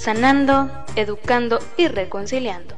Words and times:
sanando, 0.00 0.70
educando 0.96 1.58
y 1.76 1.88
reconciliando. 1.88 2.74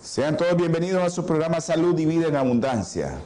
Sean 0.00 0.38
todos 0.38 0.56
bienvenidos 0.56 1.02
a 1.02 1.10
su 1.10 1.26
programa 1.26 1.60
Salud 1.60 1.98
y 1.98 2.06
Vida 2.06 2.28
en 2.28 2.36
Abundancia. 2.36 3.18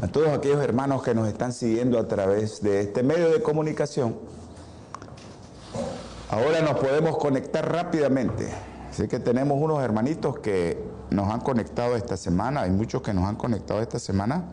A 0.00 0.06
todos 0.06 0.28
aquellos 0.28 0.62
hermanos 0.62 1.02
que 1.02 1.14
nos 1.14 1.26
están 1.26 1.52
siguiendo 1.52 1.98
a 1.98 2.06
través 2.06 2.62
de 2.62 2.82
este 2.82 3.02
medio 3.02 3.30
de 3.30 3.42
comunicación. 3.42 4.16
Ahora 6.30 6.60
nos 6.60 6.78
podemos 6.78 7.18
conectar 7.18 7.70
rápidamente. 7.70 8.48
Así 8.90 9.08
que 9.08 9.18
tenemos 9.18 9.60
unos 9.60 9.82
hermanitos 9.82 10.38
que 10.38 10.80
nos 11.10 11.28
han 11.32 11.40
conectado 11.40 11.96
esta 11.96 12.16
semana. 12.16 12.62
Hay 12.62 12.70
muchos 12.70 13.02
que 13.02 13.12
nos 13.12 13.24
han 13.24 13.34
conectado 13.34 13.82
esta 13.82 13.98
semana. 13.98 14.44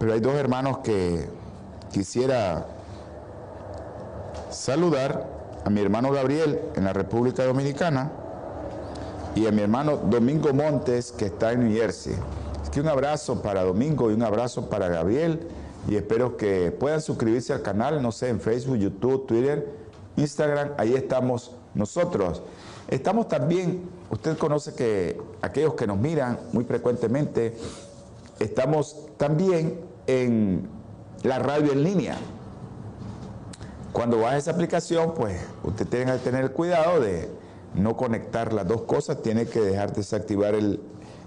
Pero 0.00 0.12
hay 0.12 0.20
dos 0.20 0.34
hermanos 0.34 0.78
que 0.78 1.28
quisiera 1.92 2.75
saludar 4.56 5.28
a 5.64 5.70
mi 5.70 5.80
hermano 5.80 6.10
Gabriel 6.10 6.60
en 6.74 6.84
la 6.84 6.92
República 6.92 7.44
Dominicana 7.44 8.10
y 9.34 9.46
a 9.46 9.52
mi 9.52 9.62
hermano 9.62 9.98
Domingo 9.98 10.52
Montes 10.54 11.12
que 11.12 11.26
está 11.26 11.52
en 11.52 11.68
New 11.68 11.76
Jersey. 11.76 12.14
Así 12.62 12.70
que 12.70 12.80
un 12.80 12.88
abrazo 12.88 13.42
para 13.42 13.62
Domingo 13.62 14.10
y 14.10 14.14
un 14.14 14.22
abrazo 14.22 14.70
para 14.70 14.88
Gabriel 14.88 15.46
y 15.88 15.96
espero 15.96 16.36
que 16.36 16.72
puedan 16.72 17.02
suscribirse 17.02 17.52
al 17.52 17.62
canal, 17.62 18.02
no 18.02 18.12
sé, 18.12 18.30
en 18.30 18.40
Facebook, 18.40 18.76
YouTube, 18.76 19.26
Twitter, 19.26 19.68
Instagram, 20.16 20.70
ahí 20.78 20.94
estamos 20.94 21.52
nosotros. 21.74 22.42
Estamos 22.88 23.28
también, 23.28 23.88
usted 24.10 24.38
conoce 24.38 24.74
que 24.74 25.20
aquellos 25.42 25.74
que 25.74 25.86
nos 25.86 25.98
miran 25.98 26.38
muy 26.52 26.64
frecuentemente, 26.64 27.56
estamos 28.40 29.06
también 29.18 29.80
en 30.06 30.66
la 31.22 31.38
radio 31.38 31.72
en 31.72 31.84
línea. 31.84 32.16
Cuando 33.96 34.18
baja 34.18 34.36
esa 34.36 34.50
aplicación, 34.50 35.14
pues 35.14 35.40
usted 35.64 35.86
tiene 35.86 36.12
que 36.12 36.18
tener 36.18 36.52
cuidado 36.52 37.00
de 37.00 37.30
no 37.74 37.96
conectar 37.96 38.52
las 38.52 38.68
dos 38.68 38.82
cosas, 38.82 39.22
tiene 39.22 39.46
que 39.46 39.58
dejar 39.58 39.94
desactivar 39.94 40.54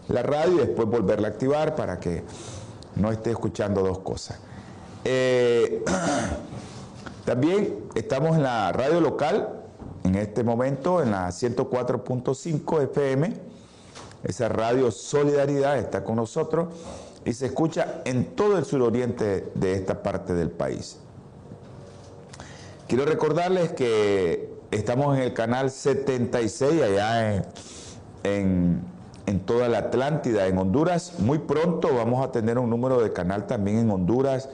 la 0.07 0.21
radio 0.21 0.53
y 0.53 0.67
después 0.67 0.87
volverla 0.87 1.29
a 1.29 1.31
activar 1.31 1.75
para 1.75 1.99
que 1.99 2.21
no 2.95 3.11
esté 3.11 3.31
escuchando 3.31 3.81
dos 3.81 3.97
cosas. 4.01 4.37
Eh, 5.03 5.83
también 7.25 7.85
estamos 7.95 8.35
en 8.35 8.43
la 8.43 8.71
radio 8.71 9.01
local, 9.01 9.63
en 10.03 10.13
este 10.13 10.43
momento, 10.43 11.01
en 11.01 11.09
la 11.09 11.29
104.5 11.29 12.83
FM. 12.83 13.33
Esa 14.25 14.47
radio 14.47 14.91
Solidaridad 14.91 15.79
está 15.79 16.03
con 16.03 16.17
nosotros 16.17 16.67
y 17.25 17.33
se 17.33 17.47
escucha 17.47 18.03
en 18.05 18.35
todo 18.35 18.59
el 18.59 18.65
suroriente 18.65 19.49
de 19.55 19.73
esta 19.73 20.03
parte 20.03 20.35
del 20.35 20.51
país. 20.51 20.99
Quiero 22.89 23.05
recordarles 23.05 23.71
que 23.73 24.49
estamos 24.71 25.15
en 25.15 25.21
el 25.21 25.35
canal 25.35 25.69
76 25.69 26.81
allá 26.81 27.35
en, 28.23 28.81
en, 29.27 29.39
toda 29.41 29.69
la 29.69 29.77
Atlántida, 29.77 30.47
en 30.47 30.57
Honduras. 30.57 31.19
Muy 31.19 31.37
pronto 31.37 31.93
vamos 31.93 32.25
a 32.25 32.31
tener 32.31 32.57
un 32.57 32.67
número 32.67 32.99
de 32.99 33.13
canal 33.13 33.45
también 33.45 33.77
en 33.77 33.91
Honduras, 33.91 34.49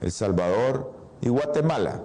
El 0.00 0.12
Salvador 0.12 0.92
y 1.20 1.30
Guatemala. 1.30 2.02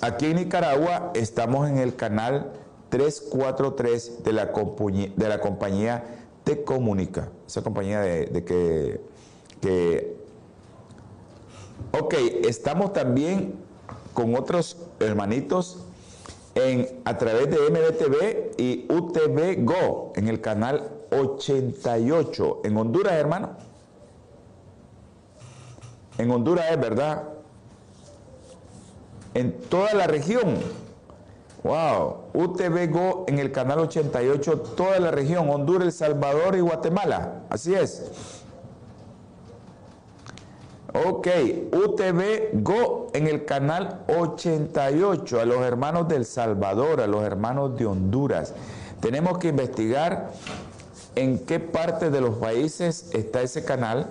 Aquí 0.00 0.26
en 0.26 0.36
Nicaragua 0.36 1.10
estamos 1.14 1.68
en 1.68 1.78
el 1.78 1.96
canal 1.96 2.52
343 2.90 4.22
de 4.22 4.32
la, 4.32 4.44
de 4.46 5.28
la 5.28 5.40
compañía 5.40 6.04
Te 6.44 6.62
Comunica, 6.62 7.30
esa 7.48 7.62
compañía 7.62 7.98
de, 7.98 8.44
que, 8.44 9.00
que... 9.60 10.16
Ok, 12.00 12.14
estamos 12.44 12.92
también 12.92 13.68
con 14.14 14.34
otros 14.34 14.76
hermanitos 14.98 15.78
en, 16.54 17.00
a 17.04 17.16
través 17.18 17.50
de 17.50 17.58
MBTV 17.58 18.54
y 18.58 18.86
UTV 18.90 19.64
Go 19.64 20.12
en 20.16 20.28
el 20.28 20.40
canal 20.40 20.90
88 21.10 22.60
en 22.64 22.76
Honduras, 22.76 23.12
hermano. 23.14 23.50
En 26.18 26.30
Honduras 26.30 26.66
es 26.70 26.80
verdad 26.80 27.24
en 29.34 29.52
toda 29.52 29.94
la 29.94 30.06
región. 30.06 30.56
Wow, 31.62 32.16
UTV 32.32 32.90
Go 32.90 33.24
en 33.28 33.38
el 33.38 33.52
canal 33.52 33.80
88, 33.80 34.60
toda 34.76 34.98
la 34.98 35.10
región, 35.10 35.50
Honduras, 35.50 35.86
El 35.86 35.92
Salvador 35.92 36.56
y 36.56 36.60
Guatemala. 36.60 37.42
Así 37.50 37.74
es. 37.74 38.39
Ok, 40.92 41.28
UTV 41.72 42.62
Go 42.62 43.08
en 43.12 43.26
el 43.26 43.44
canal 43.44 44.04
88, 44.08 45.40
a 45.40 45.44
los 45.44 45.62
hermanos 45.62 46.08
del 46.08 46.24
Salvador, 46.24 47.00
a 47.00 47.06
los 47.06 47.22
hermanos 47.22 47.76
de 47.76 47.86
Honduras. 47.86 48.54
Tenemos 49.00 49.38
que 49.38 49.48
investigar 49.48 50.30
en 51.14 51.38
qué 51.38 51.60
parte 51.60 52.10
de 52.10 52.20
los 52.20 52.36
países 52.36 53.10
está 53.14 53.42
ese 53.42 53.64
canal, 53.64 54.10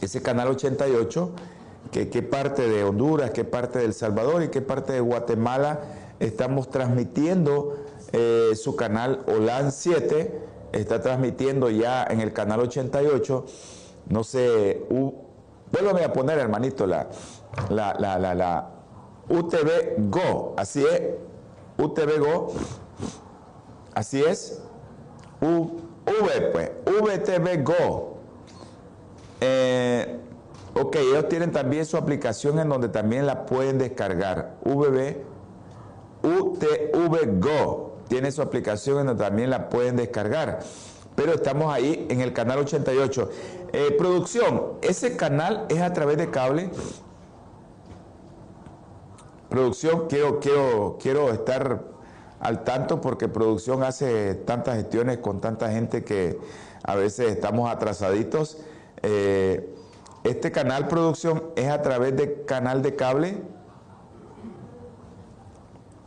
ese 0.00 0.22
canal 0.22 0.48
88 0.48 1.32
qué 1.90 2.22
parte 2.22 2.68
de 2.68 2.84
Honduras, 2.84 3.30
qué 3.30 3.44
parte 3.44 3.78
de 3.78 3.86
El 3.86 3.94
Salvador 3.94 4.42
y 4.42 4.48
qué 4.48 4.60
parte 4.60 4.92
de 4.92 5.00
Guatemala 5.00 5.80
estamos 6.20 6.70
transmitiendo 6.70 7.76
eh, 8.12 8.52
su 8.54 8.76
canal 8.76 9.20
OLAN 9.26 9.72
7, 9.72 10.40
está 10.72 11.00
transmitiendo 11.00 11.70
ya 11.70 12.04
en 12.04 12.20
el 12.20 12.32
canal 12.32 12.60
88, 12.60 13.46
no 14.08 14.24
sé, 14.24 14.86
vuélvame 15.72 16.04
a 16.04 16.12
poner 16.12 16.38
hermanito 16.38 16.86
la, 16.86 17.08
la, 17.70 17.94
la, 17.98 18.18
la, 18.18 18.34
la 18.34 18.70
UTV 19.28 20.10
Go, 20.10 20.54
así 20.56 20.84
es, 20.84 21.02
UTV 21.78 22.18
Go, 22.18 22.52
así 23.94 24.22
es, 24.22 24.62
U, 25.40 25.80
V 26.06 26.40
pues, 26.52 26.70
VTV 26.84 27.62
Go. 27.64 28.18
Eh, 29.40 30.18
Ok, 30.80 30.94
ellos 30.96 31.28
tienen 31.28 31.50
también 31.50 31.84
su 31.86 31.96
aplicación 31.96 32.58
en 32.60 32.68
donde 32.68 32.88
también 32.88 33.26
la 33.26 33.46
pueden 33.46 33.78
descargar. 33.78 34.58
VB, 34.64 35.16
UTV 36.22 37.40
Go 37.40 37.96
tiene 38.06 38.30
su 38.30 38.42
aplicación 38.42 39.00
en 39.00 39.06
donde 39.06 39.24
también 39.24 39.50
la 39.50 39.68
pueden 39.68 39.96
descargar. 39.96 40.60
Pero 41.16 41.34
estamos 41.34 41.74
ahí 41.74 42.06
en 42.10 42.20
el 42.20 42.32
canal 42.32 42.60
88. 42.60 43.28
Eh, 43.72 43.94
producción, 43.98 44.78
ese 44.80 45.16
canal 45.16 45.66
es 45.68 45.80
a 45.80 45.92
través 45.92 46.16
de 46.16 46.30
cable. 46.30 46.70
Producción, 49.50 50.08
quiero, 50.08 50.40
quiero, 50.40 50.98
quiero 51.00 51.30
estar 51.30 51.84
al 52.40 52.64
tanto 52.64 53.00
porque 53.00 53.28
producción 53.28 53.82
hace 53.82 54.34
tantas 54.34 54.76
gestiones 54.76 55.18
con 55.18 55.40
tanta 55.40 55.70
gente 55.70 56.04
que 56.04 56.38
a 56.82 56.94
veces 56.94 57.30
estamos 57.30 57.70
atrasaditos. 57.70 58.58
Eh, 59.02 59.74
este 60.24 60.50
canal 60.50 60.88
producción 60.88 61.44
es 61.56 61.68
a 61.68 61.82
través 61.82 62.16
de 62.16 62.44
canal 62.44 62.82
de 62.82 62.96
cable. 62.96 63.42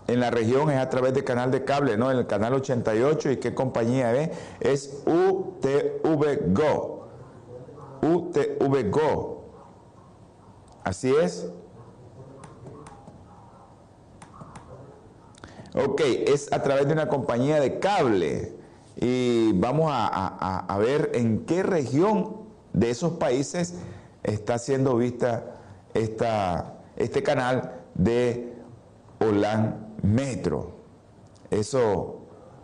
En 0.07 0.19
la 0.19 0.29
región 0.29 0.69
es 0.71 0.77
a 0.77 0.89
través 0.89 1.13
de 1.13 1.23
canal 1.23 1.51
de 1.51 1.63
cable, 1.63 1.95
¿no? 1.97 2.11
En 2.11 2.17
el 2.17 2.27
canal 2.27 2.53
88. 2.53 3.31
¿Y 3.31 3.37
qué 3.37 3.53
compañía 3.53 4.13
es? 4.15 4.31
Es 4.59 5.03
UTV 5.05 6.53
Go. 6.53 7.00
UTV 8.01 8.89
Go. 8.89 9.45
Así 10.83 11.13
es. 11.15 11.47
Ok, 15.73 16.01
es 16.27 16.51
a 16.51 16.61
través 16.63 16.87
de 16.87 16.93
una 16.93 17.07
compañía 17.07 17.59
de 17.59 17.79
cable. 17.79 18.55
Y 18.97 19.53
vamos 19.53 19.89
a, 19.91 20.59
a 20.59 20.77
ver 20.77 21.11
en 21.13 21.45
qué 21.45 21.63
región 21.63 22.41
de 22.73 22.89
esos 22.89 23.13
países 23.13 23.75
está 24.23 24.57
siendo 24.57 24.95
vista 24.97 25.55
esta, 25.93 26.79
este 26.95 27.23
canal 27.23 27.79
de 27.95 28.53
Olan 29.19 29.95
Metro. 30.01 30.71
Eso, 31.49 32.21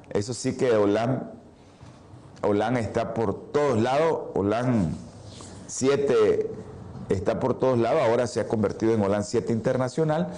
eso 0.10 0.34
sí 0.34 0.56
que 0.56 0.72
Olan, 0.76 1.32
Olan 2.42 2.78
está 2.78 3.14
por 3.14 3.52
todos 3.52 3.82
lados. 3.82 4.32
Olan 4.36 4.96
7 5.68 6.50
está 7.10 7.40
por 7.40 7.60
todos 7.60 7.78
lados, 7.78 8.02
ahora 8.02 8.28
se 8.28 8.40
ha 8.40 8.48
convertido 8.48 8.94
en 8.94 9.02
Holan 9.02 9.24
7 9.24 9.54
Internacional. 9.54 10.30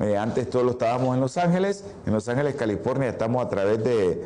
Eh, 0.00 0.16
antes 0.16 0.48
todos 0.50 0.64
lo 0.64 0.72
estábamos 0.72 1.14
en 1.14 1.20
Los 1.20 1.36
Ángeles, 1.36 1.84
en 2.06 2.12
Los 2.12 2.28
Ángeles, 2.28 2.54
California, 2.54 3.08
estamos 3.08 3.44
a 3.44 3.48
través 3.48 3.84
de 3.84 4.22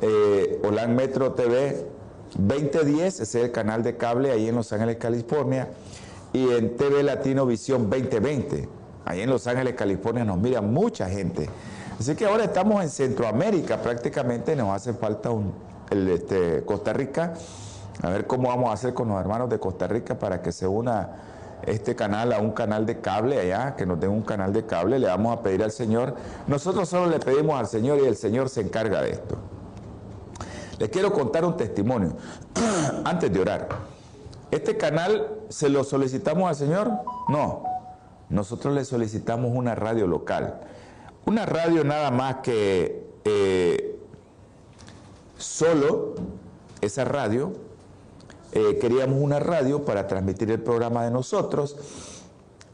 eh, 0.00 0.86
Metro 0.88 1.32
TV 1.32 1.86
2010, 2.36 3.20
ese 3.20 3.22
es 3.22 3.44
el 3.44 3.52
canal 3.52 3.82
de 3.82 3.96
cable 3.96 4.30
ahí 4.30 4.48
en 4.48 4.56
Los 4.56 4.72
Ángeles, 4.72 4.96
California, 4.96 5.68
y 6.32 6.48
en 6.50 6.76
TV 6.76 7.02
Latino 7.02 7.44
Visión 7.44 7.90
2020, 7.90 8.68
ahí 9.04 9.20
en 9.20 9.30
Los 9.30 9.46
Ángeles, 9.46 9.74
California, 9.74 10.24
nos 10.24 10.38
mira 10.38 10.60
mucha 10.60 11.08
gente. 11.08 11.48
Así 11.98 12.14
que 12.14 12.24
ahora 12.24 12.44
estamos 12.44 12.82
en 12.82 12.88
Centroamérica 12.88 13.82
prácticamente, 13.82 14.56
nos 14.56 14.74
hace 14.74 14.94
falta 14.94 15.30
este, 15.90 16.62
Costa 16.64 16.94
Rica, 16.94 17.34
a 18.02 18.10
ver 18.10 18.26
cómo 18.26 18.48
vamos 18.48 18.70
a 18.70 18.72
hacer 18.72 18.94
con 18.94 19.08
los 19.08 19.20
hermanos 19.20 19.48
de 19.50 19.58
Costa 19.58 19.86
Rica 19.86 20.18
para 20.18 20.40
que 20.42 20.52
se 20.52 20.66
una 20.66 21.08
este 21.62 21.94
canal 21.94 22.32
a 22.32 22.38
un 22.38 22.52
canal 22.52 22.86
de 22.86 23.00
cable 23.00 23.38
allá, 23.38 23.76
que 23.76 23.84
nos 23.84 24.00
den 24.00 24.10
un 24.10 24.22
canal 24.22 24.52
de 24.52 24.64
cable, 24.64 24.98
le 24.98 25.06
vamos 25.06 25.36
a 25.36 25.42
pedir 25.42 25.62
al 25.62 25.70
Señor. 25.70 26.14
Nosotros 26.46 26.88
solo 26.88 27.10
le 27.10 27.18
pedimos 27.18 27.58
al 27.58 27.66
Señor 27.66 27.98
y 28.00 28.06
el 28.06 28.16
Señor 28.16 28.48
se 28.48 28.62
encarga 28.62 29.02
de 29.02 29.10
esto. 29.10 29.36
Les 30.78 30.88
quiero 30.88 31.12
contar 31.12 31.44
un 31.44 31.56
testimonio 31.56 32.16
antes 33.04 33.30
de 33.32 33.40
orar. 33.40 33.68
¿Este 34.50 34.76
canal 34.76 35.28
se 35.48 35.68
lo 35.68 35.84
solicitamos 35.84 36.48
al 36.48 36.56
Señor? 36.56 36.90
No. 37.28 37.64
Nosotros 38.30 38.74
le 38.74 38.84
solicitamos 38.84 39.50
una 39.54 39.74
radio 39.74 40.06
local. 40.06 40.60
Una 41.26 41.44
radio 41.44 41.84
nada 41.84 42.10
más 42.10 42.36
que 42.36 43.06
eh, 43.24 43.98
solo 45.36 46.14
esa 46.80 47.04
radio 47.04 47.52
eh, 48.52 48.78
queríamos 48.80 49.20
una 49.20 49.38
radio 49.38 49.84
para 49.84 50.06
transmitir 50.06 50.50
el 50.50 50.60
programa 50.60 51.04
de 51.04 51.10
nosotros 51.10 51.76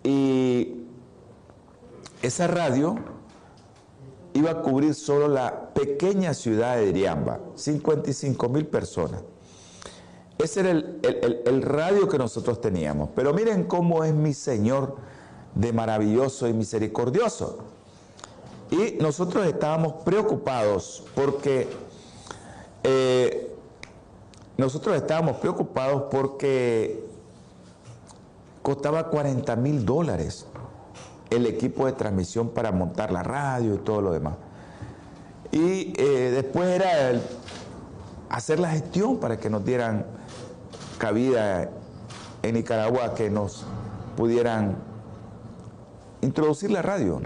y 0.02 0.84
esa 2.22 2.46
radio 2.46 2.96
iba 4.32 4.50
a 4.50 4.62
cubrir 4.62 4.94
solo 4.94 5.28
la 5.28 5.70
pequeña 5.74 6.34
ciudad 6.34 6.76
de 6.76 6.88
Iriamba, 6.88 7.40
55 7.54 8.48
mil 8.48 8.66
personas. 8.66 9.22
Ese 10.38 10.60
era 10.60 10.70
el, 10.70 11.42
el, 11.46 11.62
radio 11.62 12.08
que 12.08 12.18
nosotros 12.18 12.60
teníamos. 12.60 13.08
Pero 13.14 13.32
miren 13.32 13.64
cómo 13.64 14.04
es 14.04 14.12
mi 14.12 14.34
Señor 14.34 14.96
de 15.54 15.72
maravilloso 15.72 16.46
y 16.46 16.52
misericordioso. 16.52 17.58
Y 18.70 18.98
nosotros 19.00 19.46
estábamos 19.46 19.94
preocupados 20.04 21.04
porque 21.14 21.68
eh, 22.82 23.55
nosotros 24.56 24.96
estábamos 24.96 25.36
preocupados 25.36 26.04
porque 26.10 27.04
costaba 28.62 29.08
40 29.08 29.54
mil 29.56 29.84
dólares 29.84 30.46
el 31.30 31.46
equipo 31.46 31.86
de 31.86 31.92
transmisión 31.92 32.50
para 32.50 32.72
montar 32.72 33.12
la 33.12 33.22
radio 33.22 33.74
y 33.74 33.78
todo 33.78 34.00
lo 34.00 34.12
demás. 34.12 34.34
Y 35.52 35.92
eh, 35.96 36.30
después 36.34 36.68
era 36.68 37.20
hacer 38.28 38.58
la 38.58 38.70
gestión 38.70 39.18
para 39.18 39.38
que 39.38 39.50
nos 39.50 39.64
dieran 39.64 40.06
cabida 40.98 41.70
en 42.42 42.54
Nicaragua, 42.54 43.14
que 43.14 43.30
nos 43.30 43.64
pudieran 44.16 44.76
introducir 46.22 46.70
la 46.70 46.82
radio, 46.82 47.20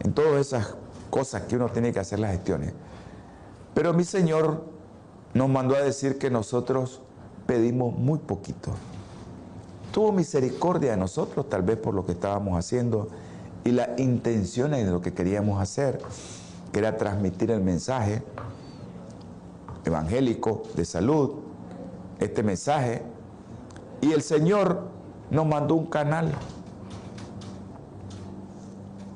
en 0.00 0.12
todas 0.12 0.40
esas 0.40 0.74
cosas 1.10 1.42
que 1.42 1.56
uno 1.56 1.68
tiene 1.68 1.92
que 1.92 2.00
hacer 2.00 2.18
las 2.18 2.32
gestiones. 2.32 2.72
Pero 3.74 3.92
mi 3.92 4.04
Señor 4.04 4.73
nos 5.34 5.48
mandó 5.48 5.74
a 5.74 5.80
decir 5.80 6.18
que 6.18 6.30
nosotros 6.30 7.00
pedimos 7.46 7.96
muy 7.96 8.18
poquito. 8.20 8.70
Tuvo 9.92 10.12
misericordia 10.12 10.92
de 10.92 10.96
nosotros, 10.96 11.48
tal 11.48 11.62
vez 11.62 11.76
por 11.76 11.94
lo 11.94 12.06
que 12.06 12.12
estábamos 12.12 12.58
haciendo 12.58 13.08
y 13.64 13.72
las 13.72 13.98
intenciones 13.98 14.84
de 14.84 14.92
lo 14.92 15.00
que 15.00 15.12
queríamos 15.12 15.60
hacer, 15.60 16.00
que 16.72 16.78
era 16.78 16.96
transmitir 16.96 17.50
el 17.50 17.60
mensaje 17.60 18.22
evangélico 19.84 20.62
de 20.74 20.84
salud, 20.84 21.32
este 22.18 22.42
mensaje, 22.42 23.02
y 24.00 24.12
el 24.12 24.22
Señor 24.22 24.82
nos 25.30 25.46
mandó 25.46 25.74
un 25.74 25.86
canal, 25.86 26.32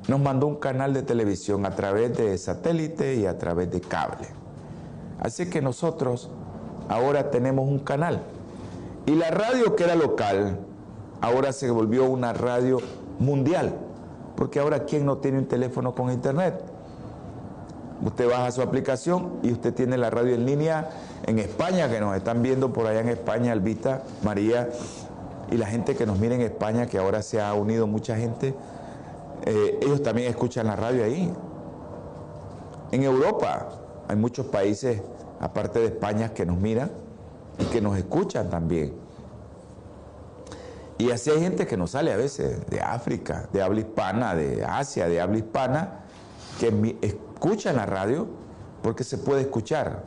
nos 0.09 0.21
mandó 0.21 0.47
un 0.47 0.57
canal 0.57 0.95
de 0.95 1.03
televisión 1.03 1.67
a 1.67 1.75
través 1.75 2.17
de 2.17 2.37
satélite 2.39 3.17
y 3.17 3.27
a 3.27 3.39
través 3.39 3.71
de 3.71 3.81
cable. 3.81 4.38
Así 5.21 5.51
que 5.51 5.61
nosotros 5.61 6.31
ahora 6.89 7.31
tenemos 7.31 7.69
un 7.69 7.81
canal. 7.81 8.23
Y 9.07 9.15
la 9.15 9.31
radio 9.31 9.75
que 9.75 9.85
era 9.85 9.95
local, 9.95 10.59
ahora 11.21 11.53
se 11.53 11.71
volvió 11.71 12.05
una 12.05 12.33
radio 12.33 12.79
mundial. 13.19 13.75
Porque 14.37 14.61
ahora, 14.61 14.85
¿quién 14.85 15.05
no 15.05 15.19
tiene 15.19 15.39
un 15.39 15.47
teléfono 15.47 15.95
con 15.95 16.13
internet? 16.13 16.63
Usted 18.05 18.31
baja 18.31 18.53
su 18.53 18.63
aplicación 18.63 19.41
y 19.43 19.51
usted 19.51 19.75
tiene 19.75 19.99
la 19.99 20.11
radio 20.11 20.35
en 20.35 20.47
línea 20.47 20.91
en 21.27 21.41
España, 21.41 21.91
que 21.91 21.99
nos 21.99 22.17
están 22.17 22.43
viendo 22.43 22.73
por 22.73 22.87
allá 22.87 23.01
en 23.01 23.09
España, 23.09 23.51
Albita, 23.51 24.05
María, 24.23 24.69
y 25.51 25.57
la 25.57 25.67
gente 25.67 25.97
que 25.97 26.07
nos 26.07 26.19
mira 26.19 26.37
en 26.37 26.43
España, 26.43 26.87
que 26.87 26.99
ahora 26.99 27.23
se 27.23 27.41
ha 27.41 27.53
unido 27.55 27.89
mucha 27.89 28.17
gente, 28.17 28.55
eh, 29.45 29.81
ellos 29.83 30.03
también 30.03 30.29
escuchan 30.29 30.67
la 30.67 30.77
radio 30.77 31.03
ahí. 31.03 31.33
En 32.93 33.03
Europa, 33.03 33.69
hay 34.09 34.17
muchos 34.17 34.47
países, 34.47 35.03
aparte 35.39 35.79
de 35.81 35.87
España, 35.87 36.33
que 36.33 36.47
nos 36.47 36.57
miran 36.59 36.91
y 37.59 37.65
que 37.67 37.81
nos 37.81 37.97
escuchan 37.99 38.49
también. 38.49 38.95
Y 40.97 41.11
así 41.11 41.31
hay 41.31 41.41
gente 41.41 41.67
que 41.67 41.77
nos 41.77 41.93
sale 41.93 42.13
a 42.13 42.17
veces 42.17 42.67
de 42.69 42.81
África, 42.81 43.49
de 43.53 43.63
habla 43.63 43.81
hispana, 43.81 44.35
de 44.35 44.65
Asia, 44.65 45.09
de 45.09 45.21
habla 45.21 45.39
hispana, 45.39 46.01
que 46.59 46.97
escuchan 47.03 47.77
la 47.77 47.87
radio 47.87 48.27
porque 48.83 49.05
se 49.05 49.19
puede 49.19 49.43
escuchar. 49.43 50.03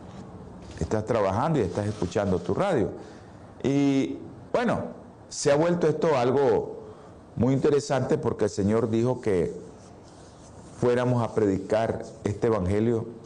Estás 0.80 1.06
trabajando 1.06 1.60
y 1.60 1.62
estás 1.62 1.86
escuchando 1.86 2.40
tu 2.40 2.56
radio. 2.56 2.90
Y 3.64 4.18
bueno, 4.52 4.82
se 5.30 5.52
ha 5.52 5.56
vuelto 5.56 5.88
esto 5.88 6.18
algo 6.18 6.82
muy 7.36 7.54
interesante 7.54 8.18
porque 8.18 8.46
el 8.46 8.50
Señor 8.50 8.90
dijo 8.90 9.22
que 9.22 9.54
fuéramos 10.80 11.24
a 11.24 11.34
predicar 11.34 12.04
este 12.24 12.48
Evangelio 12.48 13.21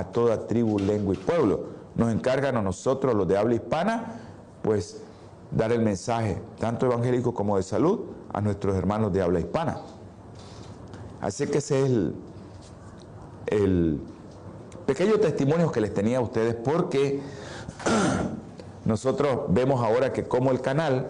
a 0.00 0.04
toda 0.04 0.46
tribu, 0.46 0.78
lengua 0.78 1.14
y 1.14 1.18
pueblo. 1.18 1.66
Nos 1.94 2.12
encargan 2.12 2.56
a 2.56 2.62
nosotros, 2.62 3.14
los 3.14 3.28
de 3.28 3.36
habla 3.36 3.54
hispana, 3.54 4.20
pues 4.62 5.02
dar 5.50 5.72
el 5.72 5.82
mensaje, 5.82 6.40
tanto 6.58 6.86
evangélico 6.86 7.34
como 7.34 7.56
de 7.56 7.62
salud, 7.62 8.00
a 8.32 8.40
nuestros 8.40 8.76
hermanos 8.76 9.12
de 9.12 9.22
habla 9.22 9.40
hispana. 9.40 9.80
Así 11.20 11.46
que 11.46 11.58
ese 11.58 11.80
es 11.80 11.86
el, 11.86 12.14
el 13.46 14.00
pequeño 14.86 15.18
testimonio 15.18 15.70
que 15.70 15.80
les 15.80 15.92
tenía 15.92 16.18
a 16.18 16.20
ustedes, 16.20 16.54
porque 16.54 17.20
nosotros 18.84 19.40
vemos 19.48 19.84
ahora 19.84 20.12
que 20.12 20.24
como 20.24 20.50
el 20.50 20.60
canal 20.60 21.08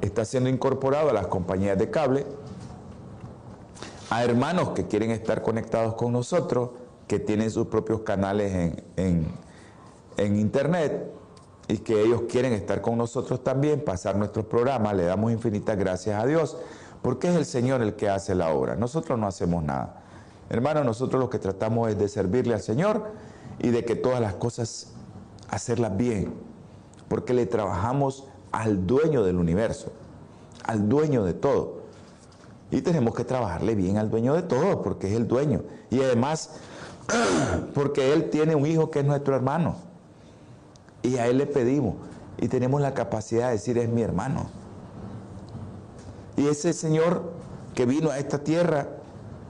está 0.00 0.24
siendo 0.24 0.50
incorporado 0.50 1.10
a 1.10 1.12
las 1.12 1.26
compañías 1.28 1.78
de 1.78 1.90
cable, 1.90 2.26
a 4.10 4.24
hermanos 4.24 4.70
que 4.70 4.86
quieren 4.86 5.10
estar 5.12 5.42
conectados 5.42 5.94
con 5.94 6.12
nosotros, 6.12 6.70
que 7.10 7.18
tienen 7.18 7.50
sus 7.50 7.66
propios 7.66 8.02
canales 8.02 8.72
en, 8.96 10.36
internet 10.36 11.10
y 11.66 11.78
que 11.78 12.00
ellos 12.04 12.22
quieren 12.28 12.52
estar 12.52 12.80
con 12.82 12.96
nosotros 12.96 13.42
también, 13.42 13.84
pasar 13.84 14.14
nuestros 14.14 14.44
programas. 14.44 14.94
Le 14.94 15.06
damos 15.06 15.32
infinitas 15.32 15.76
gracias 15.76 16.22
a 16.22 16.24
Dios, 16.24 16.56
porque 17.02 17.28
es 17.28 17.34
el 17.34 17.46
Señor 17.46 17.82
el 17.82 17.96
que 17.96 18.08
hace 18.08 18.36
la 18.36 18.50
obra. 18.50 18.76
Nosotros 18.76 19.18
no 19.18 19.26
hacemos 19.26 19.64
nada. 19.64 20.04
Hermano, 20.50 20.84
nosotros 20.84 21.20
lo 21.20 21.28
que 21.28 21.40
tratamos 21.40 21.90
es 21.90 21.98
de 21.98 22.06
servirle 22.06 22.54
al 22.54 22.60
Señor 22.60 23.08
y 23.58 23.70
de 23.70 23.84
que 23.84 23.96
todas 23.96 24.20
las 24.20 24.34
cosas 24.34 24.92
hacerlas 25.48 25.96
bien, 25.96 26.32
porque 27.08 27.34
le 27.34 27.44
trabajamos 27.44 28.28
al 28.52 28.86
dueño 28.86 29.24
del 29.24 29.34
universo, 29.34 29.90
al 30.64 30.88
dueño 30.88 31.24
de 31.24 31.34
todo. 31.34 31.80
Y 32.70 32.82
tenemos 32.82 33.16
que 33.16 33.24
trabajarle 33.24 33.74
bien 33.74 33.98
al 33.98 34.10
dueño 34.10 34.32
de 34.32 34.42
todo, 34.42 34.80
porque 34.80 35.08
es 35.08 35.14
el 35.14 35.26
dueño. 35.26 35.64
Y 35.90 36.00
además 36.02 36.50
porque 37.74 38.12
Él 38.12 38.30
tiene 38.30 38.54
un 38.54 38.66
hijo 38.66 38.90
que 38.90 39.00
es 39.00 39.04
nuestro 39.04 39.34
hermano. 39.34 39.76
Y 41.02 41.16
a 41.16 41.26
Él 41.26 41.38
le 41.38 41.46
pedimos. 41.46 41.96
Y 42.38 42.48
tenemos 42.48 42.80
la 42.80 42.94
capacidad 42.94 43.46
de 43.46 43.52
decir, 43.52 43.78
es 43.78 43.88
mi 43.88 44.02
hermano. 44.02 44.48
Y 46.36 46.46
ese 46.46 46.72
Señor 46.72 47.32
que 47.74 47.86
vino 47.86 48.10
a 48.10 48.18
esta 48.18 48.38
tierra, 48.38 48.88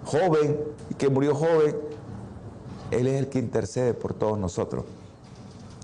joven, 0.04 0.58
y 0.90 0.94
que 0.94 1.08
murió 1.08 1.34
joven, 1.34 1.76
Él 2.90 3.06
es 3.06 3.18
el 3.18 3.28
que 3.28 3.38
intercede 3.38 3.94
por 3.94 4.14
todos 4.14 4.38
nosotros. 4.38 4.84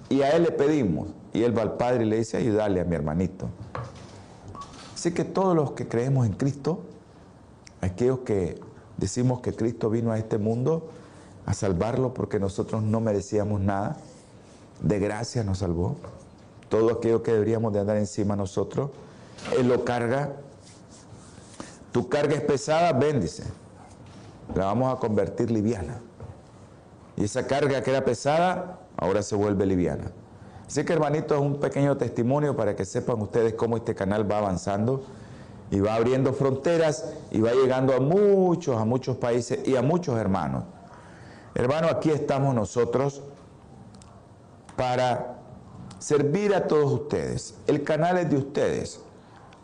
Y 0.09 0.23
a 0.23 0.31
Él 0.31 0.45
le 0.45 0.51
pedimos. 0.51 1.09
Y 1.33 1.43
Él 1.43 1.57
va 1.57 1.63
al 1.63 1.77
Padre 1.77 2.05
y 2.05 2.09
le 2.09 2.19
dice, 2.19 2.39
ayúdale 2.39 2.81
a 2.81 2.85
mi 2.85 2.95
hermanito. 2.95 3.49
Así 4.95 5.13
que 5.13 5.25
todos 5.25 5.55
los 5.55 5.73
que 5.73 5.87
creemos 5.87 6.27
en 6.27 6.33
Cristo, 6.33 6.81
aquellos 7.81 8.21
que 8.21 8.59
decimos 8.97 9.41
que 9.41 9.53
Cristo 9.53 9.91
vino 9.91 10.11
a 10.11 10.19
este 10.19 10.39
mundo, 10.39 10.89
a 11.47 11.55
salvarlo 11.55 12.13
porque 12.13 12.41
nosotros 12.41 12.83
no 12.83 13.01
merecíamos 13.01 13.61
nada. 13.61 13.97
De 14.83 14.99
gracia 14.99 15.45
nos 15.45 15.59
salvó. 15.59 15.97
Todo 16.69 16.91
aquello 16.91 17.23
que 17.23 17.33
deberíamos 17.33 17.73
de 17.73 17.81
andar 17.81 17.97
encima 17.97 18.35
nosotros, 18.35 18.91
Él 19.57 19.69
lo 19.69 19.85
carga. 19.85 20.33
Tu 21.93 22.09
carga 22.09 22.35
es 22.35 22.43
pesada, 22.43 22.93
bendice. 22.93 23.45
La 24.55 24.67
vamos 24.67 24.93
a 24.93 24.99
convertir 24.99 25.51
liviana. 25.51 26.01
Y 27.17 27.25
esa 27.25 27.47
carga 27.47 27.83
que 27.83 27.91
era 27.91 28.05
pesada, 28.05 28.81
ahora 28.97 29.23
se 29.23 29.37
vuelve 29.37 29.65
liviana. 29.65 30.11
Así 30.67 30.85
que 30.85 30.93
hermanito, 30.93 31.37
es 31.37 31.41
un 31.41 31.61
pequeño 31.61 31.97
testimonio 31.97 32.57
para 32.57 32.75
que 32.75 32.85
sepan 32.85 33.23
ustedes 33.23 33.55
cómo 33.55 33.77
este 33.77 33.95
canal 33.95 34.31
va 34.31 34.39
avanzando 34.39 35.05
y 35.71 35.79
va 35.79 35.95
abriendo 35.95 36.33
fronteras 36.33 37.13
y 37.31 37.41
va 37.41 37.53
llegando 37.53 37.95
a 37.95 38.01
muchos, 38.01 38.77
a 38.77 38.85
muchos 38.85 39.17
países 39.17 39.67
y 39.67 39.77
a 39.77 39.83
muchos 39.83 40.19
hermanos. 40.19 40.65
Hermano, 41.57 41.89
aquí 41.89 42.11
estamos 42.11 42.55
nosotros 42.55 43.23
para 44.77 45.39
servir 45.99 46.55
a 46.55 46.67
todos 46.67 46.93
ustedes. 46.93 47.55
El 47.67 47.83
canal 47.83 48.19
es 48.19 48.29
de 48.29 48.37
ustedes, 48.37 49.01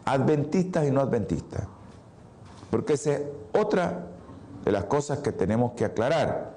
adventistas 0.06 0.86
y 0.86 0.90
no 0.90 1.02
adventistas. 1.02 1.64
Porque 2.70 2.94
esa 2.94 3.12
es 3.12 3.22
otra 3.52 4.06
de 4.64 4.72
las 4.72 4.84
cosas 4.84 5.18
que 5.18 5.32
tenemos 5.32 5.72
que 5.72 5.84
aclarar. 5.84 6.56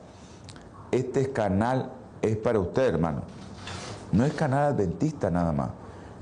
Este 0.92 1.30
canal 1.34 1.92
es 2.22 2.38
para 2.38 2.58
usted, 2.58 2.88
hermano. 2.88 3.24
No 4.14 4.24
es 4.24 4.32
canal 4.36 4.72
adventista 4.74 5.30
nada 5.30 5.52
más. 5.52 5.72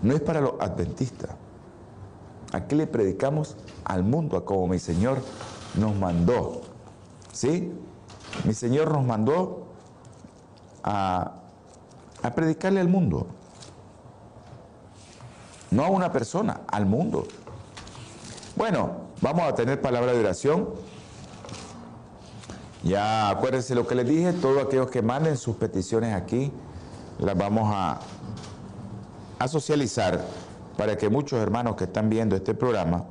No 0.02 0.16
es 0.16 0.22
para 0.22 0.42
los 0.42 0.54
adventistas. 0.60 1.30
Aquí 2.52 2.74
le 2.74 2.88
predicamos 2.88 3.58
al 3.86 4.02
mundo, 4.02 4.44
como 4.44 4.68
mi 4.68 4.80
Señor 4.80 5.20
nos 5.76 5.96
mandó. 5.96 6.62
¿Sí? 7.32 7.72
Mi 8.44 8.54
Señor 8.54 8.92
nos 8.92 9.06
mandó 9.06 9.68
a, 10.84 11.32
predicarle 12.36 12.80
al 12.80 12.90
mundo. 12.90 13.28
No 15.72 15.86
a 15.86 15.90
una 15.90 16.12
persona, 16.12 16.62
al 16.68 16.86
mundo. 16.86 17.26
Bueno, 18.56 18.92
vamos 19.22 19.44
a 19.44 19.56
tener 19.56 19.82
palabra 19.82 20.14
de 20.14 20.20
oración. 20.20 20.70
Ya 22.84 23.30
acuérdense 23.30 23.76
lo 23.76 23.88
que 23.88 23.96
les 23.96 24.08
dije, 24.08 24.34
todos 24.34 24.62
aquellos 24.62 24.90
que 24.90 25.02
manden 25.02 25.38
sus 25.38 25.56
peticiones 25.56 26.14
aquí, 26.14 26.52
las 27.20 27.38
vamos 27.38 27.74
a 27.74 28.00
socializar 29.48 30.24
para 30.78 30.98
que 30.98 31.10
muchos 31.10 31.40
hermanos 31.40 31.76
que 31.76 31.86
están 31.86 32.10
viendo 32.10 32.36
este 32.36 32.54
programa 32.54 33.06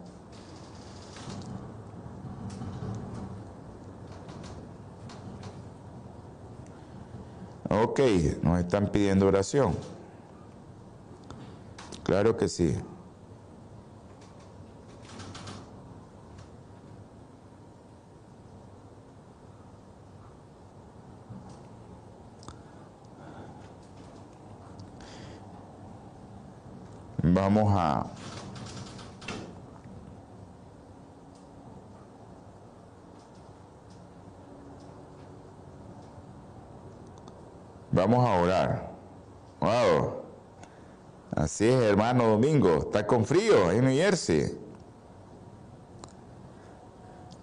Ok, 7.75 8.01
nos 8.43 8.61
están 8.61 8.89
pidiendo 8.89 9.27
oración. 9.27 9.75
Claro 12.03 12.37
que 12.37 12.47
sí. 12.47 12.77
Vamos 27.23 27.73
a 27.75 28.05
Vamos 37.93 38.27
a 38.27 38.41
orar. 38.41 38.91
Wow. 39.61 40.23
Así 41.37 41.67
es, 41.67 41.83
hermano 41.83 42.27
Domingo. 42.27 42.79
Está 42.79 43.07
con 43.07 43.27
frío 43.27 43.71
en 43.71 43.85
New 43.85 43.95
Jersey. 43.95 44.59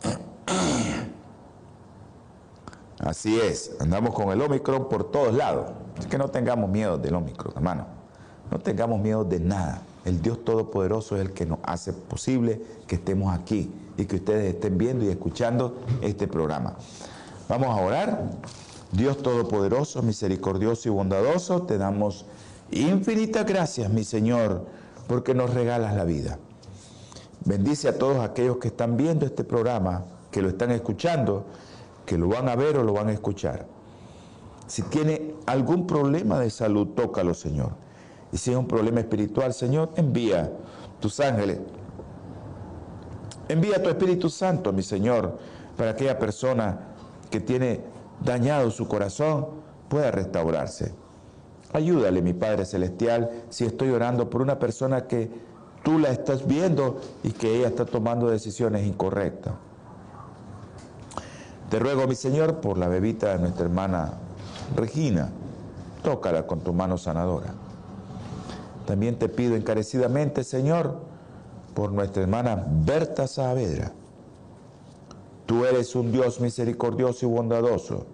Así 3.00 3.40
es, 3.40 3.76
andamos 3.80 4.14
con 4.14 4.30
el 4.32 4.42
Omicron 4.42 4.90
por 4.90 5.12
todos 5.12 5.34
lados. 5.34 5.72
Es 6.00 6.08
que 6.08 6.18
no 6.18 6.30
tengamos 6.30 6.70
miedo 6.70 6.98
del 6.98 7.14
Omicron, 7.16 7.54
hermano. 7.56 7.86
No 8.52 8.58
tengamos 8.60 9.00
miedo 9.00 9.24
de 9.24 9.40
nada. 9.40 9.84
El 10.04 10.22
Dios 10.22 10.44
Todopoderoso 10.44 11.16
es 11.16 11.22
el 11.22 11.34
que 11.34 11.46
nos 11.46 11.60
hace 11.64 11.94
posible 11.94 12.60
que 12.88 12.96
estemos 12.96 13.32
aquí 13.34 13.72
y 13.98 14.06
que 14.06 14.16
ustedes 14.16 14.56
estén 14.56 14.78
viendo 14.78 15.06
y 15.06 15.10
escuchando 15.10 15.78
este 16.02 16.28
programa. 16.28 16.76
Vamos 17.48 17.68
a 17.68 17.82
orar. 17.82 18.24
Dios 18.92 19.18
Todopoderoso, 19.18 20.02
misericordioso 20.02 20.90
y 20.90 20.92
bondadoso, 20.92 21.62
te 21.62 21.78
damos 21.78 22.26
infinitas 22.72 23.46
gracias, 23.46 23.92
mi 23.92 24.04
Señor, 24.04 24.66
porque 25.08 25.34
nos 25.34 25.54
regalas 25.54 25.96
la 25.96 26.06
vida. 26.06 26.40
Bendice 27.46 27.88
a 27.88 27.98
todos 27.98 28.20
aquellos 28.20 28.58
que 28.58 28.70
están 28.70 28.98
viendo 28.98 29.26
este 29.26 29.44
programa, 29.44 30.06
que 30.32 30.42
lo 30.42 30.50
están 30.50 30.72
escuchando, 30.72 31.46
que 32.06 32.18
lo 32.18 32.28
van 32.28 32.50
a 32.50 32.56
ver 32.56 32.78
o 32.78 32.84
lo 32.84 32.94
van 32.94 33.08
a 33.10 33.14
escuchar. 33.14 33.68
Si 34.68 34.82
tiene 34.84 35.36
algún 35.46 35.88
problema 35.88 36.40
de 36.40 36.50
salud, 36.50 36.90
tócalo, 36.96 37.34
Señor. 37.34 37.72
Y 38.32 38.38
si 38.38 38.52
es 38.52 38.58
un 38.58 38.68
problema 38.68 39.00
espiritual, 39.00 39.54
Señor, 39.54 39.92
envía 39.96 40.52
tus 41.00 41.20
ángeles. 41.20 41.60
Envía 43.48 43.82
tu 43.82 43.90
Espíritu 43.90 44.30
Santo, 44.30 44.72
mi 44.72 44.84
Señor, 44.84 45.40
para 45.76 45.92
aquella 45.92 46.20
persona 46.20 46.80
que 47.32 47.40
tiene 47.40 47.82
dañado 48.24 48.72
su 48.72 48.88
corazón, 48.88 49.48
pueda 49.90 50.12
restaurarse. 50.12 50.94
Ayúdale, 51.74 52.22
mi 52.22 52.34
Padre 52.34 52.66
Celestial, 52.66 53.30
si 53.50 53.66
estoy 53.66 53.90
orando 53.90 54.30
por 54.30 54.42
una 54.42 54.58
persona 54.58 55.08
que 55.08 55.30
tú 55.84 56.00
la 56.00 56.10
estás 56.10 56.48
viendo 56.48 57.00
y 57.24 57.32
que 57.32 57.58
ella 57.58 57.68
está 57.68 57.86
tomando 57.86 58.30
decisiones 58.30 58.86
incorrectas. 58.86 59.54
Te 61.70 61.78
ruego, 61.78 62.08
mi 62.08 62.16
Señor, 62.16 62.62
por 62.62 62.78
la 62.78 62.88
bebita 62.88 63.34
de 63.34 63.40
nuestra 63.40 63.66
hermana 63.66 64.14
Regina, 64.76 65.30
tócala 66.02 66.48
con 66.48 66.62
tu 66.62 66.74
mano 66.74 66.98
sanadora. 66.98 67.54
También 68.88 69.20
te 69.20 69.30
pido 69.30 69.56
encarecidamente, 69.56 70.44
Señor, 70.44 71.00
por 71.76 71.92
nuestra 71.92 72.24
hermana 72.24 72.66
Berta 72.68 73.28
Saavedra, 73.28 73.92
Tú 75.50 75.66
eres 75.66 75.96
un 75.96 76.12
Dios 76.12 76.40
misericordioso 76.42 77.26
y 77.26 77.30
bondadoso. 77.30 78.06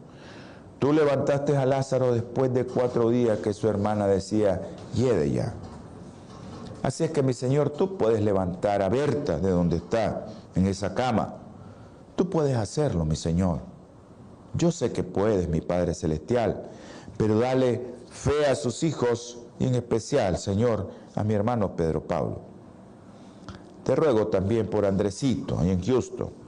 Tú 0.79 0.93
levantaste 0.93 1.57
a 1.57 1.65
Lázaro 1.65 2.13
después 2.13 2.53
de 2.53 2.65
cuatro 2.65 3.09
días 3.09 3.39
que 3.39 3.51
su 3.51 3.67
hermana 3.67 4.07
decía, 4.07 4.61
yede 4.93 5.29
ya. 5.29 5.53
Así 6.81 7.03
es 7.03 7.11
que 7.11 7.23
mi 7.23 7.33
Señor, 7.33 7.71
tú 7.71 7.97
puedes 7.97 8.21
levantar 8.21 8.81
a 8.81 8.87
Berta 8.87 9.37
de 9.37 9.49
donde 9.49 9.75
está, 9.75 10.27
en 10.55 10.65
esa 10.65 10.95
cama. 10.95 11.33
Tú 12.15 12.29
puedes 12.29 12.55
hacerlo, 12.55 13.03
mi 13.03 13.17
Señor. 13.17 13.59
Yo 14.53 14.71
sé 14.71 14.93
que 14.93 15.03
puedes, 15.03 15.49
mi 15.49 15.59
Padre 15.59 15.93
Celestial, 15.93 16.69
pero 17.17 17.37
dale 17.37 17.85
fe 18.11 18.45
a 18.49 18.55
sus 18.55 18.81
hijos 18.83 19.39
y 19.59 19.67
en 19.67 19.75
especial, 19.75 20.37
Señor, 20.37 20.89
a 21.15 21.25
mi 21.25 21.33
hermano 21.33 21.75
Pedro 21.75 21.99
Pablo. 21.99 22.39
Te 23.83 23.93
ruego 23.93 24.27
también 24.27 24.67
por 24.67 24.85
Andresito, 24.85 25.61
en 25.61 25.83
Houston 25.83 26.44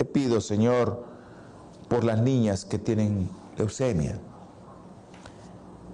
te 0.00 0.06
pido, 0.06 0.40
Señor, 0.40 1.04
por 1.90 2.04
las 2.04 2.22
niñas 2.22 2.64
que 2.64 2.78
tienen 2.78 3.28
leucemia, 3.58 4.18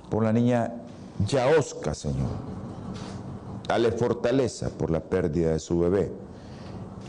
por 0.09 0.23
la 0.23 0.33
niña 0.33 0.75
Yaosca, 1.27 1.93
Señor. 1.93 2.31
Dale 3.67 3.91
fortaleza 3.91 4.71
por 4.71 4.93
la 4.93 5.01
pérdida 5.01 5.51
de 5.51 5.59
su 5.59 5.81
bebé. 5.81 6.13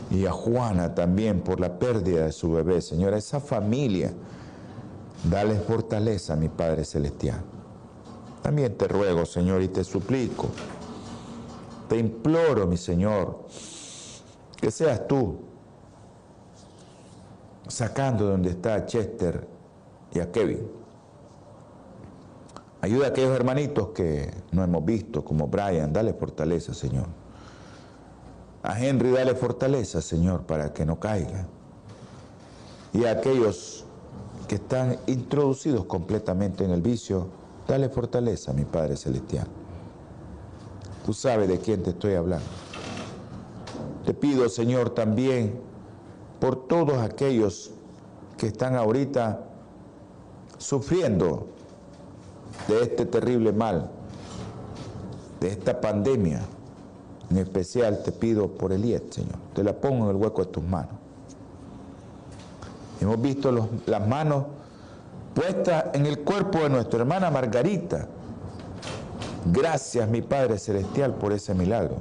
Y 0.10 0.26
a 0.26 0.32
Juana 0.32 0.96
también 0.96 1.42
por 1.42 1.60
la 1.60 1.78
pérdida 1.78 2.26
de 2.26 2.32
su 2.32 2.52
bebé, 2.52 2.82
Señor. 2.82 3.14
A 3.14 3.18
esa 3.18 3.40
familia, 3.40 4.12
dale 5.30 5.54
fortaleza, 5.60 6.36
mi 6.36 6.50
Padre 6.50 6.84
Celestial. 6.84 7.44
También 8.42 8.76
te 8.76 8.88
ruego, 8.88 9.24
Señor, 9.28 9.62
y 9.62 9.68
te 9.68 9.84
suplico, 9.84 10.48
te 11.90 12.00
imploro, 12.00 12.66
mi 12.66 12.78
Señor, 12.78 13.46
que 14.60 14.72
seas 14.72 15.08
tú 15.08 15.47
sacando 17.68 18.26
de 18.26 18.32
donde 18.32 18.50
está 18.50 18.76
a 18.76 18.86
Chester 18.86 19.48
y 20.14 20.20
a 20.20 20.32
Kevin. 20.32 20.68
Ayuda 22.82 23.08
a 23.08 23.10
aquellos 23.10 23.36
hermanitos 23.36 23.90
que 23.90 24.32
no 24.52 24.64
hemos 24.64 24.86
visto, 24.86 25.26
como 25.26 25.48
Brian, 25.48 25.92
dale 25.92 26.14
fortaleza, 26.14 26.74
Señor. 26.74 27.08
A 28.64 28.80
Henry, 28.80 29.12
dale 29.12 29.34
fortaleza, 29.36 30.02
Señor, 30.02 30.44
para 30.44 30.74
que 30.74 30.86
no 30.86 31.00
caiga. 31.00 31.48
Y 32.94 33.06
a 33.06 33.12
aquellos 33.12 33.86
que 34.48 34.56
están 34.56 34.98
introducidos 35.08 35.86
completamente 35.86 36.64
en 36.64 36.72
el 36.72 36.82
vicio, 36.82 37.28
dale 37.68 37.90
fortaleza, 37.90 38.54
mi 38.54 38.66
Padre 38.66 38.96
Celestial. 38.96 39.48
Tú 41.06 41.14
sabes 41.14 41.48
de 41.48 41.60
quién 41.60 41.84
te 41.84 41.92
estoy 41.92 42.14
hablando. 42.14 42.46
Te 44.06 44.14
pido, 44.14 44.48
Señor, 44.50 44.92
también 44.92 45.67
por 46.40 46.68
todos 46.68 46.98
aquellos 46.98 47.72
que 48.38 48.48
están 48.48 48.76
ahorita 48.76 49.42
sufriendo 50.58 51.48
de 52.68 52.82
este 52.84 53.06
terrible 53.06 53.52
mal, 53.52 53.90
de 55.40 55.50
esta 55.50 55.80
pandemia. 55.80 56.42
En 57.30 57.38
especial 57.38 58.04
te 58.04 58.12
pido 58.12 58.48
por 58.48 58.72
Eliet, 58.72 59.12
Señor. 59.12 59.36
Te 59.54 59.64
la 59.64 59.74
pongo 59.74 60.06
en 60.06 60.12
el 60.12 60.16
hueco 60.16 60.46
de 60.46 60.52
tus 60.52 60.64
manos. 60.64 60.94
Hemos 63.02 63.22
visto 63.22 63.52
las 63.86 64.08
manos 64.08 64.46
puestas 65.34 65.86
en 65.94 66.06
el 66.06 66.20
cuerpo 66.20 66.60
de 66.60 66.70
nuestra 66.70 67.02
hermana 67.02 67.30
Margarita. 67.30 68.08
Gracias, 69.46 70.10
mi 70.10 70.22
Padre 70.22 70.58
Celestial, 70.58 71.14
por 71.16 71.32
ese 71.32 71.54
milagro. 71.54 71.98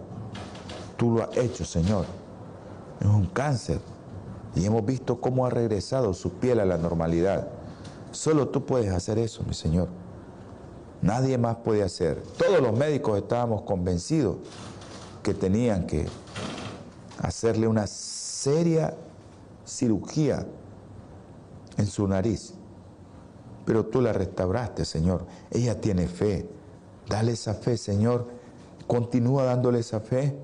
Tú 0.96 1.12
lo 1.12 1.24
has 1.24 1.36
hecho, 1.36 1.64
Señor. 1.64 2.06
Es 3.00 3.06
un 3.06 3.26
cáncer. 3.26 3.80
Y 4.56 4.64
hemos 4.64 4.84
visto 4.84 5.20
cómo 5.20 5.46
ha 5.46 5.50
regresado 5.50 6.14
su 6.14 6.32
piel 6.32 6.58
a 6.60 6.64
la 6.64 6.78
normalidad. 6.78 7.46
Solo 8.10 8.48
tú 8.48 8.64
puedes 8.64 8.90
hacer 8.90 9.18
eso, 9.18 9.44
mi 9.46 9.52
Señor. 9.52 9.88
Nadie 11.02 11.36
más 11.36 11.56
puede 11.56 11.82
hacer. 11.82 12.22
Todos 12.38 12.62
los 12.62 12.76
médicos 12.76 13.18
estábamos 13.18 13.62
convencidos 13.62 14.38
que 15.22 15.34
tenían 15.34 15.86
que 15.86 16.06
hacerle 17.20 17.68
una 17.68 17.86
seria 17.86 18.94
cirugía 19.66 20.46
en 21.76 21.86
su 21.86 22.08
nariz. 22.08 22.54
Pero 23.66 23.84
tú 23.84 24.00
la 24.00 24.14
restauraste, 24.14 24.86
Señor. 24.86 25.26
Ella 25.50 25.78
tiene 25.80 26.08
fe. 26.08 26.48
Dale 27.10 27.32
esa 27.32 27.52
fe, 27.52 27.76
Señor. 27.76 28.26
Continúa 28.86 29.44
dándole 29.44 29.80
esa 29.80 30.00
fe 30.00 30.34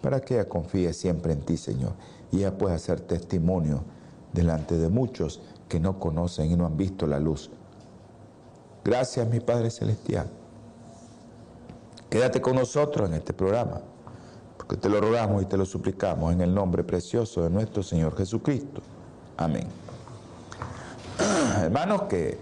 para 0.00 0.20
que 0.20 0.34
ella 0.34 0.48
confíe 0.48 0.94
siempre 0.94 1.34
en 1.34 1.40
ti, 1.42 1.58
Señor. 1.58 1.92
Y 2.30 2.38
ella 2.38 2.56
pueda 2.56 2.74
hacer 2.74 3.00
testimonio 3.00 3.82
delante 4.32 4.76
de 4.76 4.88
muchos 4.88 5.40
que 5.68 5.80
no 5.80 5.98
conocen 5.98 6.50
y 6.50 6.56
no 6.56 6.66
han 6.66 6.76
visto 6.76 7.06
la 7.06 7.18
luz. 7.18 7.50
Gracias, 8.84 9.28
mi 9.28 9.40
Padre 9.40 9.70
Celestial. 9.70 10.28
Quédate 12.08 12.40
con 12.40 12.56
nosotros 12.56 13.08
en 13.08 13.16
este 13.16 13.34
programa, 13.34 13.80
porque 14.56 14.76
te 14.76 14.88
lo 14.88 15.00
rogamos 15.00 15.42
y 15.42 15.46
te 15.46 15.58
lo 15.58 15.66
suplicamos 15.66 16.32
en 16.32 16.40
el 16.40 16.54
nombre 16.54 16.82
precioso 16.84 17.42
de 17.42 17.50
nuestro 17.50 17.82
Señor 17.82 18.16
Jesucristo. 18.16 18.80
Amén. 19.36 19.66
Hermanos, 21.62 22.02
que 22.02 22.38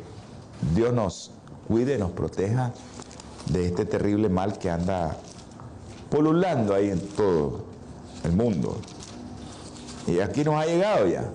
Dios 0.75 0.93
nos 0.93 1.33
cuide, 1.67 1.99
nos 1.99 2.13
proteja 2.13 2.73
de 3.51 3.67
este 3.67 3.85
terrible 3.85 4.29
mal 4.29 4.59
que 4.59 4.71
anda 4.71 5.17
polulando 6.11 6.75
ahí 6.75 6.91
en 6.91 7.01
todo 7.01 7.65
el 8.25 8.33
mundo. 8.33 8.77
Y 10.07 10.21
aquí 10.21 10.45
nos 10.45 10.55
ha 10.55 10.67
llegado 10.67 11.07
ya, 11.07 11.31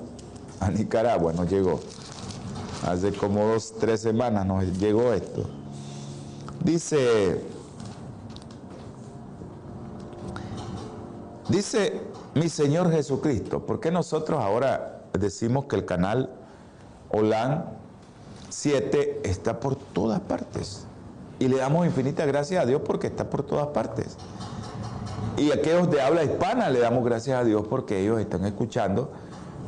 a 0.60 0.70
Nicaragua 0.72 1.34
nos 1.34 1.50
llegó. 1.50 1.80
Hace 2.88 3.12
como 3.12 3.46
dos, 3.46 3.74
tres 3.80 4.02
semanas 4.02 4.46
nos 4.46 4.66
llegó 4.80 5.14
esto. 5.14 5.44
Dice, 6.64 7.42
dice 11.50 12.02
mi 12.34 12.50
Señor 12.50 12.92
Jesucristo, 12.92 13.66
¿por 13.66 13.80
qué 13.80 13.92
nosotros 13.92 14.42
ahora 14.42 15.02
decimos 15.14 15.66
que 15.66 15.76
el 15.76 15.86
canal 15.86 16.30
Olan 17.10 17.66
7 18.50 19.22
está 19.26 19.60
por 19.60 19.76
todas 19.76 20.22
partes? 20.22 20.86
Y 21.40 21.48
le 21.48 21.58
damos 21.58 21.86
infinita 21.86 22.26
gracias 22.26 22.64
a 22.64 22.66
Dios 22.66 22.82
porque 22.86 23.08
está 23.08 23.30
por 23.30 23.44
todas 23.44 23.68
partes. 23.68 24.16
Y 25.38 25.52
aquellos 25.52 25.90
de 25.90 26.02
habla 26.02 26.24
hispana 26.24 26.70
le 26.70 26.80
damos 26.80 27.04
gracias 27.04 27.40
a 27.40 27.44
Dios 27.44 27.66
porque 27.68 28.02
ellos 28.02 28.20
están 28.20 28.46
escuchando 28.46 29.12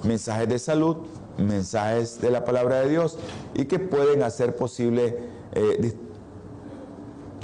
mensajes 0.03 0.50
de 0.50 0.60
salud, 0.60 0.98
mensajes 1.38 2.19
de 2.22 2.29
la 2.29 2.45
palabra 2.45 2.81
de 2.81 2.89
Dios 2.89 3.17
y 3.53 3.65
que 3.65 3.79
pueden 3.79 4.24
hacer 4.24 4.55
posible 4.55 5.17
eh, 5.53 5.95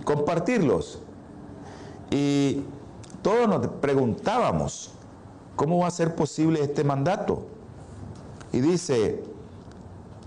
compartirlos. 0.04 1.00
Y 2.12 2.64
todos 3.22 3.48
nos 3.48 3.68
preguntábamos, 3.68 4.92
¿cómo 5.55 5.79
va 5.79 5.88
a 5.88 5.92
ser 5.92 6.16
posible 6.16 6.62
este 6.62 6.83
mandato? 6.83 7.46
Y 8.51 8.62
dice, 8.62 9.24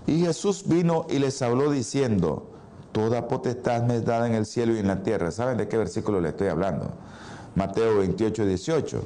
y 0.07 0.21
Jesús 0.21 0.63
vino 0.67 1.05
y 1.09 1.19
les 1.19 1.41
habló 1.41 1.71
diciendo, 1.71 2.47
toda 2.91 3.27
potestad 3.27 3.83
me 3.83 3.97
es 3.97 4.05
dada 4.05 4.27
en 4.27 4.35
el 4.35 4.45
cielo 4.45 4.75
y 4.75 4.79
en 4.79 4.87
la 4.87 5.03
tierra. 5.03 5.31
¿Saben 5.31 5.57
de 5.57 5.67
qué 5.67 5.77
versículo 5.77 6.21
le 6.21 6.29
estoy 6.29 6.47
hablando? 6.47 6.91
Mateo 7.55 7.99
28, 7.99 8.45
18. 8.45 9.03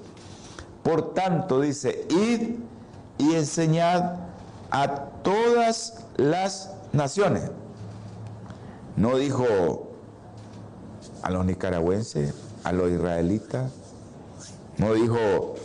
Por 0.83 1.13
tanto, 1.13 1.61
dice, 1.61 2.05
id 2.09 2.55
y 3.17 3.35
enseñad 3.35 4.15
a 4.71 5.05
todas 5.23 6.05
las 6.17 6.73
naciones. 6.93 7.51
No 8.95 9.17
dijo 9.17 9.91
a 11.21 11.29
los 11.29 11.45
nicaragüenses, 11.45 12.33
a 12.63 12.71
los 12.71 12.89
israelitas, 12.89 13.71
no 14.77 14.93
dijo 14.93 15.55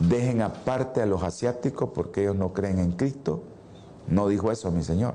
dejen 0.00 0.42
aparte 0.42 1.02
a 1.02 1.06
los 1.06 1.22
asiáticos 1.22 1.90
porque 1.94 2.22
ellos 2.22 2.36
no 2.36 2.52
creen 2.52 2.78
en 2.78 2.92
Cristo. 2.92 3.42
No 4.08 4.28
dijo 4.28 4.50
eso 4.50 4.70
mi 4.70 4.82
Señor. 4.82 5.14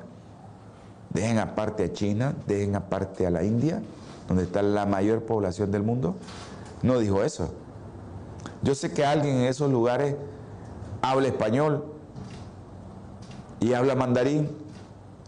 Dejen 1.09 1.39
aparte 1.39 1.85
a 1.85 1.93
China, 1.93 2.35
dejen 2.47 2.75
aparte 2.75 3.25
a 3.25 3.29
la 3.29 3.43
India, 3.43 3.81
donde 4.27 4.43
está 4.43 4.61
la 4.61 4.85
mayor 4.85 5.23
población 5.23 5.71
del 5.71 5.83
mundo. 5.83 6.15
No 6.81 6.99
dijo 6.99 7.23
eso. 7.23 7.53
Yo 8.61 8.75
sé 8.75 8.91
que 8.91 9.05
alguien 9.05 9.37
en 9.37 9.45
esos 9.45 9.71
lugares 9.71 10.15
habla 11.01 11.27
español 11.27 11.85
y 13.59 13.73
habla 13.73 13.95
mandarín 13.95 14.49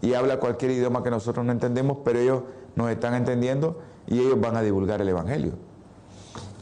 y 0.00 0.14
habla 0.14 0.38
cualquier 0.38 0.72
idioma 0.72 1.02
que 1.02 1.10
nosotros 1.10 1.44
no 1.44 1.52
entendemos, 1.52 1.98
pero 2.04 2.18
ellos 2.18 2.42
nos 2.76 2.90
están 2.90 3.14
entendiendo 3.14 3.80
y 4.06 4.20
ellos 4.20 4.40
van 4.40 4.56
a 4.56 4.62
divulgar 4.62 5.00
el 5.00 5.08
Evangelio. 5.08 5.52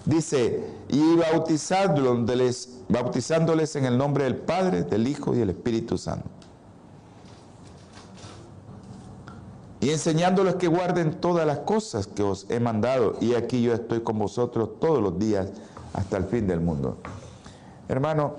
Dice, 0.04 0.64
y 0.88 1.16
bautizándoles, 1.16 2.80
bautizándoles 2.88 3.74
en 3.76 3.84
el 3.86 3.98
nombre 3.98 4.24
del 4.24 4.36
Padre, 4.36 4.82
del 4.82 5.06
Hijo 5.08 5.34
y 5.34 5.38
del 5.38 5.50
Espíritu 5.50 5.98
Santo. 5.98 6.35
Y 9.80 9.90
enseñándoles 9.90 10.54
que 10.54 10.68
guarden 10.68 11.20
todas 11.20 11.46
las 11.46 11.58
cosas 11.58 12.06
que 12.06 12.22
os 12.22 12.46
he 12.50 12.60
mandado. 12.60 13.16
Y 13.20 13.34
aquí 13.34 13.62
yo 13.62 13.74
estoy 13.74 14.00
con 14.00 14.18
vosotros 14.18 14.80
todos 14.80 15.02
los 15.02 15.18
días 15.18 15.48
hasta 15.92 16.16
el 16.16 16.24
fin 16.24 16.46
del 16.46 16.60
mundo. 16.60 16.98
Hermano, 17.88 18.36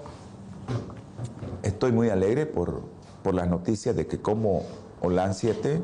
estoy 1.63 1.91
muy 1.91 2.09
alegre 2.09 2.45
por, 2.45 2.81
por 3.23 3.33
las 3.33 3.47
noticias 3.47 3.95
de 3.95 4.07
que 4.07 4.19
como 4.19 4.63
Holan 5.01 5.33
7 5.33 5.81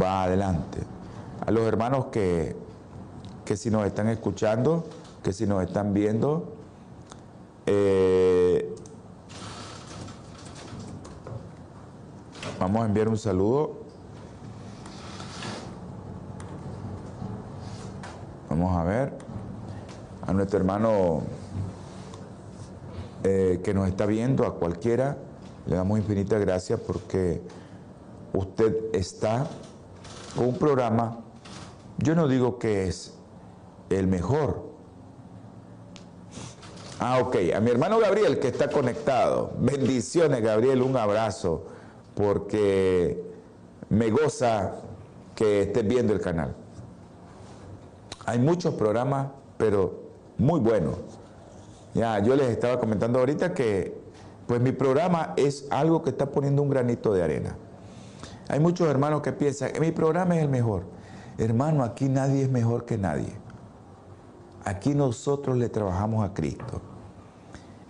va 0.00 0.24
adelante. 0.24 0.80
A 1.46 1.50
los 1.50 1.64
hermanos 1.64 2.06
que, 2.06 2.54
que 3.44 3.56
si 3.56 3.70
nos 3.70 3.86
están 3.86 4.08
escuchando, 4.08 4.84
que 5.22 5.32
si 5.32 5.46
nos 5.46 5.62
están 5.62 5.94
viendo, 5.94 6.54
eh, 7.66 8.74
vamos 12.60 12.82
a 12.82 12.86
enviar 12.86 13.08
un 13.08 13.18
saludo 13.18 13.83
Vamos 18.48 18.76
a 18.76 18.84
ver 18.84 19.12
a 20.26 20.32
nuestro 20.32 20.58
hermano 20.58 21.22
eh, 23.22 23.60
que 23.62 23.74
nos 23.74 23.88
está 23.88 24.06
viendo, 24.06 24.46
a 24.46 24.54
cualquiera, 24.56 25.16
le 25.66 25.76
damos 25.76 25.98
infinitas 25.98 26.40
gracias 26.40 26.80
porque 26.80 27.42
usted 28.32 28.76
está 28.92 29.46
con 30.36 30.46
un 30.48 30.58
programa, 30.58 31.20
yo 31.98 32.14
no 32.14 32.28
digo 32.28 32.58
que 32.58 32.86
es 32.86 33.14
el 33.90 34.06
mejor. 34.06 34.74
Ah, 37.00 37.18
ok, 37.20 37.36
a 37.54 37.60
mi 37.60 37.70
hermano 37.70 37.98
Gabriel 37.98 38.38
que 38.38 38.48
está 38.48 38.68
conectado. 38.68 39.52
Bendiciones, 39.58 40.42
Gabriel, 40.42 40.82
un 40.82 40.96
abrazo, 40.96 41.64
porque 42.14 43.22
me 43.90 44.10
goza 44.10 44.76
que 45.34 45.62
estés 45.62 45.86
viendo 45.86 46.12
el 46.12 46.20
canal. 46.20 46.54
Hay 48.26 48.38
muchos 48.38 48.74
programas, 48.74 49.28
pero 49.56 50.02
muy 50.38 50.60
buenos. 50.60 50.96
Ya, 51.94 52.18
yo 52.18 52.34
les 52.34 52.48
estaba 52.48 52.80
comentando 52.80 53.18
ahorita 53.18 53.54
que 53.54 54.02
pues 54.46 54.60
mi 54.60 54.72
programa 54.72 55.32
es 55.36 55.66
algo 55.70 56.02
que 56.02 56.10
está 56.10 56.30
poniendo 56.30 56.62
un 56.62 56.68
granito 56.68 57.12
de 57.12 57.22
arena. 57.22 57.56
Hay 58.48 58.60
muchos 58.60 58.88
hermanos 58.88 59.22
que 59.22 59.32
piensan, 59.32 59.70
mi 59.80 59.90
programa 59.90 60.36
es 60.36 60.42
el 60.42 60.48
mejor. 60.48 60.84
Hermano, 61.38 61.82
aquí 61.82 62.08
nadie 62.08 62.42
es 62.42 62.50
mejor 62.50 62.84
que 62.84 62.98
nadie. 62.98 63.32
Aquí 64.64 64.94
nosotros 64.94 65.56
le 65.56 65.68
trabajamos 65.68 66.28
a 66.28 66.34
Cristo. 66.34 66.80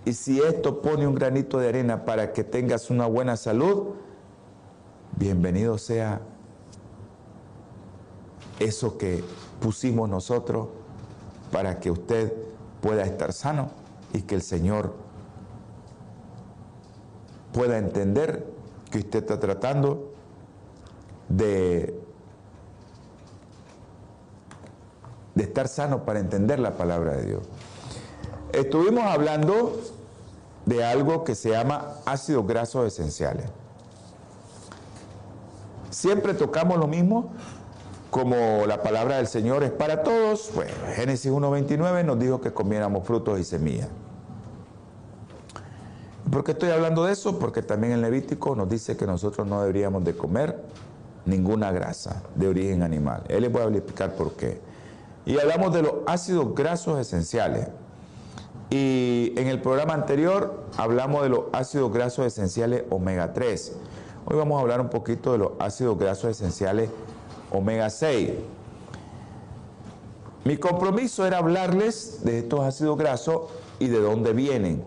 Y 0.04 0.12
si 0.12 0.40
esto 0.40 0.82
pone 0.82 1.06
un 1.06 1.14
granito 1.14 1.58
de 1.58 1.68
arena 1.68 2.04
para 2.04 2.32
que 2.32 2.44
tengas 2.44 2.90
una 2.90 3.06
buena 3.06 3.36
salud, 3.36 3.94
bienvenido 5.16 5.78
sea 5.78 6.20
eso 8.58 8.98
que 8.98 9.24
pusimos 9.64 10.10
nosotros 10.10 10.68
para 11.50 11.80
que 11.80 11.90
usted 11.90 12.34
pueda 12.82 13.02
estar 13.04 13.32
sano 13.32 13.70
y 14.12 14.20
que 14.20 14.34
el 14.34 14.42
Señor 14.42 14.92
pueda 17.50 17.78
entender 17.78 18.46
que 18.90 18.98
usted 18.98 19.20
está 19.20 19.40
tratando 19.40 20.12
de, 21.30 21.98
estar 25.34 25.66
sano 25.66 26.04
para 26.04 26.20
entender 26.20 26.58
la 26.60 26.76
palabra 26.76 27.14
de 27.14 27.24
Dios. 27.24 27.42
estuvimos 28.52 29.04
hablando 29.04 29.80
de 30.66 30.84
algo 30.84 31.24
que 31.24 31.34
se 31.34 31.52
llama 31.52 31.94
ácidos 32.04 32.46
grasos 32.46 32.86
esenciales. 32.86 33.46
Siempre 35.88 36.34
tocamos 36.34 36.76
lo 36.76 36.86
mismo, 36.86 37.32
como 38.14 38.64
la 38.68 38.80
palabra 38.80 39.16
del 39.16 39.26
Señor 39.26 39.64
es 39.64 39.72
para 39.72 40.04
todos. 40.04 40.52
Bueno, 40.54 40.70
Génesis 40.94 41.32
1.29 41.32 42.04
nos 42.04 42.16
dijo 42.16 42.40
que 42.40 42.52
comiéramos 42.52 43.04
frutos 43.04 43.40
y 43.40 43.44
semillas. 43.44 43.88
¿Por 46.30 46.44
qué 46.44 46.52
estoy 46.52 46.70
hablando 46.70 47.06
de 47.06 47.12
eso? 47.12 47.40
Porque 47.40 47.60
también 47.60 47.92
el 47.92 48.02
Levítico 48.02 48.54
nos 48.54 48.68
dice 48.68 48.96
que 48.96 49.04
nosotros 49.04 49.48
no 49.48 49.60
deberíamos 49.62 50.04
de 50.04 50.16
comer 50.16 50.62
ninguna 51.26 51.72
grasa 51.72 52.22
de 52.36 52.46
origen 52.46 52.84
animal. 52.84 53.24
Él 53.26 53.42
les 53.42 53.50
voy 53.50 53.62
a 53.62 53.64
explicar 53.64 54.14
por 54.14 54.34
qué. 54.34 54.60
Y 55.26 55.36
hablamos 55.40 55.74
de 55.74 55.82
los 55.82 55.94
ácidos 56.06 56.54
grasos 56.54 57.00
esenciales. 57.00 57.66
Y 58.70 59.32
en 59.36 59.48
el 59.48 59.60
programa 59.60 59.92
anterior 59.94 60.66
hablamos 60.76 61.24
de 61.24 61.30
los 61.30 61.40
ácidos 61.52 61.92
grasos 61.92 62.26
esenciales 62.26 62.84
omega 62.90 63.32
3. 63.32 63.72
Hoy 64.26 64.36
vamos 64.36 64.56
a 64.56 64.60
hablar 64.60 64.80
un 64.80 64.88
poquito 64.88 65.32
de 65.32 65.38
los 65.38 65.50
ácidos 65.58 65.98
grasos 65.98 66.30
esenciales 66.30 66.90
omega 67.54 67.88
6. 67.90 68.30
Mi 70.44 70.56
compromiso 70.58 71.24
era 71.24 71.38
hablarles 71.38 72.20
de 72.22 72.40
estos 72.40 72.60
ácidos 72.60 72.98
grasos 72.98 73.42
y 73.78 73.88
de 73.88 73.98
dónde 73.98 74.32
vienen, 74.32 74.84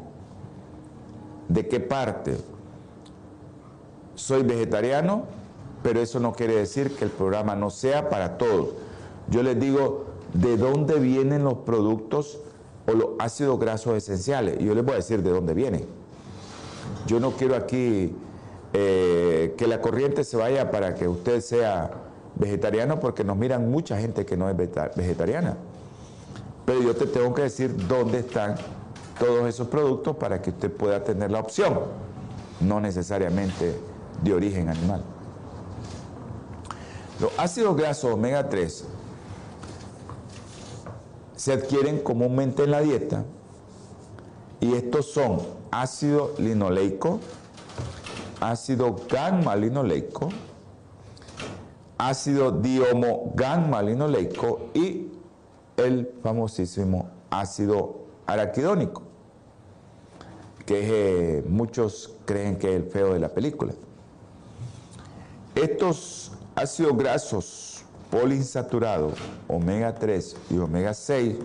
de 1.47 1.67
qué 1.67 1.80
parte. 1.80 2.38
Soy 4.13 4.43
vegetariano, 4.43 5.23
pero 5.82 5.99
eso 5.99 6.19
no 6.19 6.34
quiere 6.34 6.56
decir 6.56 6.95
que 6.95 7.06
el 7.06 7.12
programa 7.12 7.56
no 7.56 7.69
sea 7.69 8.10
para 8.10 8.38
todos. 8.38 8.69
Yo 9.30 9.41
les 9.41 9.60
digo 9.60 10.06
de 10.34 10.58
dónde 10.58 10.99
vienen 10.99 11.43
los 11.43 11.60
productos 11.60 12.39
o 12.88 12.91
los 12.91 13.08
ácidos 13.19 13.60
grasos 13.60 13.95
esenciales. 13.95 14.60
Yo 14.60 14.75
les 14.75 14.84
voy 14.84 14.93
a 14.93 14.97
decir 14.97 15.23
de 15.23 15.32
dónde 15.32 15.53
vienen. 15.53 15.86
Yo 17.08 17.19
no 17.19 17.32
quiero 17.32 17.56
aquí 17.56 18.15
eh, 18.73 19.56
que 19.58 19.67
la 19.67 19.82
corriente 19.82 20.23
se 20.23 20.38
vaya 20.38 20.69
para 20.69 20.93
que 20.93 21.08
usted 21.08 21.41
sea 21.41 22.07
vegetariano 22.39 23.00
porque 23.00 23.23
nos 23.23 23.38
miran 23.38 23.69
mucha 23.69 23.97
gente 23.97 24.26
que 24.26 24.38
no 24.38 24.50
es 24.50 24.56
vegetariana. 24.95 25.58
Pero 26.65 26.82
yo 26.82 26.95
te 26.95 27.06
tengo 27.08 27.34
que 27.34 27.43
decir 27.43 27.88
dónde 27.88 28.19
están 28.19 28.56
todos 29.19 29.47
esos 29.47 29.67
productos 29.67 30.15
para 30.17 30.41
que 30.41 30.52
usted 30.52 30.71
pueda 30.71 31.04
tener 31.04 31.32
la 31.32 31.39
opción, 31.39 31.80
no 32.60 32.80
necesariamente 32.80 33.80
de 34.21 34.34
origen 34.34 34.69
animal. 34.69 35.04
Los 37.19 37.32
ácidos 37.38 37.76
grasos 37.76 38.13
omega 38.13 38.47
3 38.47 38.86
se 41.36 41.54
adquieren 41.54 42.00
comúnmente 42.00 42.63
en 42.63 42.71
la 42.71 42.82
dieta 42.82 43.23
y 44.60 44.73
estos 44.73 45.12
son 45.12 45.39
ácido 45.71 46.34
linoleico, 46.38 47.19
ácido 48.39 48.95
gamma 49.10 49.56
linoleico, 49.56 50.30
ácido 51.97 52.51
diomo 52.51 53.33
gamma 53.36 53.81
linoleico 53.81 54.69
y 54.73 55.12
el 55.77 56.12
famosísimo 56.21 57.10
ácido 57.29 58.05
araquidónico, 58.25 59.03
que 60.65 61.38
eh, 61.38 61.43
muchos 61.47 62.15
creen 62.25 62.57
que 62.57 62.69
es 62.69 62.75
el 62.75 62.89
feo 62.89 63.13
de 63.13 63.19
la 63.19 63.29
película. 63.29 63.73
Estos 65.55 66.31
ácidos 66.55 66.97
grasos 66.97 67.83
poliinsaturados, 68.12 69.13
omega 69.47 69.93
3 69.95 70.36
y 70.51 70.57
omega 70.57 70.93
6, 70.93 71.36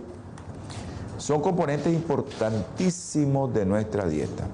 son 1.18 1.40
componentes 1.40 1.92
importantísimos 1.92 3.52
de 3.54 3.64
nuestra 3.64 4.06
dieta 4.06 4.46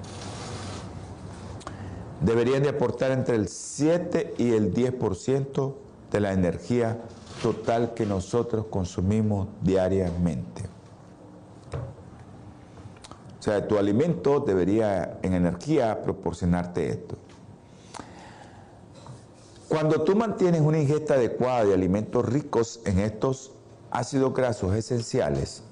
deberían 2.21 2.63
de 2.63 2.69
aportar 2.69 3.11
entre 3.11 3.35
el 3.35 3.47
7 3.47 4.35
y 4.37 4.51
el 4.51 4.73
10% 4.73 5.73
de 6.11 6.19
la 6.19 6.33
energía 6.33 6.97
total 7.41 7.93
que 7.93 8.05
nosotros 8.05 8.65
consumimos 8.69 9.47
diariamente. 9.61 10.63
O 13.39 13.41
sea, 13.41 13.65
tu 13.67 13.77
alimento 13.77 14.41
debería 14.41 15.19
en 15.21 15.33
energía 15.33 16.01
proporcionarte 16.01 16.89
esto. 16.89 17.15
Cuando 19.69 20.01
tú 20.01 20.15
mantienes 20.15 20.61
una 20.61 20.79
ingesta 20.79 21.13
adecuada 21.13 21.63
de 21.63 21.73
alimentos 21.73 22.25
ricos 22.25 22.81
en 22.85 22.99
estos 22.99 23.51
ácidos 23.91 24.33
grasos 24.33 24.75
esenciales, 24.75 25.63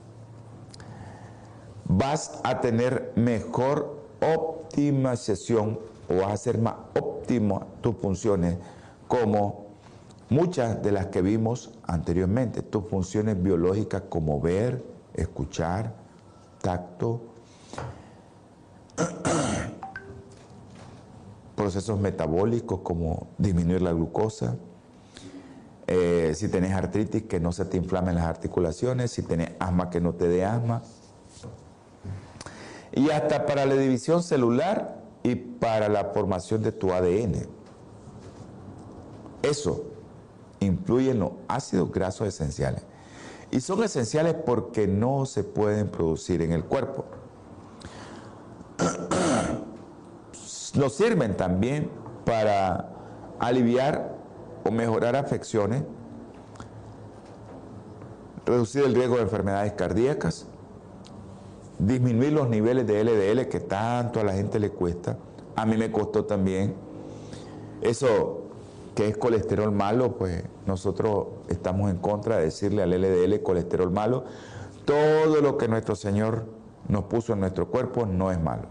vas 1.85 2.39
a 2.43 2.61
tener 2.61 3.11
mejor 3.15 3.97
optimización 4.21 5.79
o 6.09 6.15
vas 6.15 6.27
a 6.27 6.33
hacer 6.33 6.59
más 6.59 6.75
óptimo 6.95 7.65
tus 7.81 7.95
funciones 7.97 8.57
como 9.07 9.66
muchas 10.29 10.81
de 10.81 10.91
las 10.91 11.07
que 11.07 11.21
vimos 11.21 11.71
anteriormente, 11.83 12.61
tus 12.61 12.87
funciones 12.87 13.41
biológicas 13.41 14.03
como 14.09 14.41
ver, 14.41 14.83
escuchar, 15.13 15.93
tacto, 16.61 17.21
procesos 21.55 21.99
metabólicos 21.99 22.81
como 22.81 23.27
disminuir 23.37 23.81
la 23.81 23.91
glucosa, 23.91 24.57
eh, 25.87 26.33
si 26.35 26.49
tenés 26.49 26.73
artritis 26.73 27.23
que 27.23 27.39
no 27.39 27.53
se 27.53 27.65
te 27.65 27.77
inflamen 27.77 28.15
las 28.15 28.25
articulaciones, 28.25 29.11
si 29.11 29.23
tenés 29.23 29.51
asma 29.59 29.89
que 29.89 30.01
no 30.01 30.13
te 30.13 30.27
dé 30.27 30.43
asma, 30.43 30.81
y 32.91 33.09
hasta 33.11 33.45
para 33.45 33.65
la 33.65 33.75
división 33.75 34.23
celular 34.23 35.03
y 35.23 35.35
para 35.35 35.87
la 35.87 36.05
formación 36.05 36.63
de 36.63 36.71
tu 36.71 36.91
ADN. 36.91 37.47
Eso 39.43 39.96
influye 40.59 41.11
en 41.11 41.19
los 41.19 41.31
ácidos 41.47 41.91
grasos 41.91 42.27
esenciales. 42.27 42.83
Y 43.51 43.61
son 43.61 43.83
esenciales 43.83 44.35
porque 44.45 44.87
no 44.87 45.25
se 45.25 45.43
pueden 45.43 45.87
producir 45.87 46.41
en 46.41 46.51
el 46.51 46.63
cuerpo. 46.65 47.05
Nos 50.75 50.93
sirven 50.93 51.35
también 51.37 51.89
para 52.25 52.89
aliviar 53.39 54.15
o 54.63 54.71
mejorar 54.71 55.15
afecciones, 55.15 55.83
reducir 58.45 58.83
el 58.83 58.93
riesgo 58.93 59.15
de 59.15 59.21
enfermedades 59.23 59.73
cardíacas, 59.73 60.45
disminuir 61.79 62.33
los 62.33 62.49
niveles 62.49 62.85
de 62.85 63.03
LDL 63.03 63.47
que 63.47 63.59
tanto 63.59 64.19
a 64.19 64.23
la 64.23 64.33
gente 64.33 64.59
le 64.59 64.71
cuesta. 64.71 65.17
A 65.55 65.65
mí 65.65 65.77
me 65.77 65.91
costó 65.91 66.25
también. 66.25 66.75
Eso 67.81 68.46
que 68.97 69.07
es 69.07 69.15
colesterol 69.15 69.71
malo, 69.71 70.17
pues 70.17 70.43
nosotros 70.65 71.27
estamos 71.49 71.91
en 71.91 71.97
contra 71.97 72.37
de 72.37 72.45
decirle 72.45 72.81
al 72.81 72.89
LDL 72.89 73.43
colesterol 73.43 73.91
malo. 73.91 74.23
Todo 74.85 75.39
lo 75.39 75.55
que 75.55 75.67
nuestro 75.67 75.95
Señor 75.95 76.45
nos 76.87 77.03
puso 77.03 77.33
en 77.33 77.41
nuestro 77.41 77.67
cuerpo 77.67 78.07
no 78.07 78.31
es 78.31 78.41
malo. 78.41 78.63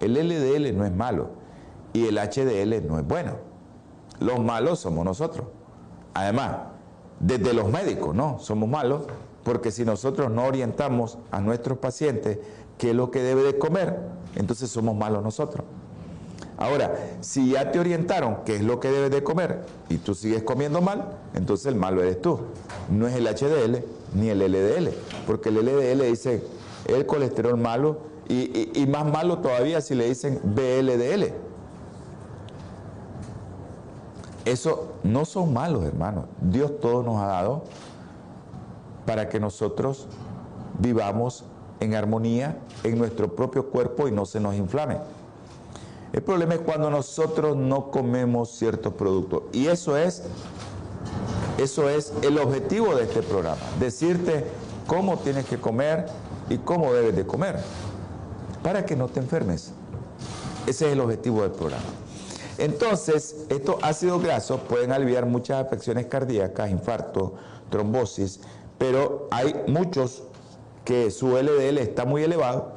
El 0.00 0.12
LDL 0.12 0.76
no 0.76 0.84
es 0.84 0.92
malo 0.92 1.30
y 1.94 2.06
el 2.06 2.18
HDL 2.18 2.86
no 2.86 2.98
es 2.98 3.08
bueno. 3.08 3.36
Los 4.20 4.40
malos 4.40 4.80
somos 4.80 5.06
nosotros. 5.06 5.46
Además, 6.12 6.56
desde 7.18 7.54
los 7.54 7.70
médicos, 7.70 8.14
¿no? 8.14 8.38
Somos 8.40 8.68
malos 8.68 9.04
porque 9.42 9.70
si 9.70 9.86
nosotros 9.86 10.30
no 10.30 10.44
orientamos 10.44 11.16
a 11.30 11.40
nuestros 11.40 11.78
pacientes 11.78 12.40
qué 12.76 12.90
es 12.90 12.94
lo 12.94 13.10
que 13.10 13.22
debe 13.22 13.42
de 13.42 13.56
comer, 13.56 14.00
entonces 14.34 14.68
somos 14.68 14.94
malos 14.94 15.22
nosotros. 15.22 15.64
Ahora, 16.58 16.92
si 17.20 17.50
ya 17.50 17.70
te 17.70 17.78
orientaron 17.78 18.38
qué 18.44 18.56
es 18.56 18.62
lo 18.62 18.80
que 18.80 18.90
debes 18.90 19.12
de 19.12 19.22
comer 19.22 19.64
y 19.88 19.98
tú 19.98 20.14
sigues 20.14 20.42
comiendo 20.42 20.80
mal, 20.80 21.04
entonces 21.34 21.66
el 21.66 21.76
malo 21.76 22.02
eres 22.02 22.20
tú. 22.20 22.40
No 22.90 23.06
es 23.06 23.14
el 23.14 23.26
HDL 23.26 23.84
ni 24.14 24.28
el 24.28 24.40
LDL, 24.40 24.90
porque 25.26 25.50
el 25.50 25.64
LDL 25.64 26.02
dice 26.02 26.42
el 26.86 27.06
colesterol 27.06 27.56
malo 27.56 27.98
y, 28.28 28.70
y 28.74 28.86
más 28.88 29.06
malo 29.06 29.38
todavía 29.38 29.80
si 29.80 29.94
le 29.94 30.08
dicen 30.08 30.40
BLDL. 30.42 31.32
Eso 34.44 34.94
no 35.04 35.24
son 35.24 35.52
malos, 35.52 35.84
hermanos. 35.84 36.24
Dios 36.40 36.80
todo 36.80 37.04
nos 37.04 37.22
ha 37.22 37.26
dado 37.26 37.62
para 39.06 39.28
que 39.28 39.38
nosotros 39.38 40.08
vivamos 40.80 41.44
en 41.78 41.94
armonía 41.94 42.58
en 42.82 42.98
nuestro 42.98 43.34
propio 43.34 43.70
cuerpo 43.70 44.08
y 44.08 44.12
no 44.12 44.26
se 44.26 44.40
nos 44.40 44.56
inflame. 44.56 44.96
El 46.12 46.22
problema 46.22 46.54
es 46.54 46.60
cuando 46.60 46.88
nosotros 46.90 47.56
no 47.56 47.90
comemos 47.90 48.50
ciertos 48.52 48.94
productos. 48.94 49.42
Y 49.52 49.66
eso 49.66 49.96
es, 49.96 50.22
eso 51.58 51.88
es 51.88 52.12
el 52.22 52.38
objetivo 52.38 52.94
de 52.94 53.04
este 53.04 53.22
programa. 53.22 53.60
Decirte 53.78 54.44
cómo 54.86 55.18
tienes 55.18 55.44
que 55.44 55.58
comer 55.58 56.06
y 56.48 56.58
cómo 56.58 56.92
debes 56.94 57.14
de 57.14 57.26
comer. 57.26 57.56
Para 58.62 58.86
que 58.86 58.96
no 58.96 59.08
te 59.08 59.20
enfermes. 59.20 59.72
Ese 60.66 60.86
es 60.86 60.92
el 60.92 61.00
objetivo 61.00 61.42
del 61.42 61.52
programa. 61.52 61.84
Entonces, 62.56 63.46
estos 63.50 63.76
ácidos 63.82 64.22
grasos 64.22 64.60
pueden 64.68 64.90
aliviar 64.92 65.26
muchas 65.26 65.64
afecciones 65.64 66.06
cardíacas, 66.06 66.70
infarto, 66.70 67.34
trombosis, 67.70 68.40
pero 68.78 69.28
hay 69.30 69.54
muchos 69.68 70.24
que 70.84 71.10
su 71.10 71.36
LDL 71.36 71.78
está 71.78 72.04
muy 72.04 72.24
elevado 72.24 72.72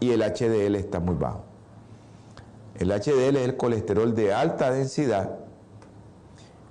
y 0.00 0.10
el 0.10 0.20
HDL 0.20 0.74
está 0.74 1.00
muy 1.00 1.14
bajo. 1.14 1.51
El 2.82 2.88
HDL 2.88 3.36
es 3.36 3.44
el 3.44 3.56
colesterol 3.56 4.12
de 4.12 4.34
alta 4.34 4.72
densidad 4.72 5.38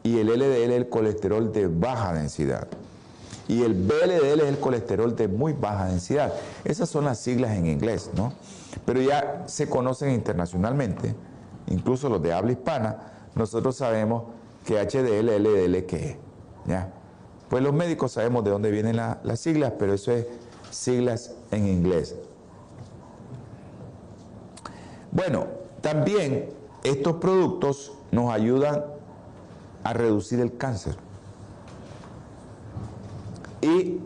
y 0.03 0.19
el 0.19 0.27
LDL 0.27 0.71
es 0.71 0.71
el 0.71 0.89
colesterol 0.89 1.53
de 1.53 1.67
baja 1.67 2.11
densidad. 2.11 2.67
Y 3.47 3.63
el 3.63 3.73
VLDL 3.73 4.41
es 4.41 4.49
el 4.49 4.59
colesterol 4.59 5.15
de 5.15 5.29
muy 5.29 5.53
baja 5.53 5.85
densidad. 5.85 6.33
Esas 6.65 6.89
son 6.89 7.05
las 7.05 7.17
siglas 7.17 7.51
en 7.51 7.65
inglés, 7.67 8.09
¿no? 8.13 8.33
Pero 8.85 9.01
ya 9.01 9.45
se 9.47 9.69
conocen 9.69 10.11
internacionalmente, 10.11 11.15
incluso 11.67 12.09
los 12.09 12.21
de 12.21 12.33
habla 12.33 12.51
hispana, 12.51 12.97
nosotros 13.33 13.77
sabemos 13.77 14.23
que 14.65 14.81
HDL, 14.81 15.41
LDL, 15.41 15.85
¿qué 15.85 16.09
es? 16.09 16.17
Pues 17.49 17.63
los 17.63 17.71
médicos 17.71 18.11
sabemos 18.11 18.43
de 18.43 18.49
dónde 18.49 18.69
vienen 18.69 18.97
las 18.97 19.39
siglas, 19.39 19.71
pero 19.79 19.93
eso 19.93 20.11
es 20.11 20.27
siglas 20.71 21.35
en 21.51 21.69
inglés. 21.69 22.15
Bueno, 25.13 25.60
también 25.81 26.49
estos 26.83 27.17
productos 27.17 27.91
nos 28.11 28.31
ayudan 28.31 28.83
a 29.83 29.93
reducir 29.93 30.39
el 30.39 30.57
cáncer 30.57 30.95
y 33.61 33.99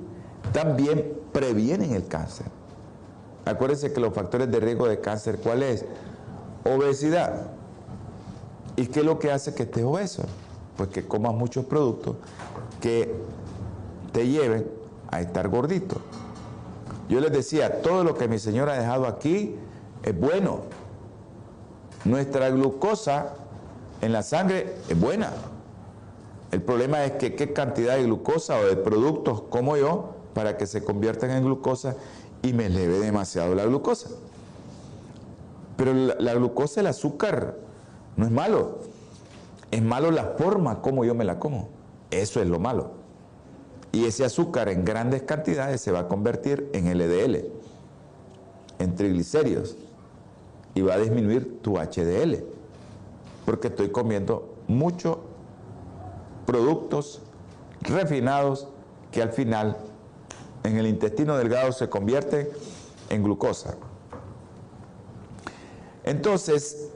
también 0.54 1.14
previenen 1.32 1.94
el 1.94 2.08
cáncer. 2.08 2.48
Acuérdense 3.46 3.94
que 3.94 4.00
los 4.00 4.14
factores 4.14 4.50
de 4.52 4.60
riesgo 4.60 4.88
de 4.88 5.00
cáncer, 5.00 5.40
¿cuál 5.40 5.64
es? 5.64 5.86
Obesidad. 6.64 7.48
¿Y 8.76 8.88
qué 8.88 9.02
es 9.02 9.06
lo 9.06 9.20
que 9.20 9.32
hace 9.32 9.54
que 9.54 9.64
estés 9.64 9.84
obeso? 9.84 10.24
Pues 10.76 10.90
que 10.90 11.06
comas 11.06 11.34
muchos 11.34 11.66
productos 11.66 12.18
que 12.82 13.14
te 14.12 14.28
lleven 14.28 14.70
a 15.12 15.22
estar 15.22 15.48
gordito. 15.48 15.98
Yo 17.08 17.20
les 17.20 17.32
decía, 17.32 17.82
todo 17.82 18.04
lo 18.04 18.16
que 18.16 18.28
mi 18.28 18.40
señora 18.40 18.74
ha 18.74 18.80
dejado 18.80 19.06
aquí 19.06 19.56
es 20.04 20.20
bueno. 20.20 20.62
Nuestra 22.06 22.50
glucosa 22.52 23.34
en 24.02 24.14
la 24.14 24.22
sangre 24.22 24.76
es 24.88 25.00
buena. 25.00 25.32
El 26.52 26.62
problema 26.62 27.04
es 27.04 27.14
que 27.14 27.36
qué 27.36 27.52
cantidad 27.52 27.96
de 27.96 28.04
glucosa 28.04 28.60
o 28.60 28.66
de 28.66 28.78
productos 28.78 29.42
como 29.50 29.76
yo 29.76 30.14
para 30.36 30.56
que 30.56 30.68
se 30.68 30.84
conviertan 30.84 31.32
en 31.32 31.44
glucosa 31.44 31.96
y 32.44 32.54
me 32.54 32.68
eleve 32.68 33.00
demasiado 33.00 33.56
la 33.56 33.66
glucosa. 33.66 34.10
Pero 35.78 35.94
la, 35.94 36.34
glucosa, 36.36 36.82
el 36.82 36.88
azúcar, 36.88 37.58
no 38.16 38.26
es 38.26 38.32
malo. 38.32 38.80
Es 39.72 39.82
malo 39.82 40.12
la 40.12 40.36
forma 40.38 40.82
como 40.82 41.04
yo 41.04 41.16
me 41.16 41.26
la 41.26 41.40
como. 41.40 41.70
Eso 42.12 42.40
es 42.40 42.48
lo 42.48 42.60
malo. 42.60 42.92
Y 43.92 44.06
ese 44.06 44.24
azúcar 44.24 44.70
en 44.70 44.86
grandes 44.86 45.24
cantidades 45.24 45.82
se 45.82 45.92
va 45.92 46.02
a 46.02 46.08
convertir 46.08 46.70
en 46.74 46.96
LDL, 46.98 47.46
en 48.80 48.96
triglicéridos, 48.96 49.76
y 50.76 50.82
va 50.82 50.96
a 50.96 50.98
disminuir 51.00 51.62
tu 51.62 51.78
HDL, 51.78 52.44
porque 53.46 53.70
estoy 53.70 53.90
comiendo 53.90 54.54
mucho 54.68 55.22
productos 56.46 57.22
refinados 57.82 58.68
que 59.12 59.22
al 59.22 59.30
final 59.32 59.78
en 60.64 60.78
el 60.78 60.88
intestino 60.88 61.38
delgado 61.38 61.72
se 61.72 61.90
convierten 61.90 62.50
en 63.10 63.24
glucosa. 63.24 63.76
Entonces, 66.04 66.90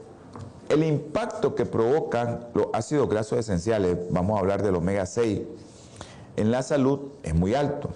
el 0.68 0.84
impacto 0.84 1.54
que 1.54 1.66
provocan 1.66 2.48
los 2.54 2.68
ácidos 2.72 3.08
grasos 3.08 3.38
esenciales, 3.38 3.96
vamos 4.10 4.36
a 4.36 4.40
hablar 4.40 4.62
del 4.62 4.76
omega 4.76 5.06
6, 5.06 5.40
en 6.36 6.50
la 6.50 6.62
salud 6.62 7.12
es 7.22 7.34
muy 7.34 7.54
alto. 7.54 7.90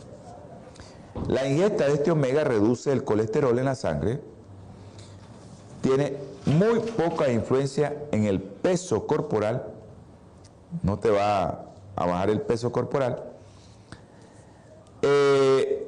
La 1.28 1.46
ingesta 1.46 1.86
de 1.86 1.94
este 1.94 2.10
omega 2.10 2.42
reduce 2.42 2.90
el 2.90 3.04
colesterol 3.04 3.58
en 3.58 3.66
la 3.66 3.74
sangre, 3.74 4.20
tiene 5.84 6.16
muy 6.46 6.80
poca 6.80 7.30
influencia 7.30 7.94
en 8.10 8.24
el 8.24 8.40
peso 8.40 9.06
corporal 9.06 9.74
no 10.82 10.98
te 10.98 11.10
va 11.10 11.66
a 11.94 12.06
bajar 12.06 12.30
el 12.30 12.40
peso 12.40 12.72
corporal. 12.72 13.22
Eh, 15.02 15.86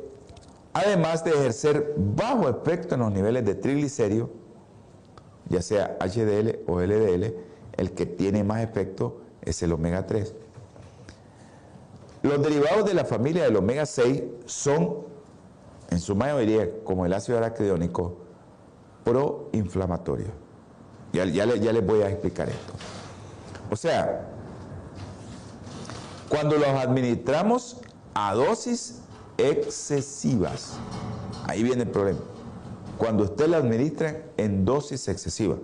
además 0.72 1.24
de 1.24 1.30
ejercer 1.30 1.94
bajo 1.96 2.48
efecto 2.48 2.94
en 2.94 3.00
los 3.00 3.12
niveles 3.12 3.44
de 3.44 3.54
triglicéridos, 3.54 4.28
ya 5.48 5.62
sea 5.62 5.96
HDL 6.00 6.60
o 6.66 6.80
LDL, 6.80 7.34
el 7.76 7.92
que 7.92 8.06
tiene 8.06 8.44
más 8.44 8.62
efecto 8.62 9.22
es 9.42 9.62
el 9.62 9.72
omega 9.72 10.06
3. 10.06 10.34
Los 12.22 12.42
derivados 12.42 12.84
de 12.84 12.94
la 12.94 13.04
familia 13.04 13.44
del 13.44 13.56
omega 13.56 13.86
6 13.86 14.22
son, 14.44 15.06
en 15.90 16.00
su 16.00 16.14
mayoría, 16.14 16.68
como 16.84 17.06
el 17.06 17.12
ácido 17.12 17.38
araquidónico, 17.38 18.25
proinflamatorios. 19.06 20.30
Ya, 21.12 21.24
ya, 21.24 21.46
les 21.46 21.86
voy 21.86 22.02
a 22.02 22.10
explicar 22.10 22.48
esto. 22.48 22.72
O 23.70 23.76
sea, 23.76 24.26
cuando 26.28 26.56
los 26.56 26.68
administramos 26.68 27.80
a 28.14 28.34
dosis 28.34 29.02
excesivas. 29.38 30.72
Ahí 31.46 31.62
viene 31.62 31.84
el 31.84 31.90
problema. 31.90 32.18
Cuando 32.98 33.24
usted 33.24 33.46
lo 33.46 33.56
administra 33.56 34.24
en 34.36 34.64
dosis 34.64 35.06
excesivas. 35.08 35.58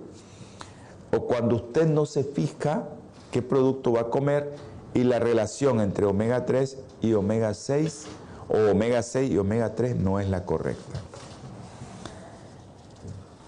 O 1.11 1.27
cuando 1.27 1.57
usted 1.57 1.87
no 1.87 2.07
se 2.07 2.23
fija 2.23 2.89
qué 3.33 3.43
producto 3.43 3.93
va 3.93 4.03
a 4.03 4.11
comer 4.11 4.55
y 4.95 5.03
la 5.03 5.19
relación 5.19 5.81
entre 5.81 6.07
omega 6.07 6.47
3 6.47 6.79
y 7.01 7.15
omega 7.15 7.53
6 7.55 8.05
o 8.49 8.71
omega 8.71 9.03
6 9.03 9.31
y 9.33 9.39
omega 9.39 9.75
3 9.75 9.97
no 9.97 10.21
es 10.21 10.29
la 10.29 10.45
correcta. 10.45 11.01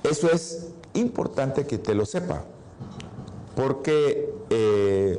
Eso 0.05 0.31
es 0.31 0.73
importante 0.93 1.67
que 1.67 1.77
usted 1.77 1.95
lo 1.95 2.07
sepa, 2.07 2.45
porque 3.57 4.33
eh, 4.51 5.19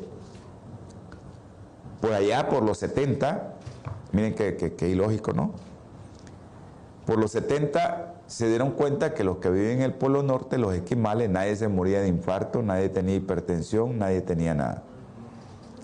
por 2.00 2.14
allá, 2.14 2.48
por 2.48 2.64
los 2.64 2.78
70, 2.78 3.56
miren 4.14 4.36
qué 4.36 4.88
ilógico, 4.90 5.34
¿no? 5.34 5.54
Por 7.06 7.20
los 7.20 7.32
70 7.32 8.16
se 8.28 8.48
dieron 8.48 8.72
cuenta 8.72 9.14
que 9.14 9.24
los 9.24 9.38
que 9.38 9.50
viven 9.50 9.78
en 9.78 9.82
el 9.84 9.94
Polo 9.94 10.24
Norte, 10.24 10.58
los 10.58 10.74
esquimales, 10.74 11.30
nadie 11.30 11.56
se 11.56 11.68
moría 11.68 12.02
de 12.02 12.08
infarto, 12.08 12.64
nadie 12.64 12.90
tenía 12.90 13.16
hipertensión, 13.16 14.00
nadie 14.00 14.22
tenía 14.22 14.56
nada. 14.56 14.84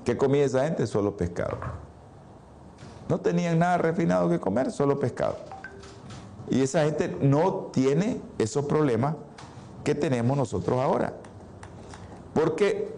¿Qué 0.04 0.18
comía 0.18 0.46
esa 0.46 0.64
gente? 0.64 0.88
Solo 0.88 1.16
pescado. 1.16 1.58
No 3.08 3.20
tenían 3.20 3.60
nada 3.60 3.78
refinado 3.78 4.30
que 4.30 4.40
comer, 4.40 4.72
solo 4.72 5.00
pescado. 5.00 5.38
Y 6.52 6.62
esa 6.62 6.84
gente 6.84 7.18
no 7.22 7.70
tiene 7.74 8.22
esos 8.38 8.66
problemas 8.66 9.16
que 9.86 9.96
tenemos 9.96 10.36
nosotros 10.38 10.80
ahora. 10.80 11.14
Porque 12.34 12.94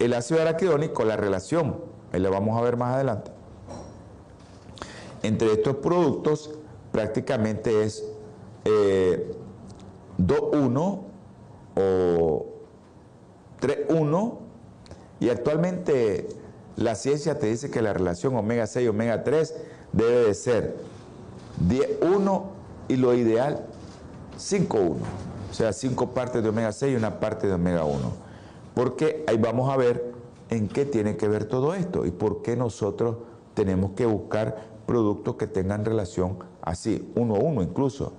el 0.00 0.12
ácido 0.12 0.42
araquidónico, 0.42 1.04
la 1.04 1.16
relación 1.16 1.76
ahí 2.12 2.20
lo 2.20 2.30
vamos 2.32 2.58
a 2.58 2.62
ver 2.62 2.76
más 2.76 2.96
adelante. 2.96 3.30
Entre 5.22 5.52
estos 5.52 5.76
productos 5.76 6.50
prácticamente 6.90 7.84
es 7.84 8.04
2-1 10.18 11.00
eh, 11.76 11.80
o 11.80 12.46
3-1 13.60 14.38
y 15.20 15.28
actualmente 15.28 16.26
la 16.74 16.96
ciencia 16.96 17.38
te 17.38 17.46
dice 17.46 17.70
que 17.70 17.82
la 17.82 17.92
relación 17.92 18.34
omega 18.34 18.66
6 18.66 18.84
y 18.84 18.88
omega 18.88 19.22
3 19.22 19.54
debe 19.92 20.24
de 20.26 20.34
ser 20.34 20.76
10-1 21.68 22.55
y 22.88 22.96
lo 22.96 23.14
ideal 23.14 23.66
5-1. 24.38 24.96
O 25.50 25.54
sea, 25.54 25.72
5 25.72 26.10
partes 26.10 26.42
de 26.42 26.48
omega 26.48 26.72
6 26.72 26.92
y 26.92 26.96
una 26.96 27.20
parte 27.20 27.46
de 27.46 27.54
omega 27.54 27.84
1. 27.84 27.98
Porque 28.74 29.24
ahí 29.26 29.38
vamos 29.38 29.72
a 29.72 29.76
ver 29.76 30.12
en 30.50 30.68
qué 30.68 30.84
tiene 30.84 31.16
que 31.16 31.28
ver 31.28 31.46
todo 31.46 31.74
esto 31.74 32.04
y 32.04 32.10
por 32.10 32.42
qué 32.42 32.56
nosotros 32.56 33.16
tenemos 33.54 33.92
que 33.92 34.06
buscar 34.06 34.64
productos 34.86 35.36
que 35.36 35.46
tengan 35.46 35.84
relación 35.84 36.38
así, 36.62 37.10
uno 37.14 37.36
a 37.36 37.38
uno 37.38 37.62
incluso, 37.62 38.12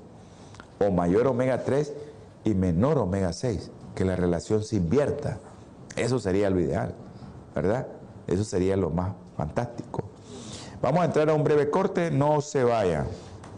o 0.80 0.92
mayor 0.92 1.28
omega 1.28 1.64
3 1.64 1.94
y 2.44 2.54
menor 2.54 2.98
omega 2.98 3.34
6, 3.34 3.72
que 3.96 4.06
la 4.06 4.16
relación 4.16 4.64
se 4.64 4.78
invierta. 4.78 5.40
Eso 5.96 6.20
sería 6.20 6.50
lo 6.50 6.60
ideal, 6.60 6.94
¿verdad? 7.56 7.88
Eso 8.26 8.44
sería 8.44 8.76
lo 8.78 8.90
más 8.90 9.14
fantástico. 9.36 10.04
Vamos 10.82 11.02
a 11.02 11.06
entrar 11.06 11.30
a 11.30 11.34
un 11.34 11.44
breve 11.44 11.70
corte, 11.70 12.12
no 12.12 12.42
se 12.42 12.64
vaya. 12.64 13.06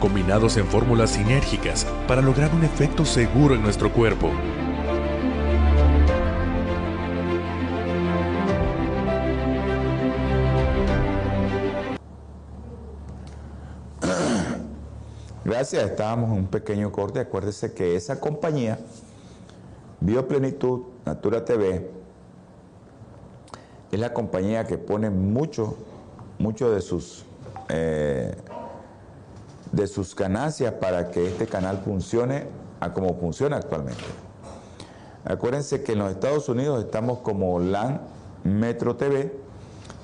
Combinados 0.00 0.56
en 0.56 0.66
fórmulas 0.66 1.10
sinérgicas 1.10 1.86
para 2.08 2.22
lograr 2.22 2.52
un 2.54 2.64
efecto 2.64 3.04
seguro 3.04 3.54
en 3.54 3.62
nuestro 3.62 3.92
cuerpo. 3.92 4.30
Gracias, 15.44 15.84
estábamos 15.84 16.30
en 16.30 16.38
un 16.38 16.46
pequeño 16.46 16.90
corte. 16.90 17.20
Acuérdese 17.20 17.72
que 17.74 17.94
esa 17.94 18.18
compañía, 18.18 18.78
Bioplenitud, 20.00 20.80
Natura 21.04 21.44
TV, 21.44 21.88
es 23.92 24.00
la 24.00 24.12
compañía 24.12 24.64
que 24.64 24.78
pone 24.78 25.10
mucho, 25.10 25.76
mucho 26.38 26.70
de 26.70 26.80
sus 26.80 27.24
eh, 27.68 28.34
de 29.72 29.86
sus 29.86 30.14
ganancias 30.14 30.74
para 30.74 31.10
que 31.10 31.26
este 31.28 31.46
canal 31.46 31.78
funcione 31.84 32.46
a 32.80 32.92
como 32.92 33.14
funciona 33.14 33.56
actualmente. 33.56 34.04
Acuérdense 35.24 35.82
que 35.82 35.92
en 35.92 35.98
los 35.98 36.10
Estados 36.10 36.48
Unidos 36.48 36.84
estamos 36.84 37.18
como 37.18 37.58
LAN 37.60 38.00
Metro 38.42 38.96
TV 38.96 39.38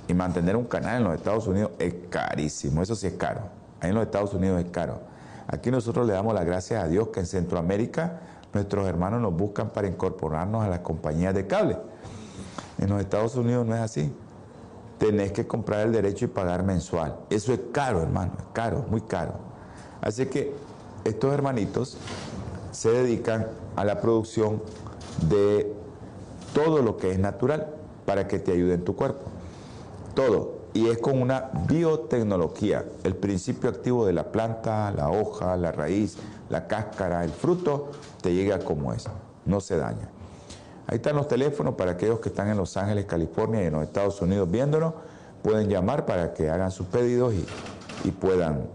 y 0.09 0.14
mantener 0.14 0.57
un 0.57 0.64
canal 0.64 0.98
en 0.98 1.05
los 1.05 1.14
Estados 1.14 1.46
Unidos 1.46 1.72
es 1.79 1.94
carísimo, 2.11 2.83
eso 2.83 2.94
sí 2.94 3.07
es 3.07 3.14
caro. 3.14 3.40
Ahí 3.81 3.90
en 3.90 3.94
los 3.94 4.05
Estados 4.05 4.35
Unidos 4.35 4.62
es 4.62 4.70
caro. 4.70 5.00
Aquí 5.48 5.70
nosotros 5.70 6.07
le 6.07 6.12
damos 6.12 6.35
las 6.35 6.44
gracias 6.44 6.83
a 6.83 6.88
Dios 6.88 7.09
que 7.09 7.20
en 7.20 7.26
Centroamérica 7.26 8.20
nuestros 8.52 8.87
hermanos 8.87 9.20
nos 9.20 9.35
buscan 9.35 9.70
para 9.70 9.88
incorporarnos 9.88 10.64
a 10.64 10.68
las 10.68 10.81
compañías 10.81 11.35
de 11.35 11.46
cable. 11.46 11.79
En 12.79 12.90
los 12.90 13.00
Estados 13.00 13.37
Unidos 13.37 13.66
no 13.66 13.74
es 13.74 13.81
así. 13.81 14.12
Tenés 14.98 15.33
que 15.33 15.46
comprar 15.46 15.87
el 15.87 15.92
derecho 15.92 16.24
y 16.24 16.29
pagar 16.29 16.62
mensual. 16.62 17.16
Eso 17.31 17.52
es 17.52 17.61
caro, 17.72 18.02
hermano, 18.02 18.33
es 18.38 18.46
caro, 18.52 18.85
muy 18.88 19.02
caro. 19.02 19.35
Así 20.07 20.27
que 20.27 20.53
estos 21.03 21.35
hermanitos 21.35 21.97
se 22.71 22.92
dedican 22.92 23.49
a 23.75 23.85
la 23.85 24.01
producción 24.01 24.62
de 25.29 25.75
todo 26.55 26.81
lo 26.81 26.97
que 26.97 27.11
es 27.11 27.19
natural 27.19 27.75
para 28.05 28.29
que 28.29 28.38
te 28.38 28.53
ayude 28.53 28.75
en 28.75 28.85
tu 28.85 28.95
cuerpo. 28.95 29.25
Todo. 30.14 30.59
Y 30.75 30.90
es 30.90 30.99
con 30.99 31.21
una 31.21 31.51
biotecnología. 31.66 32.85
El 33.03 33.16
principio 33.16 33.69
activo 33.69 34.07
de 34.07 34.12
la 34.12 34.31
planta, 34.31 34.92
la 34.92 35.11
hoja, 35.11 35.57
la 35.57 35.73
raíz, 35.73 36.19
la 36.51 36.69
cáscara, 36.69 37.25
el 37.25 37.31
fruto, 37.31 37.90
te 38.23 38.33
llega 38.33 38.61
como 38.61 38.92
es. 38.92 39.09
No 39.45 39.61
se 39.61 39.77
daña. 39.77 40.09
Ahí 40.87 40.99
están 40.99 41.16
los 41.16 41.27
teléfonos 41.27 41.75
para 41.75 41.92
aquellos 41.92 42.21
que 42.21 42.29
están 42.29 42.47
en 42.47 42.57
Los 42.57 42.77
Ángeles, 42.77 43.07
California 43.07 43.64
y 43.64 43.66
en 43.66 43.73
los 43.73 43.83
Estados 43.83 44.23
Unidos 44.23 44.49
viéndonos. 44.49 44.95
Pueden 45.42 45.69
llamar 45.69 46.07
para 46.07 46.33
que 46.33 46.49
hagan 46.49 46.71
sus 46.71 46.87
pedidos 46.87 47.35
y, 47.35 47.45
y 48.05 48.12
puedan 48.12 48.69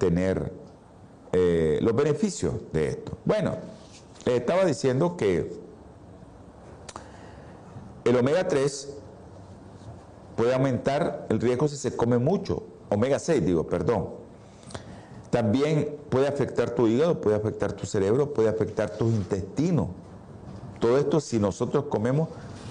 tener 0.00 0.52
eh, 1.32 1.78
los 1.80 1.94
beneficios 1.94 2.54
de 2.72 2.88
esto. 2.88 3.16
Bueno, 3.24 3.54
estaba 4.24 4.64
diciendo 4.64 5.16
que 5.16 5.52
el 8.04 8.16
omega 8.16 8.48
3 8.48 8.96
puede 10.34 10.52
aumentar 10.54 11.26
el 11.28 11.38
riesgo 11.40 11.68
si 11.68 11.76
se 11.76 11.94
come 11.94 12.18
mucho, 12.18 12.64
omega 12.88 13.20
6 13.20 13.44
digo, 13.46 13.66
perdón. 13.68 14.18
También 15.30 15.96
puede 16.08 16.26
afectar 16.26 16.70
tu 16.70 16.88
hígado, 16.88 17.20
puede 17.20 17.36
afectar 17.36 17.72
tu 17.72 17.86
cerebro, 17.86 18.34
puede 18.34 18.48
afectar 18.48 18.90
tus 18.90 19.12
intestinos. 19.12 19.88
Todo 20.80 20.98
esto 20.98 21.20
si 21.20 21.38
nosotros 21.38 21.84
comemos 21.84 22.28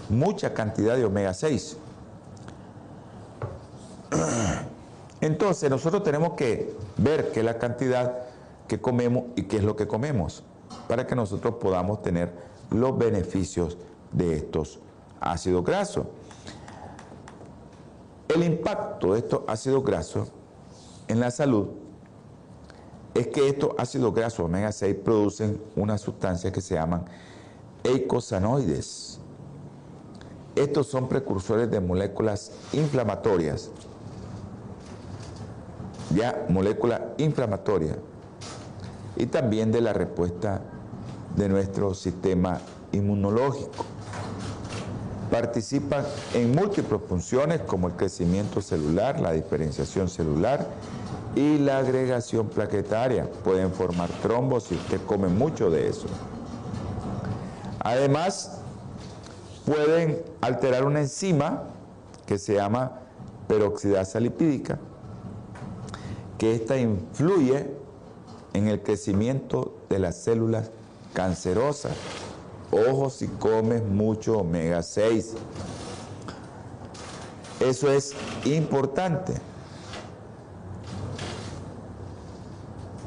mucha 0.10 0.54
cantidad 0.54 0.98
de 0.98 1.06
omega 1.06 1.34
6. 1.34 1.78
Entonces 5.21 5.69
nosotros 5.69 6.03
tenemos 6.03 6.34
que 6.34 6.73
ver 6.97 7.32
qué 7.32 7.39
es 7.39 7.45
la 7.45 7.58
cantidad 7.58 8.19
que 8.67 8.79
comemos 8.79 9.25
y 9.36 9.43
qué 9.43 9.58
es 9.58 9.63
lo 9.63 9.75
que 9.75 9.88
comemos 9.88 10.43
para 10.88 11.05
que 11.05 11.15
nosotros 11.15 11.55
podamos 11.55 12.01
tener 12.01 12.32
los 12.71 12.97
beneficios 12.97 13.77
de 14.12 14.36
estos 14.36 14.79
ácidos 15.19 15.65
grasos. 15.65 16.05
El 18.27 18.43
impacto 18.43 19.13
de 19.13 19.19
estos 19.19 19.41
ácidos 19.47 19.84
grasos 19.84 20.32
en 21.08 21.19
la 21.19 21.32
salud 21.32 21.67
es 23.15 23.27
que 23.27 23.49
estos 23.49 23.71
ácidos 23.77 24.13
grasos 24.13 24.45
omega 24.45 24.71
6 24.71 24.95
producen 25.03 25.62
una 25.75 25.97
sustancia 25.97 26.51
que 26.51 26.62
se 26.62 26.75
llaman 26.75 27.05
eicosanoides. 27.84 29.19
Estos 30.55 30.88
son 30.88 31.10
precursores 31.10 31.69
de 31.71 31.79
moléculas 31.79 32.51
inflamatorias 32.73 33.71
ya 36.15 36.45
molécula 36.50 37.13
inflamatoria 37.17 37.95
y 39.15 39.26
también 39.28 39.72
de 39.72 39.82
la 39.82 39.93
respuesta 39.93 40.62
de 41.36 41.50
nuestro 41.50 41.93
sistema 41.93 42.60
inmunológico. 42.91 43.86
Participan 45.30 46.04
en 46.34 46.56
múltiples 46.56 47.02
funciones 47.08 47.62
como 47.62 47.88
el 47.88 47.93
crecimiento 47.93 48.62
celular, 48.62 49.19
la 49.19 49.32
diferenciación 49.32 50.10
celular 50.10 50.65
y 51.36 51.60
la 51.60 51.78
agregación 51.78 52.48
plaquetaria. 52.48 53.30
Pueden 53.43 53.72
formar 53.72 54.10
trombos 54.24 54.63
si 54.63 54.76
usted 54.76 55.00
come 55.06 55.28
mucho 55.28 55.69
de 55.69 55.88
eso. 55.88 56.08
Además, 57.80 58.60
pueden 59.65 60.24
alterar 60.41 60.84
una 60.84 61.02
enzima 61.02 61.65
que 62.26 62.39
se 62.39 62.56
llama 62.56 63.02
peroxidasa 63.48 64.19
lipídica 64.19 64.80
que 66.39 66.56
ésta 66.56 66.78
influye 66.78 67.69
en 68.54 68.69
el 68.69 68.82
crecimiento 68.82 69.75
de 69.89 69.99
las 69.99 70.15
células 70.15 70.71
cancerosas. 71.13 71.91
Ojo 72.71 73.10
si 73.10 73.28
comes 73.28 73.84
mucho 73.84 74.39
omega 74.39 74.82
6. 74.82 75.34
Eso 77.60 77.91
es 77.91 78.15
importante. 78.45 79.34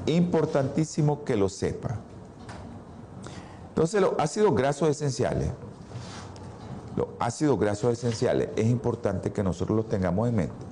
Importantísimo 0.05 1.25
que 1.25 1.35
lo 1.35 1.49
sepa. 1.49 1.97
Entonces 3.71 4.03
los 4.03 4.13
ácidos 4.19 4.55
grasos 4.55 4.91
esenciales, 4.91 5.49
los 6.97 7.07
ácidos 7.19 7.59
grasos 7.59 7.95
esenciales 7.95 8.51
es 8.57 8.67
importante 8.67 9.33
que 9.33 9.43
nosotros 9.43 9.75
los 9.75 9.89
tengamos 9.89 10.29
en 10.29 10.37
mente 10.37 10.72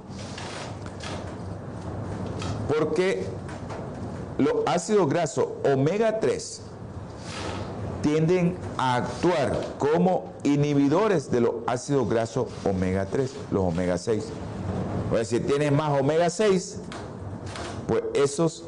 porque 2.70 3.24
los 4.38 4.54
ácidos 4.66 5.08
grasos 5.08 5.46
omega 5.64 6.20
3 6.20 6.62
tienden 8.00 8.56
a 8.78 8.96
actuar 8.96 9.74
como 9.78 10.32
inhibidores 10.44 11.30
de 11.30 11.40
los 11.40 11.54
ácidos 11.66 12.08
grasos 12.08 12.46
omega 12.64 13.06
3, 13.06 13.34
los 13.50 13.64
omega 13.64 13.98
6. 13.98 14.28
O 15.12 15.24
si 15.24 15.40
tienes 15.40 15.72
más 15.72 16.00
omega 16.00 16.30
6, 16.30 16.80
pues 17.88 18.04
esos 18.14 18.64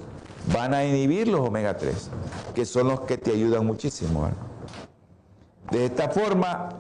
van 0.53 0.75
a 0.75 0.85
inhibir 0.85 1.29
los 1.29 1.41
omega 1.41 1.77
3, 1.77 2.11
que 2.55 2.67
son 2.67 2.89
los 2.89 3.03
que 3.03 3.17
te 3.17 3.31
ayudan 3.31 3.65
muchísimo. 3.65 4.29
De 5.71 5.87
esta 5.87 6.09
forma 6.09 6.71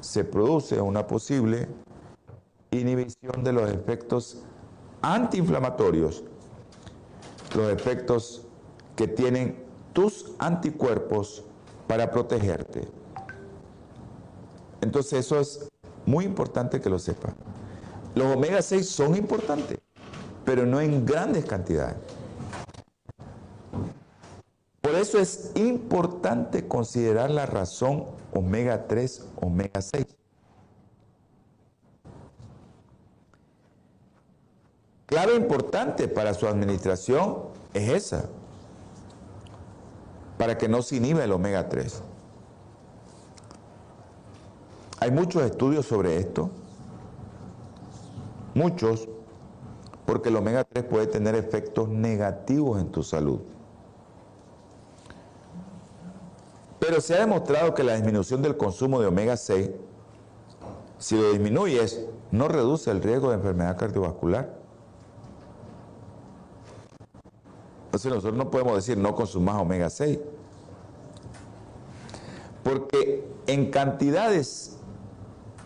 se 0.00 0.24
produce 0.24 0.78
una 0.80 1.06
posible 1.06 1.68
inhibición 2.70 3.42
de 3.42 3.52
los 3.52 3.70
efectos 3.70 4.42
antiinflamatorios 5.02 6.22
los 7.56 7.72
efectos 7.72 8.46
que 8.96 9.08
tienen 9.08 9.64
tus 9.92 10.32
anticuerpos 10.38 11.44
para 11.86 12.10
protegerte. 12.10 12.88
Entonces 14.80 15.26
eso 15.26 15.40
es 15.40 15.68
muy 16.06 16.24
importante 16.24 16.80
que 16.80 16.90
lo 16.90 16.98
sepa. 16.98 17.34
Los 18.14 18.36
omega 18.36 18.62
6 18.62 18.88
son 18.88 19.16
importantes, 19.16 19.78
pero 20.44 20.66
no 20.66 20.80
en 20.80 21.04
grandes 21.04 21.44
cantidades. 21.44 21.96
Por 24.80 24.94
eso 24.94 25.18
es 25.18 25.52
importante 25.54 26.66
considerar 26.66 27.30
la 27.30 27.46
razón 27.46 28.06
omega 28.32 28.86
3, 28.88 29.28
omega 29.40 29.80
6. 29.80 30.06
Clave 35.10 35.34
importante 35.34 36.06
para 36.06 36.32
su 36.34 36.46
administración 36.46 37.38
es 37.74 37.88
esa, 37.88 38.26
para 40.38 40.56
que 40.56 40.68
no 40.68 40.82
se 40.82 40.96
inhiba 40.96 41.24
el 41.24 41.32
omega 41.32 41.68
3. 41.68 42.02
Hay 45.00 45.10
muchos 45.10 45.42
estudios 45.42 45.86
sobre 45.86 46.16
esto, 46.16 46.50
muchos, 48.54 49.08
porque 50.06 50.28
el 50.28 50.36
omega 50.36 50.62
3 50.64 50.84
puede 50.84 51.08
tener 51.08 51.34
efectos 51.34 51.88
negativos 51.88 52.80
en 52.80 52.90
tu 52.92 53.02
salud. 53.02 53.40
Pero 56.78 57.00
se 57.00 57.16
ha 57.16 57.20
demostrado 57.20 57.74
que 57.74 57.82
la 57.82 57.94
disminución 57.94 58.42
del 58.42 58.56
consumo 58.56 59.00
de 59.00 59.08
omega 59.08 59.36
6, 59.36 59.70
si 60.98 61.16
lo 61.16 61.32
disminuyes, 61.32 62.06
no 62.30 62.46
reduce 62.46 62.92
el 62.92 63.02
riesgo 63.02 63.30
de 63.30 63.36
enfermedad 63.36 63.76
cardiovascular 63.76 64.59
Entonces 67.90 68.12
nosotros 68.12 68.38
no 68.38 68.52
podemos 68.52 68.76
decir 68.76 68.96
no 68.96 69.16
consumas 69.16 69.56
omega 69.56 69.90
6. 69.90 70.20
Porque 72.62 73.26
en 73.48 73.72
cantidades, 73.72 74.76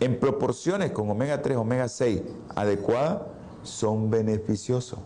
en 0.01 0.19
proporciones 0.19 0.93
con 0.93 1.11
omega 1.11 1.43
3, 1.43 1.59
omega 1.59 1.87
6 1.87 2.23
adecuadas, 2.57 3.25
son 3.63 4.09
beneficiosos. 4.09 5.01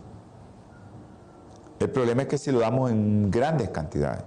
El 1.79 1.89
problema 1.89 2.21
es 2.21 2.29
que 2.29 2.37
si 2.37 2.53
lo 2.53 2.59
damos 2.59 2.89
en 2.89 3.29
grandes 3.29 3.69
cantidades. 3.69 4.23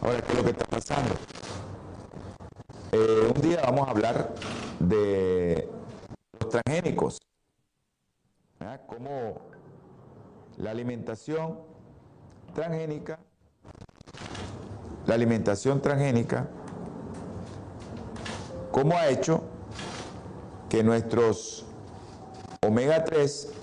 Ahora, 0.00 0.22
¿qué 0.22 0.32
es 0.32 0.38
lo 0.38 0.44
que 0.44 0.50
está 0.52 0.64
pasando? 0.64 1.14
Eh, 2.92 3.32
un 3.34 3.42
día 3.42 3.60
vamos 3.64 3.86
a 3.86 3.90
hablar 3.90 4.34
de 4.78 5.68
los 6.40 6.48
transgénicos. 6.48 7.18
Cómo 8.86 9.40
la 10.56 10.70
alimentación 10.70 11.69
transgénica, 12.52 13.18
la 15.06 15.14
alimentación 15.14 15.80
transgénica, 15.80 16.48
cómo 18.70 18.96
ha 18.96 19.08
hecho 19.08 19.42
que 20.68 20.82
nuestros 20.82 21.66
omega 22.66 23.04
3 23.04 23.59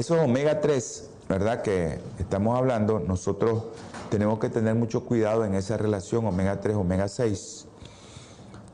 esos 0.00 0.18
omega 0.18 0.60
3, 0.60 1.10
¿verdad? 1.28 1.60
Que 1.60 2.00
estamos 2.18 2.56
hablando, 2.56 3.00
nosotros 3.00 3.64
tenemos 4.08 4.38
que 4.38 4.48
tener 4.48 4.74
mucho 4.74 5.04
cuidado 5.04 5.44
en 5.44 5.54
esa 5.54 5.76
relación 5.76 6.24
omega 6.26 6.58
3, 6.60 6.74
omega 6.74 7.06
6. 7.06 7.66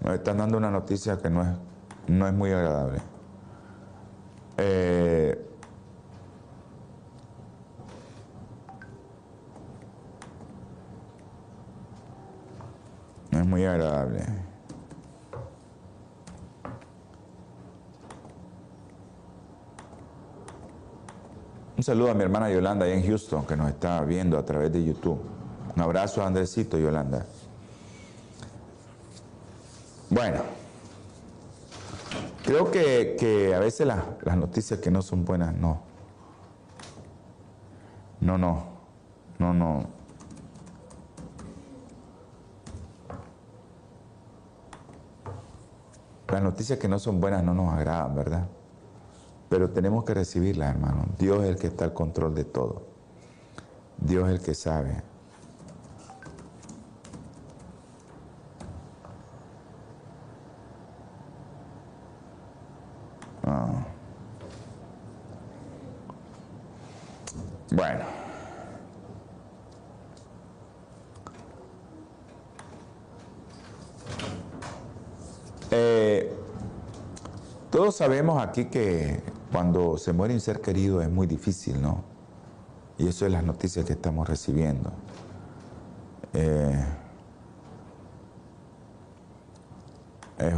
Nos 0.02 0.14
están 0.14 0.38
dando 0.38 0.56
una 0.56 0.70
noticia 0.70 1.18
que 1.18 1.28
no 1.28 1.42
es, 1.42 1.48
no 2.06 2.28
es 2.28 2.32
muy 2.32 2.52
agradable. 2.52 3.00
Eh, 4.58 5.50
no 13.32 13.40
es 13.40 13.46
muy 13.46 13.64
agradable. 13.64 14.46
Un 21.75 21.75
saludo 21.86 22.10
a 22.10 22.14
mi 22.14 22.24
hermana 22.24 22.50
Yolanda 22.50 22.84
allá 22.84 22.96
en 22.96 23.06
Houston, 23.06 23.46
que 23.46 23.56
nos 23.56 23.68
está 23.68 24.02
viendo 24.02 24.36
a 24.36 24.44
través 24.44 24.72
de 24.72 24.84
YouTube. 24.84 25.20
Un 25.76 25.80
abrazo 25.80 26.20
a 26.20 26.26
Andresito, 26.26 26.76
Yolanda. 26.76 27.24
Bueno, 30.10 30.40
creo 32.44 32.72
que, 32.72 33.52
a 33.54 33.60
veces 33.60 33.86
las 33.86 34.36
noticias 34.36 34.80
que 34.80 34.90
no 34.90 35.00
son 35.00 35.24
buenas, 35.24 35.54
no. 35.54 35.80
No, 38.20 38.36
no, 38.36 38.64
no, 39.38 39.54
no. 39.54 39.86
Las 46.26 46.42
noticias 46.42 46.80
que 46.80 46.88
no 46.88 46.98
son 46.98 47.20
buenas 47.20 47.44
no 47.44 47.54
nos 47.54 47.72
agradan, 47.72 48.16
¿verdad? 48.16 48.48
Pero 49.56 49.70
tenemos 49.70 50.04
que 50.04 50.12
recibirla, 50.12 50.68
hermano. 50.68 51.06
Dios 51.18 51.42
es 51.42 51.48
el 51.48 51.56
que 51.56 51.68
está 51.68 51.86
al 51.86 51.94
control 51.94 52.34
de 52.34 52.44
todo. 52.44 52.82
Dios 53.96 54.28
es 54.28 54.34
el 54.34 54.44
que 54.44 54.52
sabe. 54.52 55.02
Ah. 63.44 63.86
Bueno. 67.70 68.04
Eh, 75.70 76.36
todos 77.70 77.96
sabemos 77.96 78.42
aquí 78.42 78.66
que 78.66 79.35
cuando 79.56 79.96
se 79.96 80.12
muere 80.12 80.34
un 80.34 80.40
ser 80.40 80.60
querido 80.60 81.00
es 81.00 81.08
muy 81.08 81.26
difícil, 81.26 81.80
¿no? 81.80 82.02
Y 82.98 83.08
eso 83.08 83.24
es 83.24 83.32
las 83.32 83.42
noticias 83.42 83.86
que 83.86 83.94
estamos 83.94 84.28
recibiendo. 84.28 84.92
Eh, 86.34 86.84
es 90.36 90.54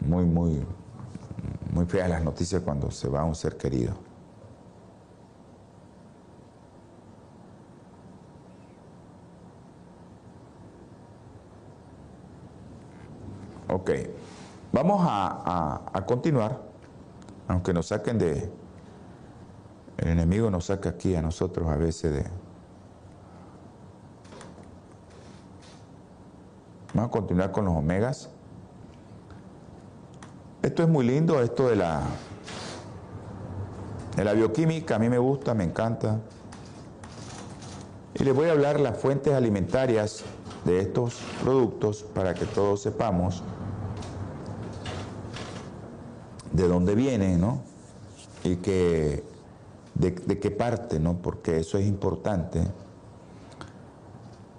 muy, 0.00 0.24
muy, 0.24 0.66
muy 1.72 1.86
feas 1.86 2.10
las 2.10 2.24
noticias 2.24 2.62
cuando 2.62 2.90
se 2.90 3.08
va 3.08 3.22
un 3.22 3.36
ser 3.36 3.56
querido. 3.56 3.94
Ok, 13.68 13.90
vamos 14.72 14.98
a 15.00 16.04
continuar 16.08 16.73
aunque 17.48 17.72
nos 17.72 17.86
saquen 17.86 18.18
de... 18.18 18.50
El 19.96 20.08
enemigo 20.08 20.50
nos 20.50 20.66
saca 20.66 20.90
aquí 20.90 21.14
a 21.14 21.22
nosotros 21.22 21.68
a 21.68 21.76
veces 21.76 22.12
de... 22.12 22.24
Vamos 26.94 27.08
a 27.08 27.12
continuar 27.12 27.52
con 27.52 27.64
los 27.64 27.74
omegas. 27.74 28.30
Esto 30.62 30.82
es 30.82 30.88
muy 30.88 31.04
lindo, 31.04 31.42
esto 31.42 31.68
de 31.68 31.76
la, 31.76 32.02
de 34.16 34.24
la 34.24 34.32
bioquímica, 34.32 34.96
a 34.96 34.98
mí 34.98 35.08
me 35.08 35.18
gusta, 35.18 35.54
me 35.54 35.64
encanta. 35.64 36.20
Y 38.14 38.24
les 38.24 38.34
voy 38.34 38.48
a 38.48 38.52
hablar 38.52 38.80
las 38.80 38.96
fuentes 38.96 39.34
alimentarias 39.34 40.24
de 40.64 40.80
estos 40.80 41.20
productos 41.42 42.04
para 42.14 42.32
que 42.34 42.46
todos 42.46 42.80
sepamos 42.80 43.42
de 46.54 46.68
dónde 46.68 46.94
viene, 46.94 47.36
¿no? 47.36 47.60
Y 48.44 48.56
que, 48.56 49.24
de, 49.94 50.14
qué 50.14 50.50
parte, 50.50 51.00
¿no? 51.00 51.18
Porque 51.20 51.58
eso 51.58 51.76
es 51.78 51.86
importante. 51.86 52.62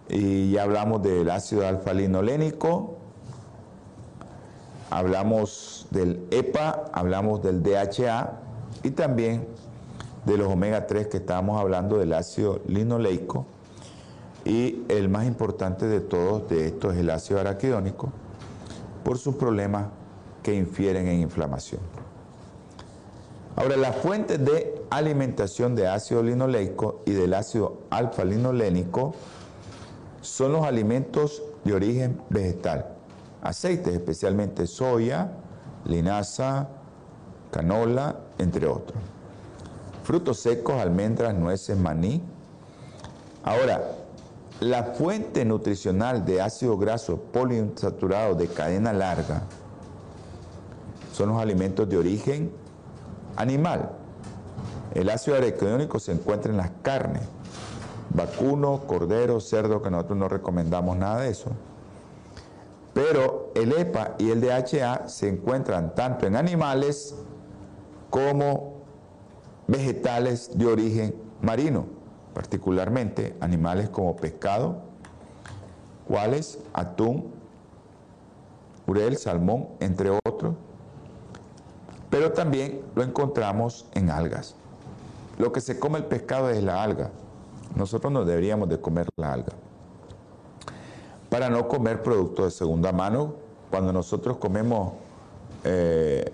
Y 0.09 0.51
ya 0.51 0.63
hablamos 0.63 1.01
del 1.01 1.29
ácido 1.31 1.65
alfa-linolénico, 1.65 2.97
hablamos 4.91 5.87
del 5.89 6.27
EPA, 6.31 6.85
hablamos 6.93 7.41
del 7.41 7.63
DHA 7.63 8.39
y 8.83 8.91
también 8.91 9.47
de 10.25 10.37
los 10.37 10.51
omega 10.51 10.85
3 10.87 11.07
que 11.07 11.17
estábamos 11.17 11.59
hablando 11.59 11.97
del 11.97 12.13
ácido 12.13 12.61
linoleico. 12.67 13.45
Y 14.43 14.83
el 14.89 15.09
más 15.09 15.25
importante 15.25 15.87
de 15.87 16.01
todos 16.01 16.49
de 16.49 16.67
estos 16.67 16.93
es 16.93 16.99
el 16.99 17.09
ácido 17.09 17.39
araquidónico 17.39 18.11
por 19.03 19.17
sus 19.17 19.35
problemas 19.35 19.85
que 20.45 20.53
infieren 20.53 21.07
en 21.07 21.21
inflamación. 21.21 21.81
Ahora, 23.55 23.77
las 23.77 23.95
fuentes 23.95 24.45
de 24.45 24.79
alimentación 24.91 25.73
de 25.73 25.87
ácido 25.87 26.21
linoleico 26.21 27.01
y 27.07 27.13
del 27.13 27.33
ácido 27.33 27.79
alfa-linolénico 27.89 29.15
son 30.21 30.51
los 30.51 30.63
alimentos 30.63 31.41
de 31.63 31.73
origen 31.73 32.21
vegetal, 32.29 32.89
aceites, 33.41 33.91
especialmente 33.91 34.67
soya, 34.67 35.31
linaza, 35.83 36.69
canola, 37.49 38.19
entre 38.37 38.67
otros. 38.67 38.99
Frutos 40.03 40.41
secos, 40.41 40.79
almendras, 40.79 41.33
nueces, 41.33 41.75
maní. 41.75 42.21
Ahora, 43.43 43.81
la 44.59 44.83
fuente 44.83 45.43
nutricional 45.43 46.23
de 46.23 46.39
ácido 46.39 46.77
graso 46.77 47.17
poliinsaturado 47.17 48.35
de 48.35 48.47
cadena 48.47 48.93
larga 48.93 49.41
son 51.15 51.29
los 51.29 51.41
alimentos 51.41 51.87
de 51.87 51.97
origen 51.97 52.51
animal. 53.37 53.91
El 54.93 55.09
ácido 55.09 55.37
araquidónico 55.37 55.97
se 55.99 56.11
encuentra 56.11 56.51
en 56.51 56.57
las 56.57 56.71
carnes, 56.81 57.23
vacuno, 58.09 58.81
cordero, 58.85 59.39
cerdo, 59.39 59.81
que 59.81 59.89
nosotros 59.89 60.17
no 60.17 60.27
recomendamos 60.27 60.97
nada 60.97 61.21
de 61.21 61.29
eso. 61.29 61.51
Pero 62.93 63.51
el 63.55 63.71
EPA 63.71 64.15
y 64.17 64.29
el 64.29 64.41
DHA 64.41 65.07
se 65.07 65.29
encuentran 65.29 65.95
tanto 65.95 66.27
en 66.27 66.35
animales 66.35 67.15
como 68.09 68.73
vegetales 69.67 70.57
de 70.57 70.65
origen 70.65 71.15
marino, 71.41 71.85
particularmente 72.33 73.35
animales 73.39 73.89
como 73.89 74.17
pescado, 74.17 74.81
cuales 76.07 76.59
atún, 76.73 77.31
urel, 78.85 79.17
salmón, 79.17 79.69
entre 79.79 80.11
otros 80.25 80.55
Pero 82.15 82.31
también 82.31 82.79
lo 82.95 83.03
encontramos 83.03 83.87
en 83.93 84.09
algas. 84.09 84.55
Lo 85.37 85.51
que 85.51 85.59
se 85.59 85.77
come 85.77 85.97
el 85.97 86.05
pescado 86.05 86.49
es 86.49 86.63
la 86.63 86.81
alga. 86.81 87.11
Nosotros 87.75 88.13
no 88.13 88.23
deberíamos 88.23 88.69
de 88.69 88.79
comer 88.79 89.09
la 89.17 89.33
alga. 89.33 89.51
Para 91.29 91.49
no 91.49 91.67
comer 91.67 92.01
productos 92.03 92.45
de 92.45 92.51
segunda 92.51 92.93
mano, 92.93 93.33
cuando 93.69 93.91
nosotros 93.91 94.37
comemos 94.37 94.93
eh, 95.65 96.31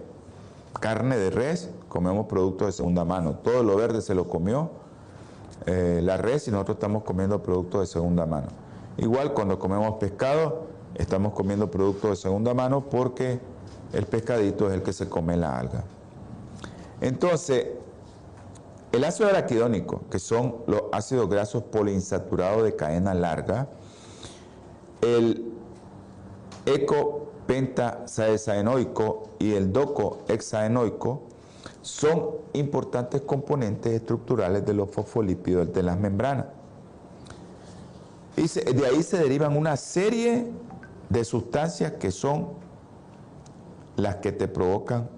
carne 0.79 1.17
de 1.17 1.31
res, 1.31 1.71
comemos 1.89 2.27
productos 2.27 2.67
de 2.67 2.73
segunda 2.73 3.03
mano. 3.03 3.37
Todo 3.43 3.63
lo 3.63 3.75
verde 3.75 4.01
se 4.01 4.13
lo 4.13 4.27
comió 4.27 4.69
eh, 5.65 5.99
la 6.03 6.17
res 6.17 6.47
y 6.47 6.51
nosotros 6.51 6.75
estamos 6.75 7.01
comiendo 7.01 7.41
productos 7.41 7.81
de 7.81 7.87
segunda 7.87 8.27
mano. 8.27 8.49
Igual 8.97 9.33
cuando 9.33 9.57
comemos 9.57 9.95
pescado, 9.95 10.67
estamos 10.93 11.33
comiendo 11.33 11.71
productos 11.71 12.11
de 12.11 12.15
segunda 12.17 12.53
mano 12.53 12.87
porque 12.87 13.39
el 13.93 14.05
pescadito 14.05 14.67
es 14.67 14.73
el 14.73 14.83
que 14.83 14.93
se 14.93 15.09
come 15.09 15.35
la 15.37 15.57
alga. 15.57 15.83
Entonces, 17.01 17.67
el 18.91 19.03
ácido 19.03 19.29
araquidónico, 19.29 20.01
que 20.09 20.17
son 20.19 20.57
los 20.67 20.83
ácidos 20.91 21.29
grasos 21.29 21.63
poliinsaturados 21.63 22.63
de 22.63 22.75
cadena 22.75 23.13
larga, 23.13 23.67
el 25.01 25.51
ecopentasaenoico 26.65 29.29
y 29.39 29.53
el 29.53 29.73
docohexaenoico 29.73 31.23
son 31.81 32.29
importantes 32.53 33.21
componentes 33.21 33.93
estructurales 33.93 34.65
de 34.65 34.73
los 34.73 34.89
fosfolípidos 34.91 35.71
de 35.73 35.83
las 35.83 35.99
membranas. 35.99 36.47
Y 38.37 38.47
de 38.47 38.85
ahí 38.85 39.03
se 39.03 39.17
derivan 39.17 39.57
una 39.57 39.75
serie 39.77 40.51
de 41.09 41.25
sustancias 41.25 41.93
que 41.93 42.11
son 42.11 42.49
las 43.95 44.17
que 44.17 44.31
te 44.31 44.47
provocan 44.47 45.09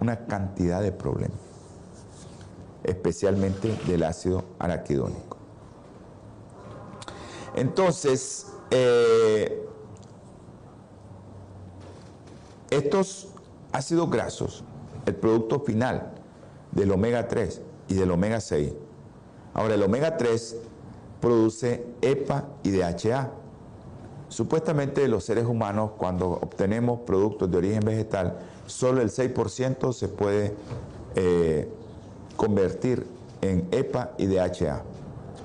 una 0.00 0.26
cantidad 0.26 0.82
de 0.82 0.92
problemas, 0.92 1.38
especialmente 2.84 3.76
del 3.86 4.04
ácido 4.04 4.44
araquidónico. 4.58 5.36
Entonces, 7.54 8.46
eh, 8.70 9.66
estos 12.70 13.28
ácidos 13.72 14.10
grasos, 14.10 14.64
el 15.06 15.16
producto 15.16 15.60
final 15.60 16.12
del 16.72 16.92
omega 16.92 17.26
3 17.26 17.62
y 17.88 17.94
del 17.94 18.10
omega 18.10 18.40
6, 18.40 18.72
ahora 19.54 19.74
el 19.74 19.82
omega 19.82 20.16
3 20.16 20.56
produce 21.20 21.84
EPA 22.00 22.48
y 22.62 22.70
DHA. 22.70 23.32
Supuestamente 24.28 25.08
los 25.08 25.24
seres 25.24 25.46
humanos 25.46 25.92
cuando 25.96 26.28
obtenemos 26.28 27.00
productos 27.00 27.50
de 27.50 27.56
origen 27.56 27.80
vegetal, 27.80 28.38
solo 28.66 29.00
el 29.00 29.10
6% 29.10 29.92
se 29.92 30.08
puede 30.08 30.54
eh, 31.14 31.68
convertir 32.36 33.06
en 33.40 33.66
EPA 33.70 34.12
y 34.18 34.26
DHA. 34.26 34.82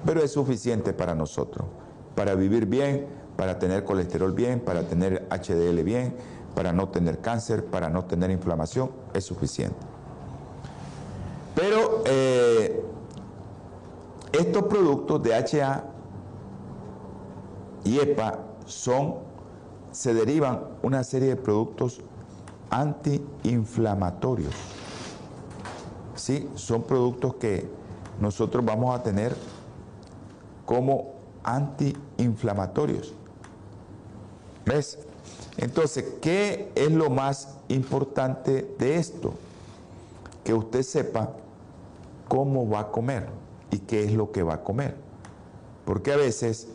Pero 0.06 0.22
es 0.22 0.32
suficiente 0.32 0.92
para 0.92 1.16
nosotros, 1.16 1.66
para 2.14 2.36
vivir 2.36 2.66
bien, 2.66 3.08
para 3.38 3.58
tener 3.58 3.86
colesterol 3.86 4.34
bien, 4.34 4.60
para 4.60 4.84
tener 4.84 5.28
HDL 5.30 5.82
bien, 5.84 6.16
para 6.54 6.74
no 6.74 6.90
tener 6.90 7.20
cáncer, 7.20 7.66
para 7.66 7.90
no 7.90 8.04
tener 8.04 8.32
inflamación, 8.32 8.92
es 9.14 9.24
suficiente. 9.24 9.78
Pero 11.56 12.04
eh, 12.06 12.84
estos 14.34 14.64
productos 14.64 15.24
DHA 15.24 15.84
y 17.86 18.00
EPA 18.00 18.40
son, 18.66 19.16
se 19.92 20.14
derivan 20.14 20.62
una 20.82 21.04
serie 21.04 21.30
de 21.30 21.36
productos 21.36 22.02
antiinflamatorios. 22.70 24.54
¿Sí? 26.16 26.50
Son 26.56 26.84
productos 26.84 27.36
que 27.36 27.68
nosotros 28.20 28.64
vamos 28.64 28.98
a 28.98 29.04
tener 29.04 29.36
como 30.66 31.14
antiinflamatorios. 31.44 33.14
¿Ves? 34.66 35.00
Entonces, 35.58 36.06
¿qué 36.22 36.72
es 36.76 36.92
lo 36.92 37.10
más 37.10 37.58
importante 37.68 38.76
de 38.80 38.96
esto? 38.96 39.34
Que 40.44 40.54
usted 40.54 40.82
sepa 40.84 41.32
cómo 42.28 42.68
va 42.68 42.80
a 42.80 42.92
comer 42.92 43.28
y 43.72 43.80
qué 43.80 44.04
es 44.04 44.14
lo 44.14 44.32
que 44.32 44.44
va 44.44 44.56
a 44.56 44.64
comer. 44.64 44.96
Porque 45.86 46.14
a 46.14 46.18
veces 46.18 46.70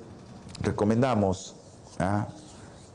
recomendamos 0.60 1.56
¿ah? 1.98 2.28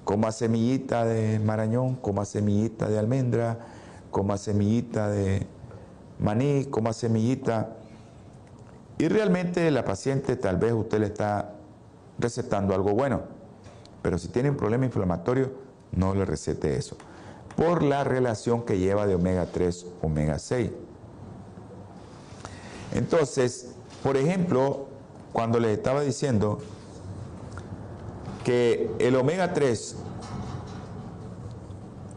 coma 0.04 0.32
semillita 0.32 1.06
de 1.06 1.40
marañón, 1.40 1.96
coma 1.96 2.26
semillita 2.26 2.88
de 2.88 3.00
almendra, 3.00 3.60
coma 4.12 4.38
semillita 4.38 5.10
de 5.10 5.48
maní, 6.20 6.66
coma 6.66 6.94
semillita. 6.94 7.76
Y 8.98 9.08
realmente 9.08 9.70
la 9.72 9.86
paciente 9.86 10.36
tal 10.36 10.58
vez 10.58 10.74
usted 10.74 11.00
le 11.00 11.08
está 11.08 11.54
recetando 12.20 12.76
algo 12.76 12.94
bueno, 12.94 13.22
pero 14.02 14.18
si 14.18 14.28
tiene 14.28 14.50
un 14.50 14.58
problema 14.58 14.86
inflamatorio, 14.86 15.52
no 15.92 16.14
le 16.14 16.26
recete 16.26 16.76
eso. 16.78 16.98
Por 17.56 17.84
la 17.84 18.04
relación 18.04 18.64
que 18.64 18.80
lleva 18.80 19.08
de 19.08 19.16
omega 19.16 19.46
3, 19.46 19.86
omega 20.02 20.40
6. 20.40 20.72
Entonces, 22.94 23.74
por 24.04 24.18
ejemplo, 24.18 24.88
cuando 25.32 25.60
les 25.60 25.78
estaba 25.78 26.02
diciendo 26.02 26.60
que 28.44 28.92
el 29.00 29.16
omega 29.16 29.54
3 29.54 29.96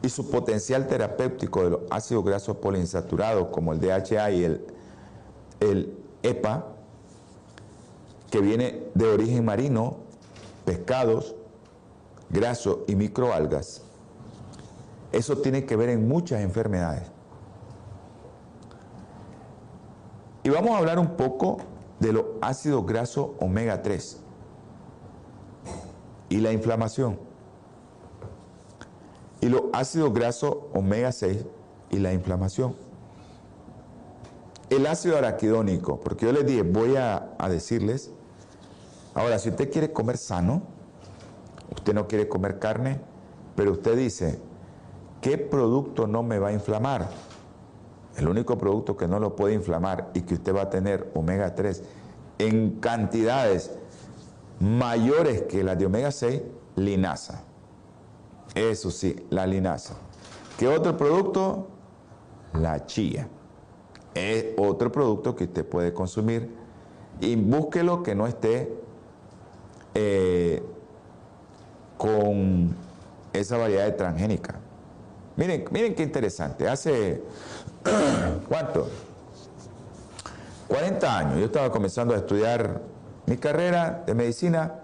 y 0.03 0.09
su 0.09 0.31
potencial 0.31 0.87
terapéutico 0.87 1.65
de 1.65 1.71
los 1.71 1.81
ácidos 1.91 2.25
grasos 2.25 2.57
poliinsaturados 2.57 3.49
como 3.49 3.73
el 3.73 3.81
DHA 3.81 4.31
y 4.31 4.45
el, 4.45 5.97
EPA, 6.23 6.67
que 8.31 8.41
viene 8.41 8.83
de 8.95 9.07
origen 9.07 9.45
marino, 9.45 9.99
pescados, 10.65 11.37
grasos 12.31 12.79
y 12.89 12.97
microalgas, 12.97 13.83
eso 15.13 15.39
tiene 15.39 15.65
que 15.65 15.77
ver 15.77 15.91
en 15.91 16.09
muchas 16.09 16.41
enfermedades. 16.41 17.05
Y 20.43 20.49
vamos 20.51 20.73
a 20.73 20.79
hablar 20.79 20.99
un 20.99 21.17
poco 21.17 21.59
de 22.01 22.13
los 22.13 22.25
ácidos 22.41 22.85
grasos 22.85 23.31
omega 23.39 23.83
3 23.83 24.26
y 26.29 26.39
la 26.39 26.53
inflamación. 26.53 27.19
Y 29.41 29.49
los 29.49 29.63
ácidos 29.73 30.13
grasos 30.13 30.57
omega 30.75 31.13
6 31.13 31.45
y 31.91 31.99
la 31.99 32.13
inflamación. 32.13 32.75
El 34.71 34.87
ácido 34.87 35.17
araquidónico, 35.17 36.01
porque 36.01 36.27
yo 36.27 36.33
les 36.33 36.45
dije, 36.45 36.63
voy 36.63 36.97
a, 36.97 37.35
a 37.39 37.49
decirles, 37.49 38.11
ahora 39.15 39.39
si 39.39 39.51
usted 39.51 39.71
quiere 39.71 39.93
comer 39.93 40.17
sano, 40.17 40.63
usted 41.75 41.95
no 41.95 42.09
quiere 42.09 42.29
comer 42.29 42.59
carne, 42.59 43.01
pero 43.55 43.73
usted 43.73 43.97
dice, 43.97 44.41
¿qué 45.21 45.39
producto 45.39 46.07
no 46.07 46.23
me 46.23 46.39
va 46.39 46.49
a 46.49 46.53
inflamar? 46.53 47.09
El 48.17 48.29
único 48.29 48.59
producto 48.59 48.97
que 48.97 49.07
no 49.07 49.21
lo 49.21 49.37
puede 49.37 49.55
inflamar 49.55 50.11
y 50.15 50.23
que 50.23 50.35
usted 50.35 50.55
va 50.55 50.63
a 50.63 50.71
tener 50.71 51.11
omega 51.15 51.55
3 51.55 51.83
en 52.39 52.81
cantidades 52.81 53.71
mayores 54.61 55.43
que 55.43 55.63
las 55.63 55.79
de 55.79 55.87
omega 55.87 56.11
6, 56.11 56.43
linaza. 56.77 57.43
Eso 58.55 58.91
sí, 58.91 59.27
la 59.31 59.47
linaza. 59.47 59.95
¿Qué 60.59 60.69
otro 60.69 60.97
producto? 60.97 61.67
La 62.55 62.87
chía. 62.87 63.29
Es 64.15 64.47
otro 64.57 64.91
producto 64.91 65.37
que 65.37 65.45
usted 65.45 65.67
puede 65.67 65.93
consumir 65.93 66.51
y 67.21 67.37
búsquelo 67.37 68.03
que 68.03 68.15
no 68.15 68.27
esté 68.27 68.73
eh, 69.95 70.63
con 71.99 72.75
esa 73.33 73.59
variedad 73.59 73.85
de 73.85 73.93
transgénica. 73.93 74.61
Miren, 75.37 75.65
miren 75.71 75.95
qué 75.95 76.03
interesante. 76.03 76.69
Hace, 76.69 77.23
¿cuánto? 78.49 78.89
40 80.69 81.19
años. 81.19 81.39
Yo 81.39 81.47
estaba 81.47 81.71
comenzando 81.71 82.15
a 82.15 82.19
estudiar 82.19 82.81
mi 83.27 83.37
carrera 83.37 84.05
de 84.07 84.15
medicina 84.15 84.75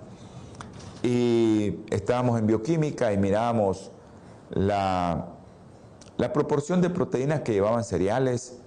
y 1.02 1.80
estábamos 1.90 2.38
en 2.38 2.46
bioquímica 2.46 3.12
y 3.12 3.18
mirábamos 3.18 3.90
la, 4.50 5.26
la 6.16 6.32
proporción 6.32 6.80
de 6.80 6.90
proteínas 6.90 7.40
que 7.40 7.52
llevaban 7.52 7.84
cereales, 7.84 8.58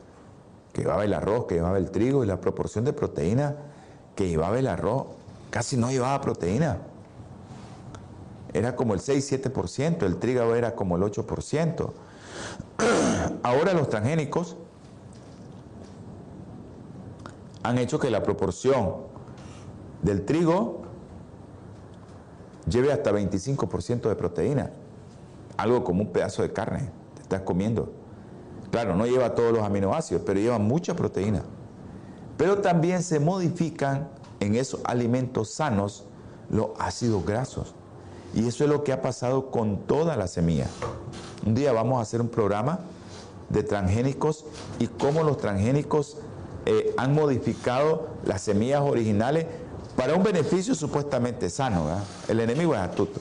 que 0.73 0.81
llevaba 0.81 1.05
el 1.05 1.13
arroz, 1.13 1.45
que 1.45 1.55
llevaba 1.55 1.77
el 1.77 1.91
trigo 1.91 2.23
y 2.23 2.27
la 2.27 2.41
proporción 2.41 2.85
de 2.85 2.93
proteínas 2.93 3.53
que 4.15 4.27
llevaba 4.27 4.57
el 4.57 4.67
arroz 4.67 5.07
casi 5.49 5.77
no 5.77 5.91
llevaba 5.91 6.19
proteína. 6.21 6.79
Era 8.53 8.75
como 8.75 8.93
el 8.93 9.01
6-7%, 9.01 10.03
el 10.03 10.17
trigo 10.17 10.55
era 10.55 10.75
como 10.75 10.95
el 10.95 11.03
8%. 11.03 11.91
Ahora 13.43 13.73
los 13.73 13.89
transgénicos 13.89 14.55
han 17.63 17.77
hecho 17.77 17.99
que 17.99 18.09
la 18.09 18.23
proporción 18.23 19.14
del 20.05 20.23
trigo 20.23 20.83
lleve 22.69 22.93
hasta 22.93 23.11
25% 23.11 24.07
de 24.07 24.15
proteína, 24.15 24.71
algo 25.57 25.83
como 25.83 26.03
un 26.03 26.11
pedazo 26.11 26.43
de 26.43 26.53
carne 26.53 26.89
te 27.15 27.23
estás 27.23 27.41
comiendo. 27.41 27.91
Claro, 28.71 28.95
no 28.95 29.07
lleva 29.07 29.33
todos 29.33 29.51
los 29.51 29.63
aminoácidos, 29.63 30.23
pero 30.25 30.39
lleva 30.39 30.59
mucha 30.59 30.95
proteína. 30.95 31.43
Pero 32.37 32.59
también 32.59 33.01
se 33.01 33.19
modifican 33.19 34.09
en 34.39 34.55
esos 34.55 34.81
alimentos 34.83 35.49
sanos 35.49 36.05
los 36.49 36.69
ácidos 36.77 37.25
grasos. 37.25 37.73
Y 38.35 38.47
eso 38.47 38.65
es 38.65 38.69
lo 38.69 38.83
que 38.83 38.91
ha 38.91 39.01
pasado 39.01 39.49
con 39.49 39.77
toda 39.87 40.15
la 40.17 40.27
semilla. 40.27 40.67
Un 41.45 41.55
día 41.55 41.71
vamos 41.71 41.99
a 41.99 42.01
hacer 42.01 42.21
un 42.21 42.27
programa 42.27 42.81
de 43.49 43.63
transgénicos 43.63 44.45
y 44.77 44.87
cómo 44.87 45.23
los 45.23 45.37
transgénicos 45.37 46.17
eh, 46.65 46.93
han 46.97 47.13
modificado 47.13 48.09
las 48.25 48.41
semillas 48.41 48.81
originales 48.81 49.45
para 49.95 50.15
un 50.15 50.23
beneficio 50.23 50.75
supuestamente 50.75 51.49
sano. 51.49 51.85
El 52.27 52.39
enemigo 52.39 52.73
es 52.73 52.81
astuto. 52.81 53.19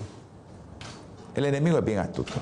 El 1.35 1.45
enemigo 1.45 1.79
es 1.79 1.85
bien 1.85 1.99
astuto. 1.99 2.33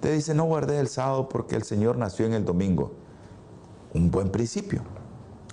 Te 0.00 0.12
dice, 0.12 0.34
no 0.34 0.44
guardes 0.44 0.78
el 0.78 0.88
sábado 0.88 1.28
porque 1.28 1.56
el 1.56 1.64
Señor 1.64 1.96
nació 1.96 2.26
en 2.26 2.34
el 2.34 2.44
domingo. 2.44 2.92
Un 3.94 4.10
buen 4.10 4.30
principio. 4.30 4.82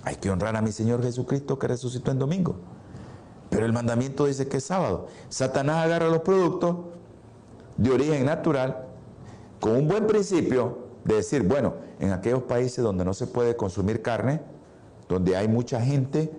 Hay 0.04 0.16
que 0.16 0.30
honrar 0.30 0.54
a 0.56 0.62
mi 0.62 0.70
Señor 0.70 1.02
Jesucristo 1.02 1.58
que 1.58 1.66
resucitó 1.66 2.12
en 2.12 2.18
domingo. 2.18 2.56
Pero 3.50 3.66
el 3.66 3.72
mandamiento 3.72 4.26
dice 4.26 4.46
que 4.48 4.58
es 4.58 4.64
sábado. 4.64 5.08
Satanás 5.28 5.84
agarra 5.84 6.08
los 6.08 6.20
productos 6.20 6.76
de 7.76 7.90
origen 7.90 8.24
natural 8.24 8.86
con 9.60 9.72
un 9.72 9.88
buen 9.88 10.06
principio 10.06 10.78
de 11.04 11.16
decir, 11.16 11.42
bueno, 11.42 11.74
en 11.98 12.12
aquellos 12.12 12.42
países 12.42 12.84
donde 12.84 13.04
no 13.04 13.14
se 13.14 13.26
puede 13.26 13.56
consumir 13.56 14.02
carne, 14.02 14.40
donde 15.08 15.36
hay 15.36 15.48
mucha 15.48 15.80
gente 15.80 16.32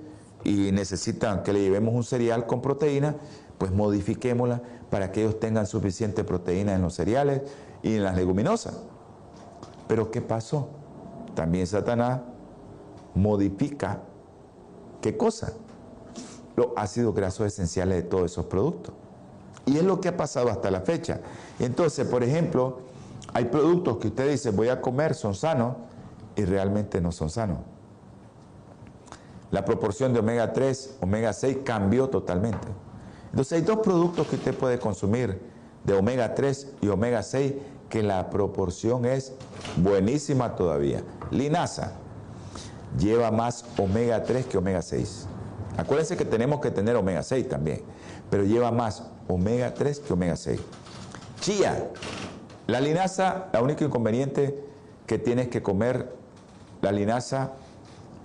y 0.48 0.72
necesitan 0.72 1.44
que 1.44 1.52
le 1.52 1.60
llevemos 1.60 1.94
un 1.94 2.06
cereal 2.06 2.46
con 2.46 2.62
proteína, 2.62 3.18
pues 3.58 3.74
modifiquémosla 3.74 4.62
para 4.90 5.12
que 5.12 5.20
ellos 5.20 5.42
tengan 5.42 5.68
suficiente 5.68 6.24
proteína 6.24 6.74
en 6.74 6.82
los 6.82 6.94
cereales 6.94 7.42
y 7.84 7.96
en 7.96 8.06
las 8.06 8.16
leguminosas. 8.16 8.80
Pero 9.90 10.10
¿qué 10.10 10.22
pasó? 10.22 10.70
También 11.36 11.68
Satanás 11.68 12.22
modifica, 13.14 14.04
¿qué 15.02 15.18
cosa? 15.18 15.52
Los 16.56 16.68
ácidos 16.78 17.14
grasos 17.14 17.48
esenciales 17.48 17.98
de 17.98 18.04
todos 18.04 18.32
esos 18.32 18.46
productos. 18.46 18.96
Y 19.66 19.76
es 19.76 19.84
lo 19.84 20.00
que 20.00 20.08
ha 20.08 20.16
pasado 20.16 20.50
hasta 20.50 20.72
la 20.72 20.80
fecha. 20.80 21.20
Entonces, 21.60 22.08
por 22.08 22.24
ejemplo, 22.24 22.80
hay 23.34 23.46
productos 23.46 23.98
que 23.98 24.08
usted 24.08 24.32
dice 24.32 24.52
voy 24.52 24.70
a 24.70 24.80
comer, 24.80 25.14
son 25.14 25.36
sanos, 25.36 25.76
y 26.38 26.46
realmente 26.46 27.02
no 27.02 27.12
son 27.12 27.30
sanos. 27.30 27.58
La 29.52 29.64
proporción 29.64 30.14
de 30.14 30.20
omega 30.20 30.52
3, 30.54 30.98
omega 31.02 31.34
6 31.34 31.60
cambió 31.64 32.10
totalmente. 32.10 32.68
Entonces 33.32 33.54
hay 33.54 33.62
dos 33.62 33.80
productos 33.80 34.28
que 34.28 34.36
usted 34.36 34.56
puede 34.56 34.80
consumir 34.80 35.40
de 35.84 35.94
omega 35.94 36.36
3 36.36 36.74
y 36.82 36.88
omega 36.90 37.24
6 37.24 37.54
que 37.90 38.04
la 38.04 38.30
proporción 38.30 39.06
es 39.06 39.34
buenísima 39.78 40.56
todavía. 40.56 41.02
Linaza 41.32 41.94
lleva 42.98 43.32
más 43.32 43.66
omega 43.78 44.24
3 44.24 44.46
que 44.48 44.58
omega 44.58 44.82
6. 44.82 45.28
Acuérdense 45.78 46.18
que 46.18 46.26
tenemos 46.26 46.60
que 46.60 46.72
tener 46.72 46.96
omega 46.96 47.24
6 47.24 47.48
también, 47.48 47.82
pero 48.30 48.44
lleva 48.44 48.72
más 48.72 49.04
omega 49.28 49.74
3 49.74 50.00
que 50.00 50.14
omega 50.14 50.36
6. 50.36 50.60
Chía 51.40 51.90
la 52.68 52.82
linaza, 52.82 53.48
la 53.54 53.62
único 53.62 53.86
inconveniente 53.86 54.62
que 55.06 55.18
tienes 55.18 55.48
que 55.48 55.64
comer 55.64 56.14
la 56.82 56.92
linaza 56.92 57.54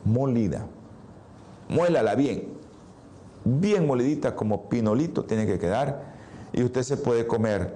molida. 0.05 0.67
Muélala 1.69 2.15
bien, 2.15 2.49
bien 3.45 3.87
molidita 3.87 4.35
como 4.35 4.69
pinolito 4.69 5.25
tiene 5.25 5.47
que 5.47 5.59
quedar 5.59 6.13
y 6.53 6.63
usted 6.63 6.83
se 6.83 6.97
puede 6.97 7.27
comer 7.27 7.75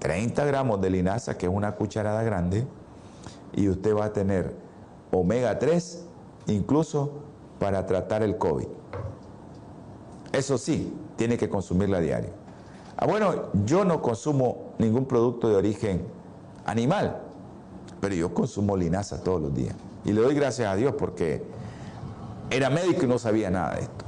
30 0.00 0.44
gramos 0.44 0.80
de 0.80 0.90
linaza, 0.90 1.38
que 1.38 1.46
es 1.46 1.52
una 1.52 1.76
cucharada 1.76 2.22
grande, 2.22 2.66
y 3.54 3.68
usted 3.68 3.96
va 3.96 4.06
a 4.06 4.12
tener 4.12 4.54
omega 5.12 5.58
3 5.58 6.04
incluso 6.48 7.12
para 7.58 7.86
tratar 7.86 8.22
el 8.22 8.36
COVID. 8.36 8.66
Eso 10.32 10.58
sí, 10.58 10.92
tiene 11.16 11.38
que 11.38 11.48
consumirla 11.48 12.00
diario. 12.00 12.30
Ah, 12.96 13.06
bueno, 13.06 13.50
yo 13.64 13.84
no 13.84 14.02
consumo 14.02 14.74
ningún 14.78 15.06
producto 15.06 15.48
de 15.48 15.56
origen 15.56 16.02
animal, 16.66 17.20
pero 18.00 18.14
yo 18.14 18.34
consumo 18.34 18.76
linaza 18.76 19.22
todos 19.22 19.40
los 19.40 19.54
días. 19.54 19.74
Y 20.04 20.12
le 20.12 20.20
doy 20.20 20.34
gracias 20.34 20.68
a 20.68 20.76
Dios 20.76 20.94
porque 20.98 21.42
era 22.54 22.70
médico 22.70 23.04
y 23.04 23.06
no 23.08 23.18
sabía 23.18 23.50
nada 23.50 23.74
de 23.74 23.82
esto. 23.82 24.04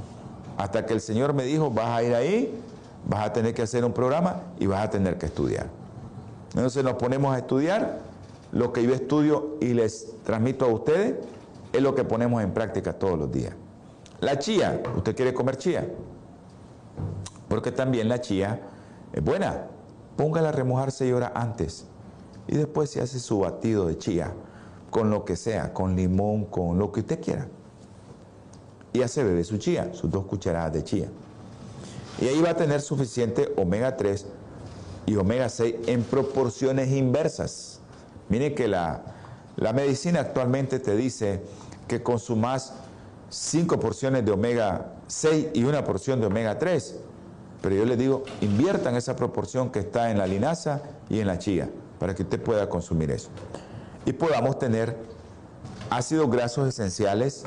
Hasta 0.57 0.85
que 0.85 0.93
el 0.93 1.01
Señor 1.01 1.33
me 1.33 1.43
dijo, 1.43 1.69
vas 1.69 1.89
a 1.89 2.03
ir 2.03 2.15
ahí, 2.15 2.59
vas 3.05 3.27
a 3.27 3.33
tener 3.33 3.53
que 3.53 3.61
hacer 3.61 3.83
un 3.83 3.93
programa 3.93 4.41
y 4.59 4.67
vas 4.67 4.85
a 4.85 4.89
tener 4.89 5.17
que 5.17 5.25
estudiar. 5.25 5.67
Entonces 6.55 6.83
nos 6.83 6.93
ponemos 6.93 7.35
a 7.35 7.39
estudiar, 7.39 7.99
lo 8.51 8.71
que 8.71 8.83
yo 8.83 8.93
estudio 8.93 9.57
y 9.59 9.73
les 9.73 10.15
transmito 10.23 10.65
a 10.65 10.69
ustedes 10.69 11.15
es 11.73 11.81
lo 11.81 11.93
que 11.93 12.05
ponemos 12.05 12.41
en 12.41 12.53
práctica 12.53 12.93
todos 12.93 13.19
los 13.19 13.31
días. 13.31 13.53
La 14.21 14.39
chía, 14.39 14.81
¿usted 14.95 15.15
quiere 15.15 15.33
comer 15.33 15.57
chía? 15.57 15.87
Porque 17.49 17.71
también 17.71 18.07
la 18.07 18.21
chía 18.21 18.61
es 19.11 19.23
buena. 19.23 19.65
Póngala 20.15 20.49
a 20.49 20.51
remojar 20.53 20.91
6 20.91 21.13
horas 21.13 21.31
antes 21.35 21.85
y 22.47 22.55
después 22.55 22.89
se 22.89 23.01
hace 23.01 23.19
su 23.19 23.39
batido 23.39 23.85
de 23.85 23.97
chía 23.97 24.33
con 24.89 25.09
lo 25.09 25.25
que 25.25 25.35
sea, 25.35 25.73
con 25.73 25.95
limón, 25.95 26.45
con 26.45 26.79
lo 26.79 26.91
que 26.91 27.01
usted 27.01 27.21
quiera. 27.21 27.47
Y 28.93 29.07
se 29.07 29.23
bebe 29.23 29.43
su 29.43 29.57
chía, 29.57 29.91
sus 29.93 30.09
dos 30.09 30.25
cucharadas 30.25 30.73
de 30.73 30.83
chía. 30.83 31.07
Y 32.19 32.27
ahí 32.27 32.41
va 32.41 32.51
a 32.51 32.55
tener 32.55 32.81
suficiente 32.81 33.53
omega 33.57 33.95
3 33.95 34.25
y 35.05 35.15
omega 35.15 35.49
6 35.49 35.75
en 35.87 36.03
proporciones 36.03 36.91
inversas. 36.91 37.79
Mire 38.29 38.53
que 38.55 38.67
la, 38.67 39.03
la 39.55 39.71
medicina 39.73 40.21
actualmente 40.21 40.79
te 40.79 40.95
dice 40.95 41.41
que 41.87 42.01
consumas 42.01 42.73
5 43.29 43.79
porciones 43.79 44.25
de 44.25 44.31
omega 44.31 44.93
6 45.07 45.47
y 45.53 45.63
una 45.63 45.83
porción 45.83 46.19
de 46.19 46.27
omega 46.27 46.57
3 46.57 47.01
pero 47.61 47.75
yo 47.75 47.85
le 47.85 47.97
digo, 47.97 48.23
inviertan 48.41 48.95
esa 48.95 49.15
proporción 49.15 49.71
que 49.71 49.79
está 49.79 50.11
en 50.11 50.17
la 50.17 50.27
linaza 50.27 50.81
y 51.09 51.19
en 51.19 51.27
la 51.27 51.39
chía, 51.39 51.69
para 51.99 52.13
que 52.13 52.23
usted 52.23 52.41
pueda 52.41 52.69
consumir 52.69 53.11
eso. 53.11 53.29
Y 54.05 54.13
podamos 54.13 54.59
tener 54.59 54.95
ácidos 55.89 56.29
grasos 56.29 56.67
esenciales 56.67 57.43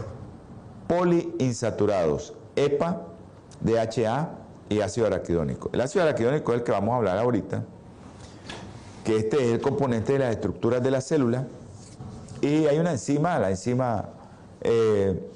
poliinsaturados, 0.90 2.34
EPA, 2.56 3.02
DHA 3.60 4.28
y 4.68 4.80
ácido 4.80 5.06
araquidónico. 5.06 5.70
El 5.72 5.82
ácido 5.82 6.02
araquidónico 6.02 6.50
es 6.50 6.58
el 6.58 6.64
que 6.64 6.72
vamos 6.72 6.94
a 6.94 6.96
hablar 6.96 7.16
ahorita, 7.16 7.62
que 9.04 9.18
este 9.18 9.36
es 9.36 9.52
el 9.52 9.60
componente 9.60 10.14
de 10.14 10.18
las 10.18 10.32
estructuras 10.32 10.82
de 10.82 10.90
la 10.90 11.00
célula. 11.00 11.46
Y 12.40 12.66
hay 12.66 12.80
una 12.80 12.90
enzima, 12.90 13.38
la 13.38 13.50
enzima 13.50 14.08
eh, 14.62 15.30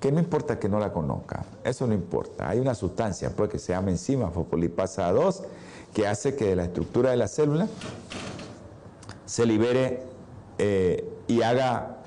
que 0.00 0.10
no 0.10 0.18
importa 0.18 0.58
que 0.58 0.68
no 0.68 0.80
la 0.80 0.92
conozca, 0.92 1.44
eso 1.62 1.86
no 1.86 1.94
importa. 1.94 2.48
Hay 2.48 2.58
una 2.58 2.74
sustancia 2.74 3.30
pues, 3.30 3.50
que 3.50 3.60
se 3.60 3.74
llama 3.74 3.90
enzima 3.92 4.30
fosfolipasa 4.30 5.12
2 5.12 5.42
que 5.94 6.08
hace 6.08 6.34
que 6.34 6.46
de 6.46 6.56
la 6.56 6.64
estructura 6.64 7.12
de 7.12 7.16
la 7.16 7.28
célula 7.28 7.68
se 9.24 9.46
libere 9.46 10.02
eh, 10.58 11.08
y 11.28 11.42
haga 11.42 11.98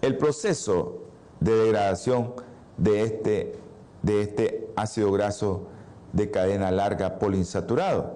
el 0.00 0.16
proceso 0.16 1.03
de 1.40 1.54
degradación 1.54 2.32
de 2.76 3.02
este, 3.02 3.58
de 4.02 4.22
este 4.22 4.70
ácido 4.76 5.12
graso 5.12 5.66
de 6.12 6.30
cadena 6.30 6.70
larga 6.70 7.18
poliinsaturado. 7.18 8.14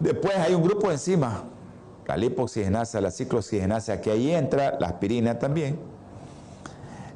Después 0.00 0.36
hay 0.36 0.54
un 0.54 0.62
grupo 0.62 0.88
de 0.88 0.94
enzimas, 0.94 1.42
la 2.06 2.16
lipoxigenasa, 2.16 3.00
la 3.00 3.10
ciclooxigenasa, 3.10 4.00
que 4.00 4.10
ahí 4.10 4.32
entra, 4.32 4.78
la 4.80 4.88
aspirina 4.88 5.38
también, 5.38 5.78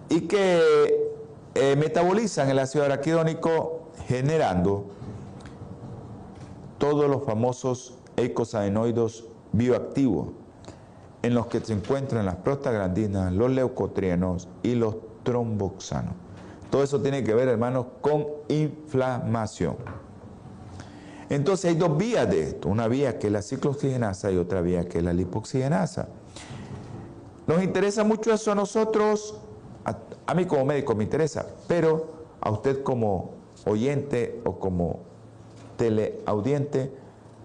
y 0.08 0.22
que 0.22 1.10
eh, 1.54 1.76
metabolizan 1.76 2.50
el 2.50 2.58
ácido 2.58 2.84
araquidónico 2.84 3.88
generando 4.06 4.86
todos 6.78 7.08
los 7.08 7.24
famosos 7.24 7.94
eicosadenoides 8.16 9.24
bioactivos 9.52 10.41
en 11.22 11.34
los 11.34 11.46
que 11.46 11.60
se 11.60 11.72
encuentran 11.72 12.26
las 12.26 12.36
prostaglandinas, 12.36 13.32
los 13.32 13.50
leucotrienos 13.50 14.48
y 14.62 14.74
los 14.74 14.96
tromboxanos. 15.22 16.14
Todo 16.70 16.82
eso 16.82 17.00
tiene 17.00 17.22
que 17.22 17.34
ver, 17.34 17.48
hermanos, 17.48 17.86
con 18.00 18.26
inflamación. 18.48 19.76
Entonces 21.28 21.70
hay 21.70 21.76
dos 21.76 21.96
vías 21.96 22.28
de 22.28 22.42
esto, 22.42 22.68
una 22.68 22.88
vía 22.88 23.18
que 23.18 23.28
es 23.28 23.32
la 23.32 23.42
ciclooxigenasa 23.42 24.30
y 24.30 24.36
otra 24.36 24.60
vía 24.60 24.88
que 24.88 24.98
es 24.98 25.04
la 25.04 25.12
lipoxigenasa. 25.12 26.08
Nos 27.46 27.62
interesa 27.62 28.04
mucho 28.04 28.32
eso 28.32 28.52
a 28.52 28.54
nosotros 28.54 29.34
a, 30.26 30.34
mí 30.34 30.46
como 30.46 30.64
médico 30.64 30.94
me 30.94 31.04
interesa, 31.04 31.46
pero 31.66 32.06
a 32.40 32.50
usted 32.50 32.82
como 32.82 33.32
oyente 33.66 34.40
o 34.44 34.58
como 34.58 35.00
teleaudiente, 35.76 36.92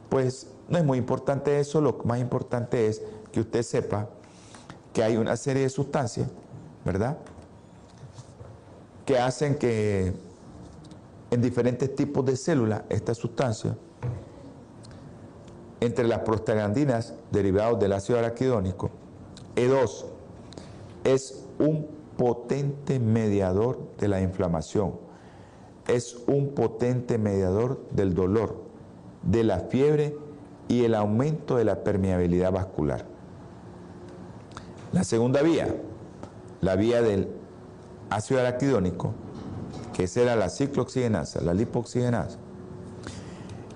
pues 0.10 0.52
no 0.70 0.78
es 0.78 0.84
muy 0.84 0.98
importante 0.98 1.60
eso, 1.60 1.82
lo 1.82 2.00
más 2.04 2.20
importante 2.20 2.88
es 2.88 3.02
que 3.32 3.40
usted 3.42 3.64
sepa 3.64 4.10
que 4.94 5.04
hay 5.04 5.18
una 5.18 5.36
serie 5.38 5.64
de 5.64 5.70
sustancias, 5.70 6.28
¿verdad? 6.84 7.18
Que 9.06 9.20
hacen 9.20 9.56
que 9.56 10.14
en 11.30 11.42
diferentes 11.42 11.94
tipos 11.96 12.26
de 12.26 12.36
células 12.36 12.84
estas 12.90 13.18
sustancias, 13.18 13.76
entre 15.80 16.08
las 16.08 16.20
prostaglandinas 16.20 17.14
derivadas 17.32 17.80
del 17.80 17.94
ácido 17.94 18.18
araquidónico 18.18 18.90
E2 19.56 20.06
es 21.04 21.44
un 21.60 21.88
potente 22.18 23.00
mediador 23.00 23.80
de 23.98 24.08
la 24.08 24.22
inflamación, 24.22 24.94
es 25.88 26.18
un 26.28 26.50
potente 26.50 27.18
mediador 27.18 27.82
del 27.92 28.14
dolor, 28.14 28.62
de 29.24 29.44
la 29.44 29.60
fiebre 29.60 30.18
y 30.68 30.84
el 30.84 30.96
aumento 30.96 31.58
de 31.58 31.66
la 31.66 31.84
permeabilidad 31.84 32.52
vascular. 32.52 33.17
La 34.94 35.04
segunda 35.04 35.42
vía, 35.42 35.68
la 36.62 36.76
vía 36.76 37.02
del 37.02 37.28
ácido 38.10 38.40
araquidónico, 38.40 39.14
que 39.94 40.08
será 40.08 40.36
la 40.36 40.50
ciclooxigenasa, 40.50 41.42
la 41.42 41.54
lipoxigenasa, 41.54 42.38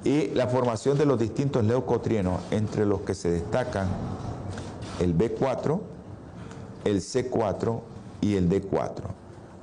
y 0.04 0.30
la 0.30 0.48
formación 0.48 0.98
de 0.98 1.06
los 1.06 1.20
distintos 1.20 1.64
leucotrienos, 1.64 2.42
entre 2.52 2.86
los 2.86 3.02
que 3.02 3.14
se 3.14 3.30
destacan 3.30 3.88
el 5.00 5.18
B4, 5.18 5.80
el 6.86 7.02
C4 7.02 7.82
y 8.22 8.36
el 8.36 8.50
D4, 8.50 9.02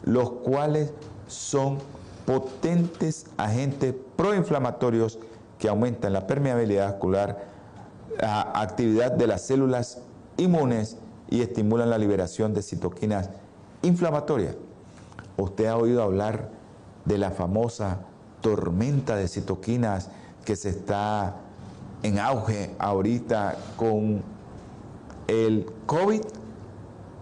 los 0.05 0.31
cuales 0.31 0.93
son 1.27 1.79
potentes 2.27 3.27
agentes 3.37 3.95
proinflamatorios 4.17 5.19
que 5.59 5.69
aumentan 5.69 6.13
la 6.13 6.27
permeabilidad 6.27 6.91
vascular, 6.91 7.47
la 8.21 8.53
actividad 8.55 9.13
de 9.13 9.27
las 9.27 9.43
células 9.43 10.03
inmunes 10.37 10.99
y 11.31 11.43
estimulan 11.43 11.91
la 11.91 11.99
liberación 11.99 12.55
de 12.55 12.63
citoquinas 12.63 13.31
inflamatorias. 13.83 14.57
Usted 15.37 15.67
ha 15.67 15.77
oído 15.77 16.03
hablar 16.03 16.51
de 17.05 17.19
la 17.19 17.31
famosa 17.31 18.01
tormenta 18.41 19.17
de 19.17 19.29
citoquinas 19.29 20.11
que 20.45 20.57
se 20.57 20.71
está 20.71 21.37
en 22.03 22.19
auge 22.19 22.75
ahorita 22.79 23.57
con 23.77 24.23
el 25.27 25.67
COVID, 25.87 26.23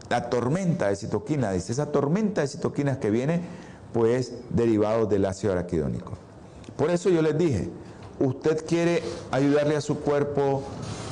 la 0.09 0.31
tormenta 0.31 0.89
de 0.89 0.97
citoquinas, 0.97 1.55
dice, 1.55 1.73
esa 1.73 1.91
tormenta 1.91 2.43
de 2.43 2.47
citoquinas 2.49 2.99
que 2.99 3.11
viene 3.11 3.41
pues 3.93 4.35
derivado 4.51 5.07
del 5.07 5.25
ácido 5.25 5.53
araquidónico. 5.53 6.13
Por 6.77 6.91
eso 6.91 7.09
yo 7.11 7.23
les 7.23 7.37
dije, 7.37 7.71
usted 8.21 8.65
quiere 8.67 9.03
ayudarle 9.31 9.77
a 9.77 9.81
su 9.81 9.99
cuerpo 9.99 10.63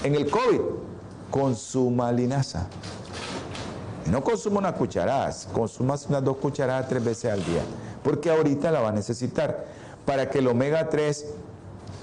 en 0.05 0.15
el 0.15 0.31
COVID, 0.31 0.61
consuma 1.35 2.13
linaza. 2.13 2.69
No 4.09 4.23
consuma 4.23 4.61
unas 4.61 4.75
cucharadas, 4.75 5.49
consuma 5.53 5.97
unas 6.09 6.23
dos 6.23 6.37
cucharadas 6.37 6.89
tres 6.89 7.05
veces 7.05 7.33
al 7.33 7.45
día, 7.45 7.63
porque 8.05 8.31
ahorita 8.31 8.71
la 8.71 8.79
va 8.79 8.91
a 8.91 8.93
necesitar 8.93 9.65
para 10.07 10.31
que 10.31 10.39
el 10.39 10.47
omega 10.47 10.89
3 10.89 11.27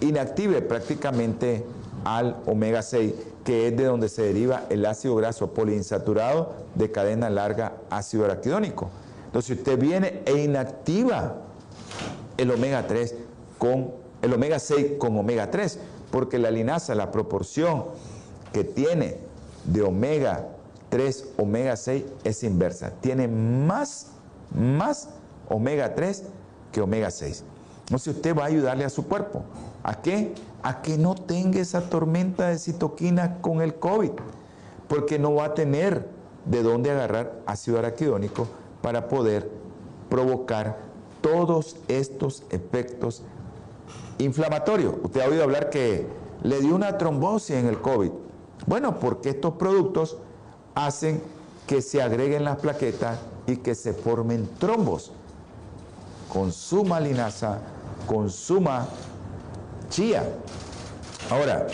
inactive 0.01 0.61
prácticamente 0.61 1.63
al 2.03 2.41
omega 2.45 2.81
6, 2.81 3.13
que 3.45 3.69
es 3.69 3.77
de 3.77 3.85
donde 3.85 4.09
se 4.09 4.23
deriva 4.23 4.65
el 4.69 4.85
ácido 4.85 5.15
graso 5.15 5.53
poliinsaturado 5.53 6.53
de 6.75 6.91
cadena 6.91 7.29
larga 7.29 7.77
ácido 7.89 8.25
araquidónico. 8.25 8.89
Entonces, 9.27 9.59
usted 9.59 9.79
viene 9.79 10.23
e 10.25 10.43
inactiva 10.43 11.37
el 12.35 12.51
omega 12.51 12.85
3 12.85 13.15
con 13.57 13.91
el 14.21 14.33
omega 14.33 14.59
6 14.59 14.97
con 14.97 15.17
omega 15.17 15.49
3, 15.49 15.79
porque 16.11 16.37
la 16.37 16.51
linaza, 16.51 16.95
la 16.95 17.11
proporción 17.13 17.85
que 18.51 18.63
tiene 18.63 19.17
de 19.65 19.81
omega 19.81 20.47
3, 20.89 21.33
omega 21.37 21.75
6 21.75 22.03
es 22.23 22.43
inversa. 22.43 22.91
Tiene 23.01 23.27
más, 23.27 24.07
más 24.53 25.09
omega 25.49 25.95
3 25.95 26.23
que 26.71 26.81
omega 26.81 27.11
6. 27.11 27.43
Entonces 27.83 28.15
usted 28.15 28.35
va 28.35 28.43
a 28.43 28.47
ayudarle 28.47 28.85
a 28.85 28.89
su 28.89 29.07
cuerpo. 29.07 29.43
¿A 29.83 30.01
qué? 30.01 30.33
A 30.63 30.81
que 30.81 30.97
no 30.97 31.15
tenga 31.15 31.59
esa 31.59 31.89
tormenta 31.89 32.49
de 32.49 32.59
citoquinas 32.59 33.39
con 33.41 33.61
el 33.61 33.75
COVID, 33.75 34.11
porque 34.87 35.17
no 35.17 35.35
va 35.35 35.45
a 35.45 35.53
tener 35.53 36.07
de 36.45 36.63
dónde 36.63 36.91
agarrar 36.91 37.41
ácido 37.45 37.79
araquidónico 37.79 38.47
para 38.81 39.07
poder 39.07 39.49
provocar 40.09 40.77
todos 41.21 41.77
estos 41.87 42.43
efectos 42.49 43.23
inflamatorios. 44.17 44.95
Usted 45.03 45.21
ha 45.21 45.27
oído 45.27 45.43
hablar 45.43 45.69
que 45.69 46.07
le 46.43 46.59
dio 46.59 46.75
una 46.75 46.97
trombosis 46.97 47.55
en 47.55 47.67
el 47.67 47.79
COVID. 47.79 48.11
Bueno, 48.65 48.99
porque 48.99 49.29
estos 49.29 49.53
productos 49.53 50.17
hacen 50.75 51.21
que 51.67 51.81
se 51.81 52.01
agreguen 52.01 52.43
las 52.43 52.57
plaquetas 52.57 53.19
y 53.47 53.57
que 53.57 53.75
se 53.75 53.93
formen 53.93 54.49
trombos. 54.59 55.11
Consuma 56.31 56.99
linaza, 56.99 57.59
consuma 58.07 58.87
chía. 59.89 60.23
Ahora, 61.29 61.67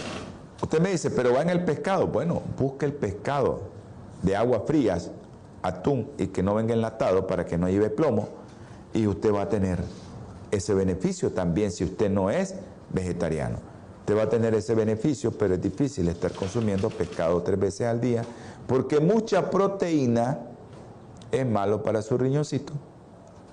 usted 0.61 0.79
me 0.79 0.91
dice, 0.91 1.11
pero 1.11 1.33
va 1.33 1.41
en 1.41 1.49
el 1.49 1.63
pescado. 1.65 2.07
Bueno, 2.07 2.41
busque 2.57 2.85
el 2.85 2.93
pescado 2.93 3.61
de 4.21 4.35
aguas 4.35 4.61
frías, 4.65 5.11
atún 5.61 6.09
y 6.17 6.27
que 6.27 6.43
no 6.43 6.55
venga 6.55 6.73
enlatado 6.73 7.27
para 7.27 7.45
que 7.45 7.57
no 7.57 7.69
lleve 7.69 7.89
plomo 7.89 8.29
y 8.93 9.07
usted 9.07 9.33
va 9.33 9.43
a 9.43 9.49
tener 9.49 9.79
ese 10.51 10.73
beneficio 10.73 11.31
también 11.31 11.71
si 11.71 11.83
usted 11.83 12.09
no 12.09 12.29
es 12.29 12.55
vegetariano. 12.89 13.66
Usted 14.07 14.19
va 14.19 14.23
a 14.23 14.29
tener 14.29 14.55
ese 14.55 14.73
beneficio, 14.73 15.31
pero 15.31 15.55
es 15.55 15.61
difícil 15.61 16.07
estar 16.07 16.31
consumiendo 16.31 16.89
pescado 16.89 17.43
tres 17.43 17.59
veces 17.59 17.87
al 17.87 17.99
día 17.99 18.23
porque 18.65 19.01
mucha 19.01 19.49
proteína 19.49 20.39
es 21.29 21.45
malo 21.45 21.83
para 21.83 22.01
su 22.01 22.17
riñoncito, 22.17 22.71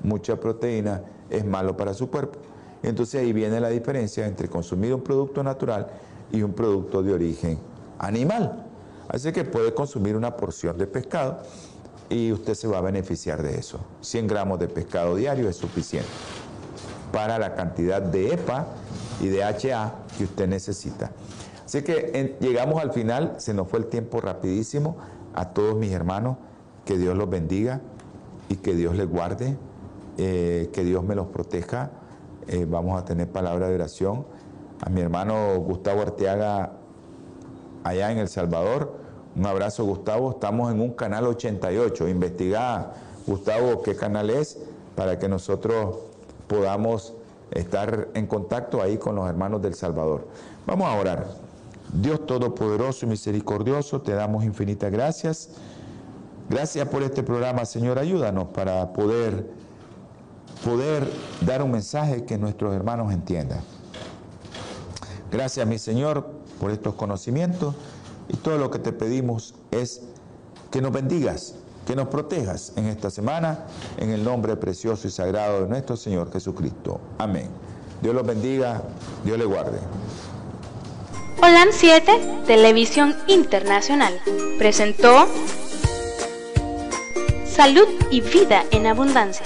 mucha 0.05 0.39
proteína 0.39 1.03
es 1.29 1.45
malo 1.45 1.77
para 1.77 1.93
su 1.93 2.09
cuerpo. 2.09 2.39
Entonces 2.85 3.21
ahí 3.21 3.33
viene 3.33 3.59
la 3.59 3.69
diferencia 3.69 4.29
entre 4.29 4.49
consumir 4.49 4.95
un 4.95 5.01
producto 5.01 5.43
natural 5.43 5.89
y 6.31 6.43
un 6.43 6.53
producto 6.53 7.03
de 7.03 7.15
origen 7.15 7.59
animal. 7.99 8.65
Así 9.09 9.33
que 9.33 9.43
puede 9.43 9.75
consumir 9.75 10.15
una 10.15 10.37
porción 10.37 10.79
de 10.79 10.87
pescado 10.87 11.39
y 12.09 12.31
usted 12.31 12.55
se 12.55 12.69
va 12.69 12.79
a 12.79 12.81
beneficiar 12.81 13.43
de 13.43 13.59
eso. 13.59 13.81
100 14.03 14.29
gramos 14.29 14.61
de 14.61 14.69
pescado 14.69 15.17
diario 15.17 15.49
es 15.49 15.57
suficiente 15.57 16.09
para 17.11 17.41
la 17.41 17.57
cantidad 17.57 18.01
de 18.01 18.35
EPA 18.35 18.67
y 19.21 19.29
de 19.29 19.45
HA 19.45 19.95
que 20.17 20.25
usted 20.25 20.49
necesita. 20.49 21.13
Así 21.65 21.83
que 21.83 22.37
llegamos 22.41 22.83
al 22.83 22.93
final, 22.93 23.35
se 23.39 23.55
nos 23.55 23.69
fue 23.69 23.79
el 23.79 23.87
tiempo 23.87 24.21
rapidísimo. 24.21 24.97
A 25.35 25.53
todos 25.53 25.77
mis 25.77 25.93
hermanos, 25.93 26.37
que 26.85 26.97
Dios 26.97 27.17
los 27.17 27.29
bendiga 27.29 27.81
y 28.49 28.57
que 28.57 28.75
Dios 28.75 28.95
les 28.97 29.09
guarde, 29.09 29.57
eh, 30.19 30.71
que 30.73 30.85
Dios 30.85 31.03
me 31.03 31.15
los 31.15 31.27
proteja. 31.29 31.91
Eh, 32.47 32.67
vamos 32.69 33.01
a 33.01 33.05
tener 33.05 33.29
palabra 33.29 33.69
de 33.69 33.75
oración. 33.75 34.27
A 34.81 34.91
mi 34.91 35.01
hermano 35.01 35.59
Gustavo 35.61 36.03
Arteaga, 36.03 36.73
allá 37.83 38.13
en 38.13 38.19
El 38.19 38.29
Salvador. 38.29 38.99
Un 39.35 39.47
abrazo, 39.47 39.85
Gustavo. 39.85 40.33
Estamos 40.33 40.71
en 40.71 40.81
un 40.81 40.93
canal 40.93 41.27
88. 41.27 42.09
Investiga, 42.09 42.93
Gustavo, 43.27 43.83
qué 43.83 43.97
canal 43.97 44.31
es 44.31 44.59
para 44.95 45.19
que 45.19 45.29
nosotros 45.29 45.97
podamos 46.47 47.15
estar 47.51 48.09
en 48.15 48.27
contacto 48.27 48.83
ahí 48.83 48.99
con 48.99 49.15
los 49.15 49.29
hermanos 49.29 49.63
del 49.63 49.75
Salvador. 49.75 50.29
Vamos 50.67 50.89
a 50.89 50.95
orar. 50.95 51.27
Dios 51.93 52.27
Todopoderoso 52.27 53.07
y 53.07 53.09
Misericordioso, 53.11 54.01
te 54.01 54.13
damos 54.13 54.45
infinitas 54.45 54.91
gracias. 54.91 55.51
Gracias 56.49 56.89
por 56.89 57.03
este 57.03 57.23
programa, 57.23 57.65
Señor. 57.65 57.99
Ayúdanos 57.99 58.49
para 58.49 58.93
poder, 58.93 59.49
poder 60.65 61.09
dar 61.41 61.63
un 61.63 61.71
mensaje 61.71 62.25
que 62.25 62.37
nuestros 62.37 62.75
hermanos 62.75 63.13
entiendan. 63.13 63.61
Gracias, 65.31 65.67
mi 65.67 65.79
Señor, 65.79 66.29
por 66.61 66.71
estos 66.71 66.95
conocimientos 66.95 67.75
y 68.29 68.37
todo 68.37 68.59
lo 68.59 68.71
que 68.71 68.79
te 68.79 68.93
pedimos 68.93 69.55
es 69.71 70.03
que 70.71 70.81
nos 70.81 70.93
bendigas 70.93 71.57
que 71.87 71.95
nos 71.95 72.09
protejas 72.09 72.73
en 72.77 72.87
esta 72.87 73.11
semana, 73.11 73.67
en 73.99 74.11
el 74.11 74.25
nombre 74.25 74.57
precioso 74.57 75.07
y 75.07 75.11
sagrado 75.11 75.63
de 75.63 75.69
nuestro 75.69 75.97
Señor 75.97 76.33
Jesucristo. 76.33 77.01
Amén. 77.19 77.49
Dios 78.01 78.15
los 78.15 78.27
bendiga, 78.27 78.83
Dios 79.25 79.39
le 79.39 79.45
guarde. 79.45 79.79
Holan 81.43 81.69
7, 81.73 82.43
Televisión 82.47 83.15
Internacional, 83.27 84.19
presentó 84.59 85.27
Salud 87.47 87.87
y 88.11 88.21
Vida 88.21 88.65
en 88.71 88.87
Abundancia. 88.87 89.45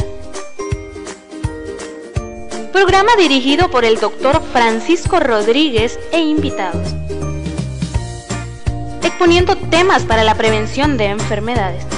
Programa 2.72 3.10
dirigido 3.18 3.70
por 3.70 3.84
el 3.84 3.98
doctor 3.98 4.40
Francisco 4.52 5.18
Rodríguez 5.18 5.98
e 6.12 6.20
invitados. 6.20 6.94
Exponiendo 9.02 9.56
temas 9.56 10.04
para 10.04 10.22
la 10.22 10.36
prevención 10.36 10.96
de 10.96 11.06
enfermedades 11.06 11.97